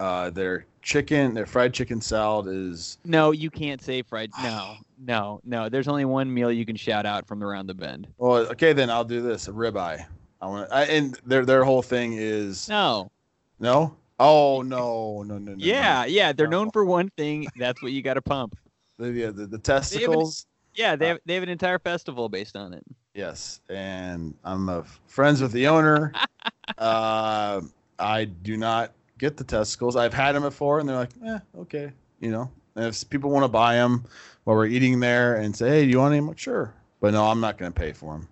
Uh, 0.00 0.30
their 0.30 0.66
chicken, 0.80 1.32
their 1.32 1.46
fried 1.46 1.72
chicken 1.72 2.00
salad 2.00 2.48
is 2.48 2.98
No, 3.04 3.30
you 3.30 3.50
can't 3.50 3.80
say 3.80 4.02
fried. 4.02 4.30
No, 4.42 4.74
no, 4.98 5.40
no. 5.44 5.68
There's 5.68 5.86
only 5.86 6.04
one 6.04 6.32
meal 6.32 6.50
you 6.50 6.66
can 6.66 6.74
shout 6.74 7.06
out 7.06 7.26
from 7.28 7.44
around 7.44 7.66
the 7.68 7.74
bend. 7.74 8.08
well. 8.18 8.46
Okay, 8.48 8.72
then 8.72 8.90
I'll 8.90 9.04
do 9.04 9.20
this 9.20 9.46
a 9.46 9.52
ribeye. 9.52 10.04
I 10.42 10.46
want, 10.46 10.72
and 10.72 11.18
their 11.24 11.46
their 11.46 11.62
whole 11.62 11.82
thing 11.82 12.14
is 12.14 12.68
No. 12.68 13.12
no. 13.60 13.96
Oh 14.18 14.62
no 14.62 15.22
no 15.22 15.38
no 15.38 15.54
no. 15.54 15.56
Yeah, 15.56 16.04
yeah. 16.04 16.32
They're 16.32 16.48
known 16.48 16.70
for 16.72 16.84
one 16.84 17.08
thing. 17.16 17.46
That's 17.56 17.80
what 17.80 17.92
you 17.92 18.02
got 18.02 18.14
to 18.14 18.22
pump. 18.22 18.56
The, 18.98 19.10
yeah, 19.12 19.30
the 19.30 19.46
the 19.46 19.58
testicles. 19.58 20.46
Yeah, 20.74 20.92
Uh, 20.92 20.96
they 20.96 21.08
have 21.08 21.18
they 21.26 21.34
have 21.34 21.42
an 21.44 21.48
entire 21.48 21.78
festival 21.78 22.28
based 22.28 22.56
on 22.56 22.74
it. 22.74 22.82
Yes, 23.14 23.60
and 23.68 24.34
I'm 24.44 24.68
uh, 24.68 24.82
friends 25.06 25.40
with 25.40 25.52
the 25.52 25.68
owner. 25.68 26.12
uh, 26.78 27.60
I 27.98 28.24
do 28.24 28.56
not 28.56 28.92
get 29.18 29.36
the 29.36 29.44
testicles. 29.44 29.94
I've 29.94 30.14
had 30.14 30.32
them 30.34 30.42
before, 30.42 30.80
and 30.80 30.88
they're 30.88 30.96
like, 30.96 31.10
"Eh, 31.24 31.38
okay," 31.58 31.92
you 32.18 32.32
know. 32.32 32.50
And 32.74 32.86
if 32.86 33.08
people 33.10 33.30
want 33.30 33.44
to 33.44 33.48
buy 33.48 33.74
them 33.74 34.04
while 34.44 34.56
we're 34.56 34.66
eating 34.66 34.98
there 34.98 35.36
and 35.36 35.54
say, 35.54 35.68
"Hey, 35.68 35.84
do 35.84 35.90
you 35.90 35.98
want 35.98 36.12
any?" 36.12 36.18
I'm 36.18 36.26
like, 36.28 36.38
"Sure," 36.38 36.74
but 37.00 37.12
no, 37.12 37.26
I'm 37.26 37.40
not 37.40 37.58
going 37.58 37.72
to 37.72 37.78
pay 37.78 37.92
for 37.92 38.14
them. 38.14 38.28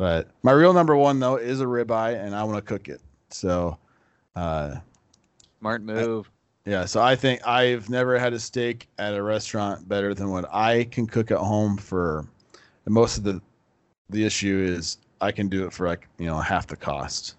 But 0.00 0.28
my 0.42 0.52
real 0.52 0.72
number 0.72 0.96
one 0.96 1.20
though 1.20 1.36
is 1.36 1.60
a 1.60 1.66
ribeye, 1.66 2.24
and 2.24 2.34
I 2.34 2.42
want 2.44 2.56
to 2.56 2.62
cook 2.62 2.88
it. 2.88 3.02
So, 3.28 3.76
uh, 4.34 4.76
Smart 5.58 5.82
move. 5.82 6.30
yeah. 6.64 6.86
So 6.86 7.02
I 7.02 7.14
think 7.14 7.46
I've 7.46 7.90
never 7.90 8.18
had 8.18 8.32
a 8.32 8.38
steak 8.38 8.88
at 8.98 9.12
a 9.12 9.22
restaurant 9.22 9.86
better 9.86 10.14
than 10.14 10.30
what 10.30 10.46
I 10.50 10.84
can 10.84 11.06
cook 11.06 11.30
at 11.30 11.36
home 11.36 11.76
for. 11.76 12.26
And 12.86 12.94
most 12.94 13.18
of 13.18 13.24
the 13.24 13.42
the 14.08 14.24
issue 14.24 14.64
is 14.66 14.96
I 15.20 15.32
can 15.32 15.50
do 15.50 15.66
it 15.66 15.72
for 15.74 15.86
like 15.86 16.08
you 16.16 16.24
know 16.24 16.38
half 16.38 16.66
the 16.66 16.76
cost. 16.76 17.36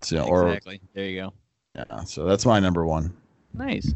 So 0.00 0.24
or 0.24 0.48
exactly. 0.48 0.80
There 0.94 1.04
you 1.04 1.20
go. 1.20 1.34
yeah. 1.74 2.04
So 2.04 2.24
that's 2.24 2.46
my 2.46 2.58
number 2.58 2.86
one. 2.86 3.14
Nice. 3.52 3.94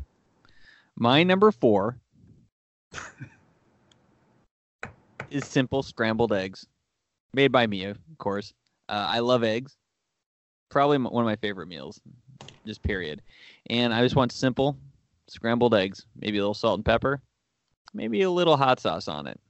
My 0.97 1.23
number 1.23 1.51
four 1.51 1.97
is 5.31 5.47
simple 5.47 5.83
scrambled 5.83 6.35
eggs, 6.35 6.67
made 7.35 7.53
by 7.53 7.67
me, 7.67 7.85
of 7.85 7.99
course. 8.19 8.53
Uh, 8.89 9.07
I 9.09 9.21
love 9.21 9.45
eggs. 9.45 9.77
Probably 10.71 10.97
m- 10.97 11.05
one 11.05 11.25
of 11.25 11.27
my 11.27 11.37
favorite 11.37 11.69
meals, 11.69 12.01
just 12.67 12.83
period. 12.83 13.23
And 13.71 13.93
I 13.93 14.03
just 14.03 14.17
want 14.17 14.33
simple 14.33 14.77
scrambled 15.29 15.75
eggs, 15.75 16.07
maybe 16.17 16.39
a 16.39 16.41
little 16.41 16.55
salt 16.55 16.79
and 16.79 16.85
pepper, 16.85 17.21
maybe 17.95 18.23
a 18.23 18.31
little 18.31 18.57
hot 18.57 18.81
sauce 18.81 19.09
on 19.09 19.27
it. 19.27 19.41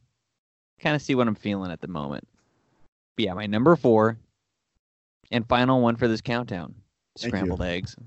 Kind 0.81 0.97
of 0.97 1.03
see 1.03 1.15
what 1.15 1.29
I'm 1.29 1.35
feeling 1.35 1.71
at 1.71 1.81
the 1.81 1.89
moment. 1.89 2.27
But 3.17 3.25
yeah, 3.25 3.35
my 3.35 3.47
number 3.47 3.77
four 3.77 4.19
and 5.31 5.47
final 5.49 5.81
one 5.81 5.97
for 5.97 6.09
this 6.09 6.21
countdown: 6.21 6.75
scrambled 7.17 7.63
eggs. 7.63 7.97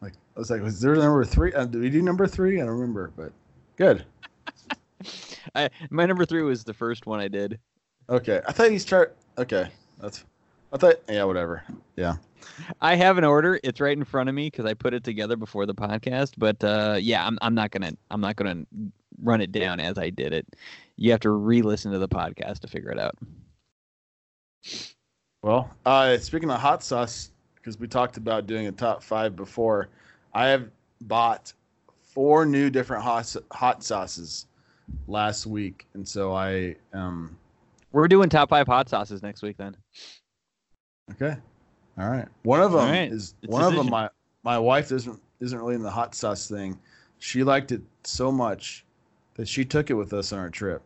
Like 0.00 0.12
I 0.36 0.38
was 0.38 0.50
like, 0.50 0.62
was 0.62 0.80
there 0.80 0.94
number 0.94 1.24
three? 1.24 1.52
Uh, 1.52 1.64
did 1.64 1.80
we 1.80 1.90
do 1.90 2.02
number 2.02 2.26
three? 2.28 2.60
I 2.60 2.64
don't 2.64 2.74
remember, 2.78 3.12
but 3.16 3.32
good. 3.76 4.04
I, 5.56 5.70
my 5.90 6.06
number 6.06 6.24
three 6.24 6.42
was 6.42 6.62
the 6.62 6.74
first 6.74 7.06
one 7.06 7.18
I 7.18 7.26
did. 7.26 7.58
Okay, 8.10 8.40
I 8.46 8.52
thought 8.52 8.70
he's 8.70 8.82
start. 8.82 9.16
Okay, 9.36 9.68
that's 10.00 10.24
I 10.72 10.76
thought, 10.76 10.96
yeah, 11.08 11.24
whatever. 11.24 11.62
Yeah. 11.96 12.16
I 12.80 12.94
have 12.94 13.18
an 13.18 13.24
order. 13.24 13.58
It's 13.62 13.80
right 13.80 13.96
in 13.96 14.04
front 14.04 14.28
of 14.28 14.34
me 14.34 14.46
because 14.46 14.66
I 14.66 14.74
put 14.74 14.94
it 14.94 15.04
together 15.04 15.36
before 15.36 15.66
the 15.66 15.74
podcast. 15.74 16.34
But 16.36 16.62
uh, 16.62 16.96
yeah, 17.00 17.26
I'm 17.26 17.38
I'm 17.40 17.54
not 17.54 17.70
gonna 17.70 17.92
I'm 18.10 18.20
not 18.20 18.36
gonna 18.36 18.64
run 19.22 19.40
it 19.40 19.52
down 19.52 19.80
as 19.80 19.98
I 19.98 20.10
did 20.10 20.32
it. 20.32 20.46
You 20.96 21.10
have 21.10 21.20
to 21.20 21.30
re-listen 21.30 21.92
to 21.92 21.98
the 21.98 22.08
podcast 22.08 22.60
to 22.60 22.68
figure 22.68 22.90
it 22.90 22.98
out. 22.98 23.16
Well, 25.42 25.70
uh, 25.86 26.18
speaking 26.18 26.50
of 26.50 26.60
hot 26.60 26.82
sauce, 26.82 27.30
because 27.54 27.78
we 27.78 27.86
talked 27.86 28.16
about 28.16 28.46
doing 28.46 28.66
a 28.66 28.72
top 28.72 29.02
five 29.02 29.36
before, 29.36 29.88
I 30.34 30.46
have 30.48 30.68
bought 31.02 31.52
four 32.02 32.44
new 32.44 32.70
different 32.70 33.02
hot 33.02 33.34
hot 33.52 33.82
sauces 33.82 34.46
last 35.06 35.46
week, 35.46 35.86
and 35.94 36.06
so 36.06 36.34
I 36.34 36.76
um. 36.92 37.36
We're 37.98 38.06
doing 38.06 38.28
top 38.28 38.48
five 38.48 38.68
hot 38.68 38.88
sauces 38.88 39.24
next 39.24 39.42
week 39.42 39.56
then. 39.56 39.76
Okay. 41.10 41.36
All 41.98 42.08
right. 42.08 42.28
One 42.44 42.60
of 42.60 42.70
them 42.70 42.88
right. 42.88 43.10
is 43.10 43.34
It's 43.42 43.50
one 43.50 43.64
of 43.64 43.74
them. 43.74 43.90
My 43.90 44.08
my 44.44 44.56
wife 44.56 44.92
isn't 44.92 45.20
isn't 45.40 45.58
really 45.58 45.74
in 45.74 45.82
the 45.82 45.90
hot 45.90 46.14
sauce 46.14 46.48
thing. 46.48 46.78
She 47.18 47.42
liked 47.42 47.72
it 47.72 47.82
so 48.04 48.30
much 48.30 48.84
that 49.34 49.48
she 49.48 49.64
took 49.64 49.90
it 49.90 49.94
with 49.94 50.12
us 50.12 50.32
on 50.32 50.38
our 50.38 50.48
trip. 50.48 50.80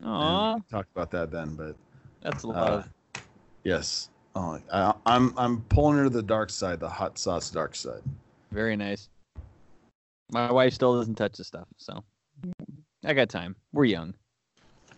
And 0.00 0.08
Aw, 0.08 0.58
talked 0.68 0.90
about 0.92 1.12
that 1.12 1.30
then, 1.30 1.54
but 1.54 1.76
that's 2.20 2.42
a 2.42 2.48
lot 2.48 2.56
uh, 2.56 2.72
of. 2.72 3.22
yes. 3.62 4.10
Oh, 4.34 4.58
I, 4.72 4.92
I'm 5.06 5.34
I'm 5.36 5.60
pulling 5.68 5.98
her 5.98 6.04
to 6.04 6.10
the 6.10 6.20
dark 6.20 6.50
side, 6.50 6.80
the 6.80 6.88
hot 6.88 7.16
sauce 7.16 7.48
dark 7.48 7.76
side. 7.76 8.02
Very 8.50 8.74
nice. 8.74 9.08
My 10.32 10.50
wife 10.50 10.72
still 10.72 10.98
doesn't 10.98 11.14
touch 11.14 11.36
the 11.36 11.44
stuff, 11.44 11.68
so 11.76 12.02
I 13.04 13.14
got 13.14 13.28
time. 13.28 13.54
We're 13.72 13.84
young. 13.84 14.14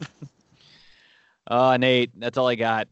uh, 1.49 1.77
Nate, 1.77 2.11
that's 2.19 2.39
all 2.39 2.47
I 2.49 2.55
got. 2.55 2.89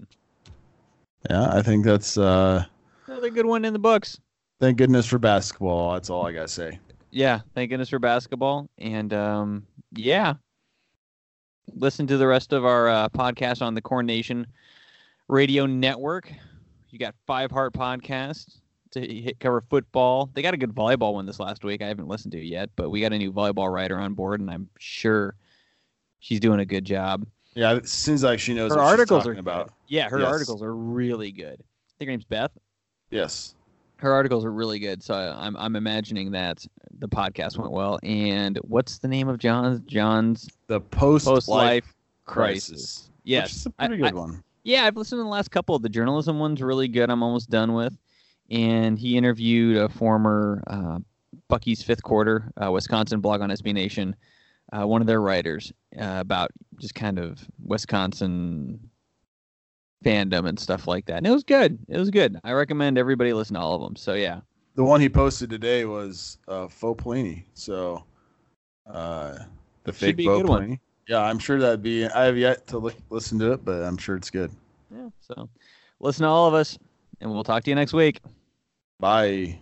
Yeah, 1.30 1.48
I 1.52 1.62
think 1.62 1.84
that's 1.84 2.16
uh 2.18 2.64
Another 3.07 3.30
good 3.30 3.46
one 3.46 3.64
in 3.64 3.72
the 3.72 3.78
books. 3.78 4.18
thank 4.61 4.78
goodness 4.78 5.07
for 5.07 5.18
basketball. 5.18 5.92
That's 5.94 6.11
all 6.11 6.26
I 6.26 6.32
gotta 6.32 6.48
say. 6.48 6.78
Yeah, 7.11 7.40
thank 7.54 7.70
goodness 7.70 7.88
for 7.88 7.98
basketball. 7.98 8.68
And 8.78 9.12
um, 9.14 9.66
yeah, 9.92 10.34
listen 11.74 12.07
to 12.09 12.16
the 12.16 12.26
rest 12.26 12.52
of 12.52 12.64
our 12.64 12.88
uh, 12.88 13.09
podcast 13.09 13.62
on 13.62 13.74
the 13.74 13.80
Corn 13.80 14.07
Nation 14.07 14.46
Radio 15.28 15.66
Network. 15.66 16.30
You 16.90 16.98
got 16.98 17.14
Five 17.26 17.50
Heart 17.50 17.74
Podcast 17.74 18.61
to 18.92 19.00
hit 19.00 19.40
cover 19.40 19.62
football. 19.68 20.30
They 20.34 20.42
got 20.42 20.54
a 20.54 20.59
good 20.59 20.74
volleyball 20.74 21.14
one 21.14 21.26
this 21.26 21.40
last 21.40 21.64
week. 21.64 21.82
I 21.82 21.86
haven't 21.88 22.09
listened 22.09 22.32
to 22.32 22.38
it 22.38 22.44
yet, 22.46 22.70
but 22.76 22.90
we 22.90 23.00
got 23.00 23.12
a 23.12 23.18
new 23.18 23.32
volleyball 23.32 23.72
writer 23.72 23.98
on 23.98 24.14
board, 24.14 24.40
and 24.40 24.50
I'm 24.50 24.68
sure 24.78 25.34
she's 26.20 26.40
doing 26.40 26.61
a 26.61 26.64
good 26.66 26.84
job. 26.84 27.26
Yeah, 27.57 27.72
it 27.74 27.88
seems 27.88 28.22
like 28.22 28.38
she 28.38 28.54
knows 28.54 28.70
Her 28.70 28.76
what 28.76 28.84
she's 28.84 28.90
articles 28.92 29.24
talking 29.24 29.36
are 29.38 29.40
about. 29.40 29.66
good. 29.66 29.74
Yeah, 29.88 30.09
her 30.11 30.20
Yes. 30.20 30.28
articles 30.28 30.62
are 30.62 30.74
really 30.76 31.32
good. 31.32 31.59
I 31.61 31.92
think 31.98 32.09
her 32.09 32.12
name's 32.12 32.24
Beth. 32.24 32.52
Yes. 33.11 33.54
Her 33.96 34.12
articles 34.12 34.44
are 34.44 34.52
really 34.52 34.78
good, 34.78 35.02
so 35.02 35.14
I- 35.14 35.46
I'm 35.46 35.57
I'm 35.57 35.74
imagining 35.74 36.30
that 36.32 36.64
the 36.98 37.09
podcast 37.09 37.57
went 37.59 37.72
well. 37.72 37.98
And 38.02 38.59
what's 38.62 38.98
the 38.98 39.09
name 39.09 39.26
of 39.28 39.38
John's 39.38 39.80
John's 39.86 40.48
The 40.66 40.80
post 40.80 41.24
post 41.24 41.48
life 41.48 41.94
crisis? 42.26 42.68
crisis. 42.70 43.11
Yes, 43.24 43.44
Which 43.44 43.52
is 43.57 43.66
a 43.66 43.72
I- 43.78 43.86
pretty 43.88 44.02
I- 44.04 44.11
good 44.11 44.18
one. 44.18 44.42
Yeah, 44.64 44.84
I've 44.84 44.96
listened 44.96 45.20
to 45.20 45.22
the 45.22 45.28
last 45.30 45.50
couple. 45.50 45.78
The 45.78 45.88
journalism 45.88 46.38
one's 46.38 46.61
really 46.61 46.88
good. 46.88 47.09
I'm 47.11 47.22
almost 47.22 47.48
done 47.50 47.72
with. 47.72 47.96
And 48.50 48.98
he 48.98 49.16
interviewed 49.16 49.76
a 49.76 49.88
former 49.88 50.62
uh, 50.66 50.98
Bucky's 51.48 51.82
fifth 51.82 52.02
quarter 52.02 52.52
uh, 52.62 52.70
Wisconsin 52.70 53.20
blog 53.20 53.40
on 53.40 53.50
SB 53.50 53.72
Nation, 53.72 54.14
uh, 54.72 54.86
one 54.86 55.00
of 55.00 55.06
their 55.06 55.20
writers, 55.20 55.72
uh, 55.98 56.18
about 56.20 56.50
just 56.80 56.94
kind 56.94 57.18
of 57.18 57.38
Wisconsin 57.64 58.90
fandom 60.04 60.46
and 60.46 60.58
stuff 60.58 60.86
like 60.86 61.06
that. 61.06 61.16
And 61.18 61.26
it 61.26 61.30
was 61.30 61.42
good. 61.44 61.78
It 61.88 61.98
was 61.98 62.10
good. 62.10 62.38
I 62.44 62.52
recommend 62.52 62.98
everybody 62.98 63.32
listen 63.32 63.54
to 63.54 63.60
all 63.60 63.74
of 63.74 63.80
them. 63.82 63.96
So 63.96 64.14
yeah, 64.14 64.40
The 64.74 64.84
one 64.84 65.00
he 65.00 65.08
posted 65.08 65.50
today 65.50 65.84
was 65.84 66.38
uh, 66.48 66.68
Faux 66.68 67.02
Pelini. 67.02 67.44
So, 67.54 68.04
uh, 68.90 69.38
the 69.84 69.92
Should 69.92 70.00
fake 70.00 70.16
be 70.16 70.24
a 70.26 70.28
Faux 70.28 70.42
good 70.42 70.48
one. 70.48 70.78
Yeah, 71.08 71.22
I'm 71.22 71.38
sure 71.38 71.58
that'd 71.58 71.82
be. 71.82 72.06
I 72.06 72.24
have 72.24 72.36
yet 72.36 72.66
to 72.68 72.78
look, 72.78 72.94
listen 73.10 73.38
to 73.38 73.52
it, 73.52 73.64
but 73.64 73.82
I'm 73.82 73.96
sure 73.96 74.16
it's 74.16 74.30
good. 74.30 74.50
yeah. 74.92 75.08
So 75.20 75.48
listen 76.00 76.22
to 76.24 76.28
all 76.28 76.48
of 76.48 76.54
us, 76.54 76.78
and 77.20 77.30
we'll 77.30 77.44
talk 77.44 77.62
to 77.64 77.70
you 77.70 77.76
next 77.76 77.92
week. 77.92 78.20
Bye. 78.98 79.58